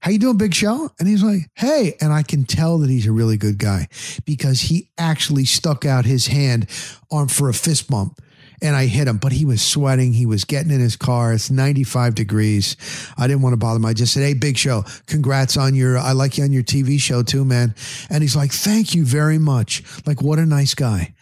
how 0.00 0.12
you 0.12 0.18
doing, 0.18 0.36
Big 0.36 0.54
Show? 0.54 0.90
And 0.98 1.08
he's 1.08 1.22
like, 1.22 1.50
hey. 1.54 1.96
And 2.00 2.12
I 2.12 2.22
can 2.22 2.44
tell 2.44 2.78
that 2.78 2.90
he's 2.90 3.06
a 3.06 3.12
really 3.12 3.36
good 3.36 3.58
guy 3.58 3.88
because 4.24 4.60
he 4.60 4.88
actually 4.96 5.44
stuck 5.44 5.84
out 5.84 6.04
his 6.04 6.28
hand 6.28 6.68
on 7.10 7.28
for 7.28 7.48
a 7.48 7.54
fist 7.54 7.90
bump. 7.90 8.20
And 8.62 8.74
I 8.74 8.86
hit 8.86 9.08
him, 9.08 9.18
but 9.18 9.32
he 9.32 9.44
was 9.44 9.62
sweating. 9.62 10.12
He 10.12 10.26
was 10.26 10.44
getting 10.44 10.70
in 10.70 10.80
his 10.80 10.96
car. 10.96 11.32
It's 11.32 11.50
95 11.50 12.14
degrees. 12.14 12.76
I 13.18 13.26
didn't 13.26 13.42
want 13.42 13.52
to 13.52 13.58
bother 13.58 13.76
him. 13.76 13.84
I 13.84 13.92
just 13.92 14.14
said, 14.14 14.22
Hey, 14.22 14.34
Big 14.34 14.56
Show, 14.56 14.84
congrats 15.06 15.56
on 15.56 15.74
your, 15.74 15.98
I 15.98 16.12
like 16.12 16.38
you 16.38 16.44
on 16.44 16.52
your 16.52 16.62
TV 16.62 16.98
show 16.98 17.22
too, 17.22 17.44
man. 17.44 17.74
And 18.10 18.22
he's 18.22 18.36
like, 18.36 18.52
Thank 18.52 18.94
you 18.94 19.04
very 19.04 19.38
much. 19.38 19.82
Like, 20.06 20.22
what 20.22 20.38
a 20.38 20.46
nice 20.46 20.74
guy. 20.74 21.14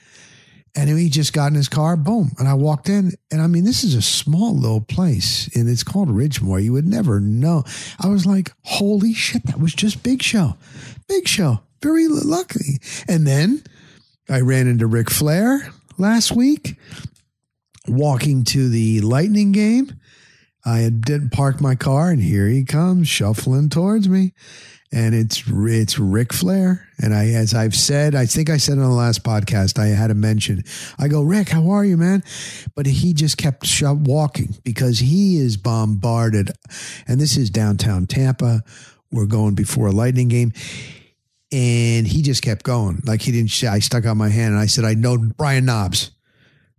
And 0.77 0.91
he 0.91 1.09
just 1.09 1.33
got 1.33 1.49
in 1.49 1.55
his 1.55 1.69
car, 1.69 1.97
boom. 1.97 2.33
And 2.39 2.49
I 2.49 2.55
walked 2.55 2.89
in. 2.89 3.13
And 3.31 3.41
I 3.41 3.47
mean, 3.47 3.65
this 3.65 3.85
is 3.85 3.95
a 3.95 4.03
small 4.03 4.57
little 4.57 4.81
place 4.81 5.49
and 5.55 5.69
it's 5.69 5.85
called 5.85 6.11
Ridgemoor. 6.11 6.59
You 6.59 6.73
would 6.73 6.87
never 6.87 7.21
know. 7.21 7.63
I 8.01 8.09
was 8.09 8.27
like, 8.27 8.53
holy 8.63 9.15
shit, 9.15 9.47
that 9.47 9.61
was 9.61 9.73
just 9.73 10.03
Big 10.03 10.21
Show. 10.21 10.57
Big 11.09 11.29
Show. 11.29 11.61
Very 11.81 12.09
lucky. 12.09 12.81
And 13.07 13.27
then 13.27 13.63
I 14.29 14.41
ran 14.41 14.67
into 14.67 14.87
Ric 14.87 15.11
Flair 15.11 15.71
last 15.97 16.33
week 16.33 16.77
walking 17.89 18.45
to 18.45 18.69
the 18.69 19.01
Lightning 19.01 19.53
game. 19.53 19.99
I 20.65 20.89
didn't 20.89 21.31
park 21.31 21.61
my 21.61 21.75
car, 21.75 22.11
and 22.11 22.23
here 22.23 22.49
he 22.49 22.65
comes 22.65 23.07
shuffling 23.07 23.69
towards 23.69 24.09
me, 24.09 24.33
and 24.91 25.15
it's 25.15 25.43
it's 25.47 25.99
Ric 25.99 26.33
Flair. 26.33 26.89
And 26.99 27.15
I, 27.15 27.29
as 27.33 27.53
I've 27.53 27.75
said, 27.75 28.15
I 28.15 28.25
think 28.25 28.49
I 28.49 28.57
said 28.57 28.79
on 28.79 28.85
the 28.85 28.89
last 28.89 29.23
podcast, 29.25 29.79
I 29.79 29.89
had 29.89 30.07
to 30.07 30.15
mention. 30.15 30.65
I 30.99 31.09
go, 31.09 31.23
Rick, 31.23 31.51
how 31.51 31.69
are 31.69 31.85
you, 31.85 31.99
man? 31.99 32.23
But 32.75 32.87
he 32.87 33.13
just 33.13 33.37
kept 33.37 33.67
sh- 33.67 33.83
walking 33.83 34.57
because 34.65 35.01
he 35.01 35.37
is 35.37 35.59
bombarded, 35.59 36.51
and 37.07 37.21
this 37.21 37.37
is 37.37 37.51
downtown 37.51 38.07
Tampa. 38.07 38.63
We're 39.13 39.27
going 39.27 39.55
before 39.55 39.89
a 39.89 39.93
Lightning 39.93 40.29
game. 40.29 40.53
And 41.53 42.05
he 42.05 42.23
just 42.23 42.43
kept 42.43 42.65
going. 42.65 43.01
Like 43.05 43.23
he 43.23 43.31
didn't, 43.31 43.63
I 43.63 43.79
stuck 43.79 44.07
out 44.07 44.17
my 44.17 44.29
hand 44.29 44.55
and 44.55 44.61
I 44.61 44.67
said, 44.67 44.85
I 44.85 44.95
know 44.95 45.17
Brian 45.17 45.67
Knobbs 45.67 46.11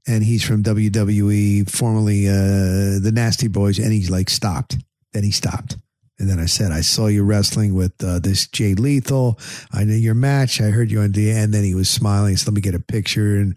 and 0.08 0.24
he's 0.24 0.44
from 0.44 0.64
WWE, 0.64 1.70
formerly 1.70 2.28
uh, 2.28 3.00
the 3.00 3.12
Nasty 3.14 3.48
Boys, 3.48 3.80
and 3.80 3.92
he's 3.92 4.10
like 4.10 4.30
stopped. 4.30 4.78
Then 5.14 5.24
he 5.24 5.32
stopped. 5.32 5.78
And 6.18 6.30
then 6.30 6.40
I 6.40 6.46
said, 6.46 6.72
I 6.72 6.80
saw 6.80 7.08
you 7.08 7.24
wrestling 7.24 7.74
with 7.74 8.02
uh, 8.02 8.20
this 8.20 8.48
Jay 8.48 8.74
Lethal. 8.74 9.38
I 9.74 9.84
knew 9.84 9.96
your 9.96 10.14
match. 10.14 10.62
I 10.62 10.66
heard 10.66 10.90
you 10.90 11.02
on 11.02 11.12
the 11.12 11.30
And 11.32 11.54
then 11.54 11.66
he 11.66 11.76
was 11.76 11.90
smiling. 11.90 12.30
He 12.30 12.36
said, 12.38 12.48
let 12.48 12.56
me 12.56 12.62
get 12.62 12.74
a 12.74 12.80
picture 12.80 13.36
and 13.36 13.56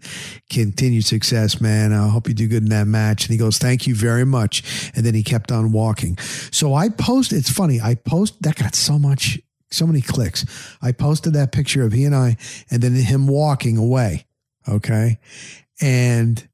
continued 0.49 1.05
success, 1.05 1.61
man. 1.61 1.93
I 1.93 2.09
hope 2.09 2.27
you 2.27 2.33
do 2.33 2.49
good 2.49 2.63
in 2.63 2.69
that 2.69 2.87
match. 2.87 3.23
And 3.23 3.31
he 3.31 3.37
goes, 3.37 3.59
thank 3.59 3.87
you 3.87 3.95
very 3.95 4.25
much. 4.25 4.91
And 4.93 5.05
then 5.05 5.13
he 5.13 5.23
kept 5.23 5.53
on 5.53 5.71
walking. 5.71 6.17
So 6.51 6.73
I 6.73 6.89
post, 6.89 7.31
it's 7.31 7.49
funny. 7.49 7.79
I 7.79 7.95
post, 7.95 8.41
that 8.41 8.57
got 8.57 8.75
so 8.75 8.99
much, 8.99 9.39
so 9.71 9.87
many 9.87 10.01
clicks. 10.01 10.45
I 10.81 10.91
posted 10.91 11.33
that 11.33 11.53
picture 11.53 11.83
of 11.83 11.93
he 11.93 12.03
and 12.03 12.15
I 12.15 12.35
and 12.69 12.81
then 12.81 12.93
him 12.93 13.27
walking 13.27 13.77
away. 13.77 14.25
Okay. 14.67 15.19
And 15.81 16.47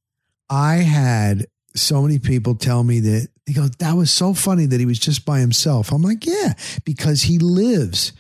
I 0.50 0.76
had 0.76 1.48
so 1.76 2.02
many 2.02 2.20
people 2.20 2.56
tell 2.56 2.84
me 2.84 3.00
that 3.02 3.28
he 3.46 3.54
goes, 3.54 3.72
that 3.80 3.94
was 3.94 4.12
so 4.12 4.34
funny 4.34 4.66
that 4.66 4.80
he 4.80 4.86
was 4.86 5.00
just 5.00 5.26
by 5.26 5.40
himself. 5.40 5.92
I'm 5.92 6.02
like, 6.02 6.26
yeah, 6.26 6.54
because 6.84 7.24
he 7.24 7.38
lives 7.38 8.14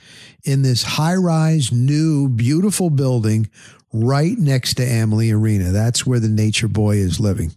in 0.43 0.62
this 0.62 0.84
high 0.84 1.16
rise, 1.16 1.72
new, 1.72 2.30
beautiful 2.30 2.89
building 2.89 3.49
right 3.91 4.38
next 4.38 4.76
to 4.76 4.84
Amalie 4.84 5.32
Arena. 5.32 5.72
That's 5.72 6.06
where 6.06 6.20
the 6.20 6.30
nature 6.30 6.68
boy 6.68 6.97
is 6.97 7.20
living. 7.20 7.51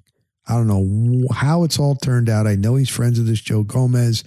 I 0.47 0.55
don't 0.55 0.67
know 0.67 1.29
how 1.35 1.65
it's 1.65 1.79
all 1.79 1.95
turned 1.95 2.31
out. 2.31 2.47
I 2.47 2.55
know 2.55 2.77
he's 2.77 2.89
friends 2.89 3.19
with 3.19 3.29
this 3.29 3.41
Joe 3.41 3.65
Gomez, 3.65 4.25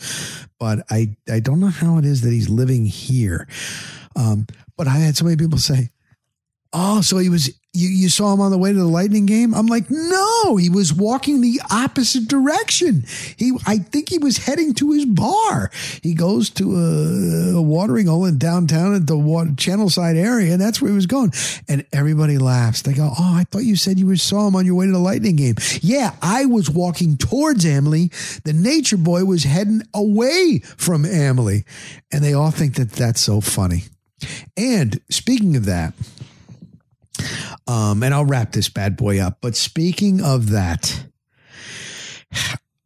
but 0.59 0.85
I, 0.91 1.15
I 1.31 1.39
don't 1.39 1.59
know 1.59 1.67
how 1.67 1.97
it 1.97 2.05
is 2.05 2.21
that 2.21 2.31
he's 2.31 2.49
living 2.49 2.85
here. 2.85 3.47
Um, 4.15 4.45
but 4.77 4.87
I 4.87 4.97
had 4.97 5.17
so 5.17 5.25
many 5.25 5.37
people 5.37 5.57
say, 5.57 5.89
Oh, 6.73 7.01
so 7.01 7.17
he 7.17 7.27
was 7.27 7.49
you, 7.73 7.87
you 7.87 8.09
saw 8.09 8.33
him 8.33 8.41
on 8.41 8.51
the 8.51 8.57
way 8.57 8.73
to 8.73 8.77
the 8.77 8.83
Lightning 8.83 9.25
game? 9.25 9.53
I'm 9.53 9.67
like, 9.67 9.89
no, 9.89 10.57
he 10.57 10.69
was 10.69 10.93
walking 10.93 11.39
the 11.39 11.61
opposite 11.71 12.27
direction. 12.27 13.05
He, 13.37 13.53
I 13.65 13.77
think 13.77 14.09
he 14.09 14.17
was 14.17 14.37
heading 14.37 14.73
to 14.75 14.91
his 14.91 15.05
bar. 15.05 15.71
He 16.03 16.13
goes 16.13 16.49
to 16.51 16.75
a, 16.75 17.57
a 17.57 17.61
watering 17.61 18.07
hole 18.07 18.25
in 18.25 18.37
downtown 18.37 18.93
at 18.93 19.07
the 19.07 19.17
water, 19.17 19.51
Channel 19.55 19.89
Side 19.89 20.17
area, 20.17 20.51
and 20.51 20.61
that's 20.61 20.81
where 20.81 20.89
he 20.89 20.95
was 20.95 21.05
going. 21.05 21.31
And 21.69 21.85
everybody 21.93 22.37
laughs. 22.37 22.81
They 22.81 22.93
go, 22.93 23.09
oh, 23.17 23.35
I 23.37 23.45
thought 23.45 23.63
you 23.63 23.77
said 23.77 23.97
you 23.97 24.13
saw 24.17 24.47
him 24.47 24.55
on 24.57 24.65
your 24.65 24.75
way 24.75 24.87
to 24.87 24.91
the 24.91 24.99
Lightning 24.99 25.37
game. 25.37 25.55
Yeah, 25.81 26.13
I 26.21 26.45
was 26.45 26.69
walking 26.69 27.15
towards 27.15 27.65
Amalie. 27.65 28.11
The 28.43 28.53
Nature 28.53 28.97
Boy 28.97 29.23
was 29.23 29.45
heading 29.45 29.83
away 29.93 30.59
from 30.75 31.05
Amalie. 31.05 31.63
and 32.11 32.21
they 32.21 32.33
all 32.33 32.51
think 32.51 32.75
that 32.75 32.91
that's 32.91 33.21
so 33.21 33.39
funny. 33.39 33.83
And 34.57 34.99
speaking 35.09 35.55
of 35.55 35.65
that. 35.65 35.93
Um, 37.67 38.03
and 38.03 38.13
I'll 38.13 38.25
wrap 38.25 38.51
this 38.51 38.69
bad 38.69 38.97
boy 38.97 39.19
up. 39.19 39.37
But 39.41 39.55
speaking 39.55 40.21
of 40.21 40.49
that, 40.51 41.05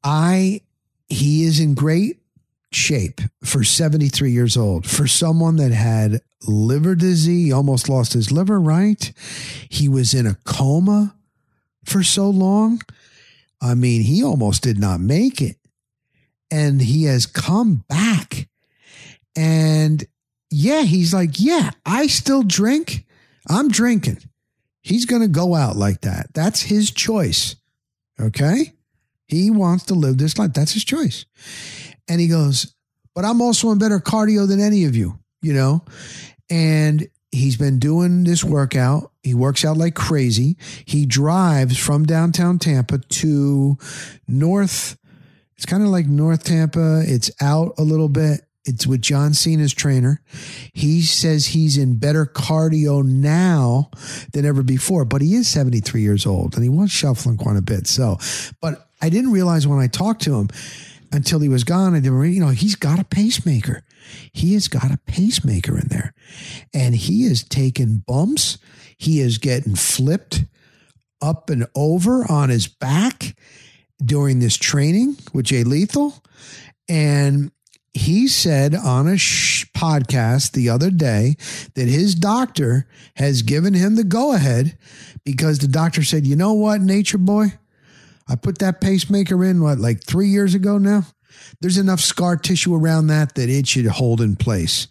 I 0.03 0.61
he 1.07 1.43
is 1.43 1.59
in 1.59 1.75
great 1.75 2.19
shape 2.71 3.21
for 3.43 3.63
73 3.63 4.31
years 4.31 4.57
old. 4.57 4.85
For 4.85 5.07
someone 5.07 5.55
that 5.57 5.71
had 5.71 6.21
liver 6.47 6.95
disease, 6.95 7.53
almost 7.53 7.89
lost 7.89 8.13
his 8.13 8.31
liver, 8.31 8.59
right? 8.59 9.11
He 9.69 9.87
was 9.87 10.13
in 10.13 10.27
a 10.27 10.37
coma 10.43 11.15
for 11.85 12.03
so 12.03 12.29
long. 12.29 12.81
I 13.61 13.73
mean, 13.73 14.01
he 14.01 14.23
almost 14.23 14.63
did 14.63 14.77
not 14.77 14.99
make 14.99 15.41
it. 15.41 15.57
And 16.51 16.81
he 16.81 17.03
has 17.05 17.25
come 17.25 17.85
back. 17.87 18.47
And 19.35 20.03
yeah, 20.49 20.83
he's 20.83 21.13
like, 21.13 21.39
yeah, 21.39 21.71
I 21.85 22.07
still 22.07 22.43
drink. 22.43 23.05
I'm 23.47 23.69
drinking. 23.69 24.19
He's 24.81 25.05
going 25.05 25.21
to 25.21 25.27
go 25.27 25.55
out 25.55 25.75
like 25.75 26.01
that. 26.01 26.33
That's 26.33 26.61
his 26.61 26.91
choice. 26.91 27.55
Okay. 28.19 28.73
He 29.27 29.49
wants 29.49 29.85
to 29.85 29.95
live 29.95 30.17
this 30.17 30.37
life. 30.37 30.53
That's 30.53 30.73
his 30.73 30.85
choice. 30.85 31.25
And 32.07 32.21
he 32.21 32.27
goes, 32.27 32.75
but 33.15 33.25
I'm 33.25 33.41
also 33.41 33.71
in 33.71 33.79
better 33.79 33.99
cardio 33.99 34.47
than 34.47 34.59
any 34.59 34.85
of 34.85 34.95
you, 34.95 35.19
you 35.41 35.53
know? 35.53 35.83
And 36.49 37.07
he's 37.31 37.57
been 37.57 37.79
doing 37.79 38.23
this 38.23 38.43
workout. 38.43 39.11
He 39.23 39.33
works 39.33 39.65
out 39.65 39.77
like 39.77 39.95
crazy. 39.95 40.57
He 40.85 41.05
drives 41.05 41.77
from 41.77 42.05
downtown 42.05 42.59
Tampa 42.59 42.99
to 42.99 43.77
North. 44.27 44.97
It's 45.57 45.65
kind 45.65 45.81
of 45.81 45.89
like 45.89 46.05
North 46.05 46.43
Tampa. 46.43 47.03
It's 47.05 47.31
out 47.41 47.73
a 47.77 47.81
little 47.81 48.09
bit. 48.09 48.41
It's 48.65 48.87
with 48.87 49.01
John 49.01 49.33
Cena's 49.33 49.73
trainer. 49.73 50.21
He 50.73 51.01
says 51.01 51.47
he's 51.47 51.77
in 51.77 51.97
better 51.97 52.25
cardio 52.25 53.05
now 53.05 53.91
than 54.33 54.45
ever 54.45 54.63
before, 54.63 55.05
but 55.05 55.21
he 55.21 55.35
is 55.35 55.47
73 55.47 56.01
years 56.01 56.25
old 56.25 56.55
and 56.55 56.63
he 56.63 56.69
was 56.69 56.91
shuffling 56.91 57.37
quite 57.37 57.57
a 57.57 57.61
bit. 57.61 57.85
So, 57.87 58.17
but 58.61 58.89
I 59.01 59.09
didn't 59.09 59.31
realize 59.31 59.67
when 59.67 59.79
I 59.79 59.87
talked 59.87 60.23
to 60.23 60.39
him 60.39 60.49
until 61.11 61.39
he 61.39 61.49
was 61.49 61.63
gone. 61.63 61.93
I 61.93 61.99
didn't, 61.99 62.33
you 62.33 62.41
know, 62.41 62.49
he's 62.49 62.75
got 62.75 62.99
a 62.99 63.05
pacemaker. 63.05 63.83
He 64.33 64.53
has 64.53 64.67
got 64.67 64.91
a 64.91 64.99
pacemaker 65.05 65.77
in 65.77 65.87
there 65.89 66.13
and 66.73 66.95
he 66.95 67.25
is 67.25 67.43
taking 67.43 68.03
bumps. 68.05 68.57
He 68.97 69.19
is 69.19 69.37
getting 69.37 69.75
flipped 69.75 70.45
up 71.21 71.49
and 71.49 71.67
over 71.75 72.29
on 72.31 72.49
his 72.49 72.67
back 72.67 73.35
during 74.03 74.39
this 74.39 74.57
training 74.57 75.17
with 75.33 75.45
Jay 75.45 75.63
Lethal. 75.63 76.15
And 76.89 77.51
he 77.95 78.27
said 78.27 78.75
on 78.75 79.07
a 79.07 79.17
sh- 79.17 79.65
podcast 79.73 80.51
the 80.51 80.69
other 80.69 80.91
day 80.91 81.35
that 81.75 81.87
his 81.87 82.13
doctor 82.13 82.87
has 83.15 83.41
given 83.41 83.73
him 83.73 83.95
the 83.95 84.03
go 84.03 84.33
ahead 84.33 84.77
because 85.23 85.59
the 85.59 85.67
doctor 85.67 86.03
said, 86.03 86.27
you 86.27 86.35
know 86.35 86.53
what, 86.53 86.81
nature 86.81 87.17
boy? 87.17 87.53
I 88.27 88.35
put 88.35 88.57
that 88.57 88.81
pacemaker 88.81 89.43
in, 89.45 89.63
what, 89.63 89.79
like 89.79 90.03
three 90.03 90.27
years 90.27 90.53
ago 90.53 90.77
now? 90.77 91.03
There's 91.61 91.77
enough 91.77 92.01
scar 92.01 92.35
tissue 92.35 92.75
around 92.75 93.07
that 93.07 93.35
that 93.35 93.49
it 93.49 93.65
should 93.65 93.85
hold 93.85 94.19
in 94.19 94.35
place. 94.35 94.87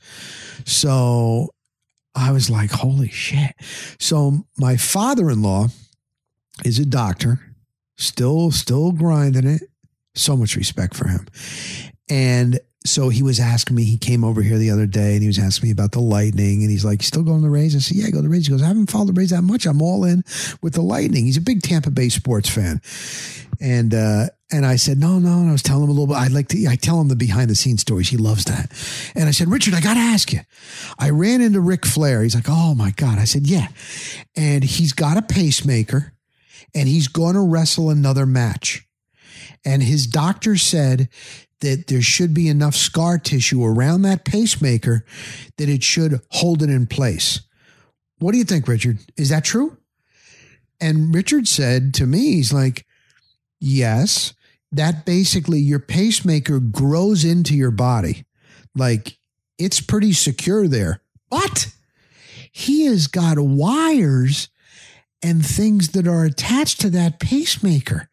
So 0.65 1.51
I 2.15 2.33
was 2.33 2.49
like, 2.49 2.71
holy 2.71 3.11
shit. 3.11 3.55
So 3.99 4.47
my 4.57 4.79
father 4.79 5.29
in 5.29 5.43
law 5.43 5.67
is 6.65 6.79
a 6.79 6.87
doctor, 6.87 7.41
still, 7.99 8.51
still 8.51 8.93
grinding 8.93 9.47
it. 9.47 9.63
So 10.15 10.37
much 10.37 10.57
respect 10.57 10.95
for 10.95 11.09
him. 11.09 11.27
And 12.09 12.61
so 12.87 13.09
he 13.09 13.23
was 13.23 13.41
asking 13.41 13.77
me, 13.77 13.85
he 13.85 13.97
came 13.97 14.25
over 14.25 14.43
here 14.43 14.59
the 14.59 14.71
other 14.71 14.87
day 14.87 15.15
and 15.15 15.23
he 15.23 15.27
was 15.27 15.39
asking 15.39 15.69
me 15.69 15.73
about 15.73 15.93
the 15.93 16.01
lightning. 16.01 16.63
And 16.63 16.71
he's 16.71 16.85
like, 16.85 17.03
still 17.03 17.23
going 17.23 17.41
to 17.41 17.47
the 17.47 17.51
Rays? 17.51 17.75
I 17.75 17.79
said, 17.79 17.97
yeah, 17.97 18.07
I 18.07 18.11
go 18.11 18.19
to 18.19 18.23
the 18.23 18.29
Rays. 18.29 18.47
He 18.47 18.53
goes, 18.53 18.63
I 18.63 18.67
haven't 18.67 18.91
followed 18.91 19.09
the 19.09 19.19
Rays 19.19 19.31
that 19.31 19.43
much. 19.43 19.65
I'm 19.65 19.81
all 19.81 20.05
in 20.05 20.23
with 20.61 20.75
the 20.75 20.83
lightning. 20.83 21.25
He's 21.25 21.39
a 21.39 21.43
big 21.43 21.63
Tampa 21.63 21.91
Bay 21.91 22.11
sports 22.11 22.49
fan. 22.49 22.83
And, 23.59 23.95
uh, 23.95 24.27
and 24.53 24.67
I 24.67 24.77
said, 24.77 24.99
no, 24.99 25.19
no. 25.19 25.39
And 25.39 25.49
I 25.49 25.53
was 25.53 25.63
telling 25.63 25.85
him 25.85 25.89
a 25.89 25.93
little 25.93 26.09
bit. 26.09 26.17
I 26.17 26.27
like 26.27 26.49
to, 26.49 26.67
I 26.69 26.77
tell 26.77 27.01
him 27.01 27.09
the 27.09 27.17
behind 27.17 27.49
the 27.49 27.55
scenes 27.55 27.81
stories. 27.81 28.11
He 28.11 28.19
loves 28.19 28.45
that. 28.45 28.71
And 29.15 29.29
I 29.29 29.33
said, 29.33 29.51
Richard, 29.51 29.73
I 29.73 29.81
got 29.81 29.95
to 29.95 30.01
ask 30.01 30.31
you. 30.33 30.41
I 30.99 31.09
ran 31.09 31.41
into 31.41 31.61
Ric 31.61 31.87
Flair. 31.87 32.23
He's 32.23 32.35
like, 32.35 32.49
oh 32.49 32.75
my 32.75 32.91
God. 32.91 33.19
I 33.19 33.25
said, 33.25 33.47
yeah. 33.47 33.69
And 34.37 34.63
he's 34.63 34.93
got 34.93 35.17
a 35.17 35.23
pacemaker 35.23 36.13
and 36.75 36.87
he's 36.87 37.09
going 37.09 37.35
to 37.35 37.41
wrestle 37.41 37.89
another 37.89 38.27
match. 38.27 38.87
And 39.65 39.83
his 39.83 40.07
doctor 40.07 40.57
said 40.57 41.09
that 41.65 41.87
there 41.89 42.03
should 42.03 42.35
be 42.35 42.49
enough 42.49 42.75
scar 42.75 43.19
tissue 43.19 43.65
around 43.65 44.03
that 44.03 44.25
pacemaker 44.25 45.05
that 45.57 45.69
it 45.69 45.83
should 45.83 46.21
hold 46.31 46.63
it 46.63 46.71
in 46.71 46.87
place. 46.87 47.41
What 48.19 48.33
do 48.33 48.39
you 48.39 48.45
think, 48.45 48.69
Richard? 48.69 48.99
Is 49.17 49.31
that 49.31 49.45
true? 49.45 49.77
And 50.81 51.15
Richard 51.15 51.49
said 51.49 51.95
to 51.95 52.07
me, 52.07 52.35
he's 52.35 52.53
like, 52.53 52.87
yes, 53.61 54.35
that 54.73 55.07
basically 55.07 55.61
your 55.61 55.79
pacemaker 55.79 56.61
grows 56.61 57.25
into 57.25 57.55
your 57.55 57.71
body. 57.71 58.25
Like 58.75 59.17
it's 59.59 59.81
pretty 59.81 60.13
secure 60.13 60.69
there. 60.69 61.01
But 61.31 61.73
he 62.53 62.85
has 62.87 63.07
got 63.07 63.39
wires 63.39 64.49
and 65.23 65.45
things 65.45 65.89
that 65.93 66.07
are 66.07 66.25
attached 66.25 66.81
to 66.83 66.91
that 66.91 67.21
pacemaker. 67.21 68.11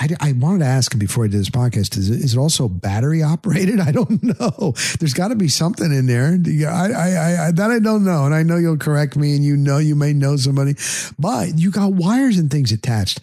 I, 0.00 0.08
I, 0.18 0.32
wanted 0.32 0.60
to 0.60 0.64
ask 0.64 0.98
before 0.98 1.24
I 1.24 1.28
did 1.28 1.38
this 1.38 1.50
podcast: 1.50 1.96
is 1.98 2.08
it, 2.08 2.20
is 2.20 2.34
it 2.34 2.38
also 2.38 2.68
battery 2.68 3.22
operated? 3.22 3.80
I 3.80 3.92
don't 3.92 4.22
know. 4.22 4.74
There's 4.98 5.14
got 5.14 5.28
to 5.28 5.34
be 5.34 5.48
something 5.48 5.92
in 5.92 6.06
there. 6.06 6.38
I, 6.68 7.46
I, 7.46 7.50
that 7.52 7.70
I 7.70 7.78
don't 7.78 8.04
know, 8.04 8.24
and 8.24 8.34
I 8.34 8.42
know 8.42 8.56
you'll 8.56 8.78
correct 8.78 9.16
me, 9.16 9.36
and 9.36 9.44
you 9.44 9.56
know 9.56 9.78
you 9.78 9.94
may 9.94 10.12
know 10.12 10.36
somebody, 10.36 10.74
but 11.18 11.58
you 11.58 11.70
got 11.70 11.92
wires 11.92 12.38
and 12.38 12.50
things 12.50 12.72
attached. 12.72 13.20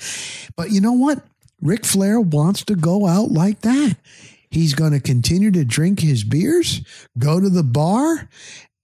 But 0.55 0.71
you 0.71 0.79
know 0.79 0.93
what? 0.93 1.23
Ric 1.61 1.85
Flair 1.85 2.21
wants 2.21 2.63
to 2.65 2.75
go 2.75 3.07
out 3.07 3.31
like 3.31 3.61
that. 3.61 3.97
He's 4.51 4.75
going 4.75 4.91
to 4.91 4.99
continue 4.99 5.51
to 5.51 5.65
drink 5.65 5.99
his 5.99 6.23
beers, 6.23 6.81
go 7.17 7.39
to 7.39 7.49
the 7.49 7.63
bar, 7.63 8.29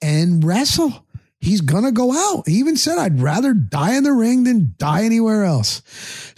and 0.01 0.43
wrestle. 0.43 1.05
He's 1.43 1.59
to 1.83 1.91
go 1.91 2.13
out. 2.13 2.47
He 2.47 2.53
even 2.55 2.77
said, 2.77 2.97
I'd 2.97 3.19
rather 3.19 3.53
die 3.53 3.95
in 3.95 4.03
the 4.03 4.13
ring 4.13 4.45
than 4.45 4.75
die 4.77 5.03
anywhere 5.03 5.43
else. 5.43 5.81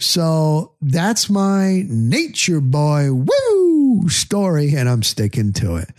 So 0.00 0.74
that's 0.82 1.30
my 1.30 1.84
nature 1.88 2.60
boy 2.60 3.12
woo 3.12 4.08
story, 4.08 4.74
and 4.74 4.88
I'm 4.88 5.04
sticking 5.04 5.52
to 5.54 5.76
it. 5.76 5.90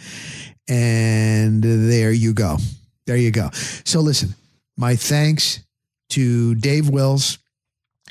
And 0.67 1.63
there 1.63 2.11
you 2.11 2.33
go. 2.33 2.57
There 3.05 3.15
you 3.15 3.31
go. 3.31 3.49
So 3.53 4.01
listen, 4.01 4.35
my 4.75 4.97
thanks 4.97 5.61
to 6.09 6.55
Dave 6.55 6.89
Wills. 6.89 7.37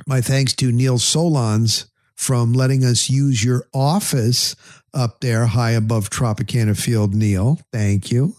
My 0.07 0.23
thanks 0.23 0.55
to 0.55 0.73
Neil 0.73 0.97
Solondz 0.97 1.91
from 2.17 2.53
letting 2.53 2.85
us 2.85 3.09
use 3.09 3.45
your 3.45 3.67
office 3.73 4.57
up 4.93 5.21
there 5.21 5.47
high 5.47 5.73
above 5.73 6.11
Tropicana 6.11 6.77
Field, 6.77 7.15
Neil. 7.15 7.61
Thank 7.73 8.11
you. 8.11 8.35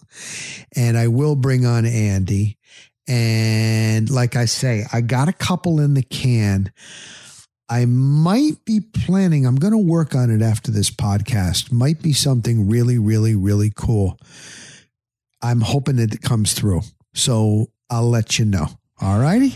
And 0.74 0.98
I 0.98 1.08
will 1.08 1.36
bring 1.36 1.64
on 1.64 1.86
Andy. 1.86 2.58
And 3.06 4.10
like 4.10 4.36
I 4.36 4.44
say, 4.44 4.84
I 4.92 5.00
got 5.00 5.28
a 5.28 5.32
couple 5.32 5.80
in 5.80 5.94
the 5.94 6.02
can. 6.02 6.72
I 7.70 7.84
might 7.84 8.64
be 8.64 8.80
planning, 8.80 9.46
I'm 9.46 9.56
going 9.56 9.72
to 9.72 9.78
work 9.78 10.14
on 10.14 10.30
it 10.30 10.42
after 10.42 10.70
this 10.70 10.90
podcast. 10.90 11.70
Might 11.70 12.02
be 12.02 12.12
something 12.12 12.68
really, 12.68 12.98
really, 12.98 13.34
really 13.34 13.70
cool. 13.74 14.18
I'm 15.42 15.60
hoping 15.60 15.98
it 15.98 16.20
comes 16.22 16.54
through. 16.54 16.80
So 17.14 17.66
I'll 17.90 18.08
let 18.08 18.38
you 18.38 18.44
know. 18.44 18.68
All 19.00 19.18
righty. 19.18 19.50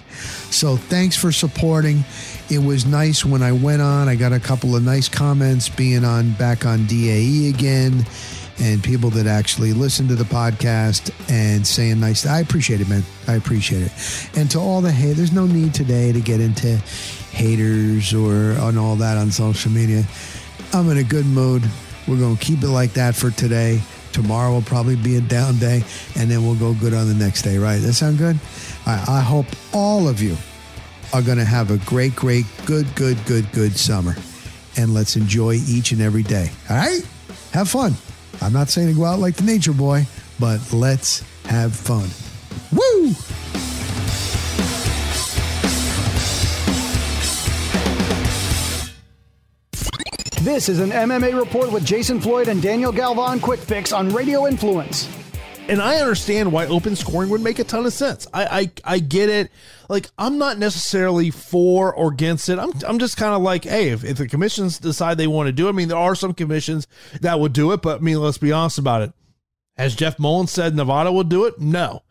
So 0.50 0.76
thanks 0.76 1.16
for 1.16 1.32
supporting. 1.32 2.04
It 2.48 2.58
was 2.58 2.86
nice 2.86 3.24
when 3.24 3.42
I 3.42 3.50
went 3.52 3.82
on. 3.82 4.08
I 4.08 4.14
got 4.14 4.32
a 4.32 4.38
couple 4.38 4.76
of 4.76 4.84
nice 4.84 5.08
comments 5.08 5.68
being 5.68 6.04
on 6.04 6.32
back 6.34 6.64
on 6.64 6.86
DAE 6.86 7.48
again 7.48 8.06
and 8.60 8.82
people 8.84 9.10
that 9.10 9.26
actually 9.26 9.72
listen 9.72 10.06
to 10.08 10.14
the 10.14 10.24
podcast 10.24 11.10
and 11.28 11.66
saying 11.66 11.98
nice. 11.98 12.24
I 12.24 12.40
appreciate 12.40 12.80
it, 12.80 12.88
man. 12.88 13.02
I 13.26 13.34
appreciate 13.34 13.82
it. 13.82 13.92
And 14.36 14.48
to 14.52 14.60
all 14.60 14.80
the 14.80 14.92
hey, 14.92 15.12
there's 15.12 15.32
no 15.32 15.46
need 15.46 15.74
today 15.74 16.12
to 16.12 16.20
get 16.20 16.40
into 16.40 16.76
haters 17.32 18.14
or 18.14 18.56
on 18.60 18.78
all 18.78 18.94
that 18.96 19.16
on 19.16 19.32
social 19.32 19.72
media. 19.72 20.04
I'm 20.72 20.88
in 20.90 20.98
a 20.98 21.04
good 21.04 21.26
mood. 21.26 21.62
We're 22.06 22.18
going 22.18 22.36
to 22.36 22.44
keep 22.44 22.62
it 22.62 22.68
like 22.68 22.92
that 22.92 23.16
for 23.16 23.30
today. 23.30 23.80
Tomorrow 24.12 24.52
will 24.52 24.62
probably 24.62 24.96
be 24.96 25.16
a 25.16 25.20
down 25.22 25.56
day, 25.58 25.82
and 26.16 26.30
then 26.30 26.44
we'll 26.44 26.56
go 26.56 26.74
good 26.74 26.92
on 26.92 27.08
the 27.08 27.14
next 27.14 27.42
day, 27.42 27.56
right? 27.56 27.78
That 27.78 27.94
sound 27.94 28.18
good? 28.18 28.38
I, 28.86 29.18
I 29.18 29.20
hope 29.20 29.46
all 29.72 30.08
of 30.08 30.20
you 30.20 30.36
are 31.12 31.22
going 31.22 31.38
to 31.38 31.44
have 31.44 31.70
a 31.70 31.78
great, 31.78 32.16
great, 32.16 32.46
good, 32.66 32.92
good, 32.94 33.22
good, 33.26 33.50
good 33.52 33.76
summer. 33.76 34.16
And 34.76 34.94
let's 34.94 35.16
enjoy 35.16 35.54
each 35.66 35.92
and 35.92 36.00
every 36.00 36.22
day. 36.22 36.50
All 36.70 36.76
right? 36.76 37.06
Have 37.52 37.68
fun. 37.68 37.94
I'm 38.40 38.52
not 38.52 38.70
saying 38.70 38.88
to 38.88 38.94
go 38.94 39.04
out 39.04 39.18
like 39.18 39.36
the 39.36 39.44
nature 39.44 39.72
boy, 39.72 40.06
but 40.40 40.72
let's 40.72 41.22
have 41.44 41.74
fun. 41.74 42.08
Woo! 42.72 43.14
This 50.42 50.68
is 50.68 50.80
an 50.80 50.90
MMA 50.90 51.38
report 51.38 51.70
with 51.70 51.84
Jason 51.84 52.20
Floyd 52.20 52.48
and 52.48 52.60
Daniel 52.60 52.90
Galvan 52.90 53.38
Quick 53.38 53.60
Fix 53.60 53.92
on 53.92 54.08
Radio 54.08 54.48
Influence. 54.48 55.08
And 55.68 55.80
I 55.80 55.96
understand 55.96 56.52
why 56.52 56.66
open 56.66 56.96
scoring 56.96 57.30
would 57.30 57.40
make 57.40 57.58
a 57.58 57.64
ton 57.64 57.86
of 57.86 57.92
sense. 57.92 58.26
I 58.34 58.44
I, 58.84 58.94
I 58.94 58.98
get 58.98 59.28
it. 59.28 59.50
Like 59.88 60.10
I'm 60.18 60.36
not 60.36 60.58
necessarily 60.58 61.30
for 61.30 61.94
or 61.94 62.12
against 62.12 62.48
it. 62.48 62.58
I'm 62.58 62.72
I'm 62.86 62.98
just 62.98 63.16
kind 63.16 63.32
of 63.32 63.42
like, 63.42 63.64
hey, 63.64 63.90
if, 63.90 64.04
if 64.04 64.18
the 64.18 64.28
commissions 64.28 64.78
decide 64.78 65.18
they 65.18 65.26
want 65.26 65.46
to 65.46 65.52
do 65.52 65.66
it, 65.66 65.70
I 65.70 65.72
mean, 65.72 65.88
there 65.88 65.98
are 65.98 66.14
some 66.14 66.34
commissions 66.34 66.86
that 67.20 67.38
would 67.38 67.52
do 67.52 67.72
it, 67.72 67.80
but 67.80 68.00
I 68.00 68.02
mean, 68.02 68.20
let's 68.20 68.38
be 68.38 68.52
honest 68.52 68.78
about 68.78 69.02
it. 69.02 69.12
Has 69.76 69.94
Jeff 69.94 70.18
Mullen 70.18 70.48
said 70.48 70.74
Nevada 70.74 71.12
will 71.12 71.24
do 71.24 71.46
it? 71.46 71.58
No. 71.58 72.02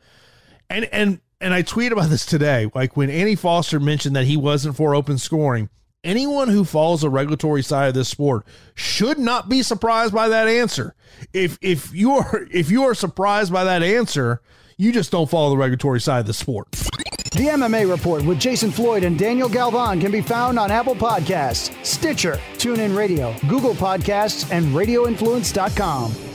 And 0.70 0.86
and 0.86 1.20
and 1.42 1.54
I 1.54 1.62
tweeted 1.62 1.92
about 1.92 2.10
this 2.10 2.26
today. 2.26 2.72
Like 2.74 2.96
when 2.96 3.10
Andy 3.10 3.36
Foster 3.36 3.80
mentioned 3.80 4.16
that 4.16 4.26
he 4.26 4.38
wasn't 4.38 4.78
for 4.78 4.96
open 4.96 5.18
scoring 5.18 5.70
anyone 6.04 6.50
who 6.50 6.64
follows 6.64 7.02
the 7.02 7.10
regulatory 7.10 7.64
side 7.64 7.88
of 7.88 7.94
this 7.94 8.10
sport 8.10 8.46
should 8.76 9.20
not 9.20 9.50
be 9.50 9.62
surprised 9.62 10.14
by 10.14 10.30
that 10.30 10.48
answer. 10.48 10.96
If 11.34 11.58
if 11.62 11.94
you 11.94 12.12
are 12.12 12.48
if 12.52 12.72
you 12.72 12.84
are 12.84 12.96
surprised 12.96 13.52
by 13.52 13.64
that 13.64 13.84
answer, 13.84 14.42
you 14.78 14.92
just 14.92 15.12
don't 15.12 15.30
follow 15.30 15.52
the 15.52 15.58
regulatory 15.58 16.02
side 16.02 16.20
of 16.22 16.28
the 16.28 16.34
sport. 16.34 16.72
The 16.72 17.48
MMA 17.48 17.90
Report 17.90 18.24
with 18.26 18.40
Jason 18.40 18.72
Floyd 18.72 19.04
and 19.04 19.18
Daniel 19.18 19.48
Galvan 19.48 20.02
can 20.02 20.12
be 20.12 20.22
found 20.22 20.60
on 20.60 20.70
Apple 20.70 20.96
Podcasts, 20.96 21.74
Stitcher, 21.86 22.34
TuneIn 22.56 22.96
Radio, 22.96 23.34
Google 23.48 23.74
Podcasts, 23.74 24.52
and 24.52 24.66
RadioInfluence.com. 24.76 26.31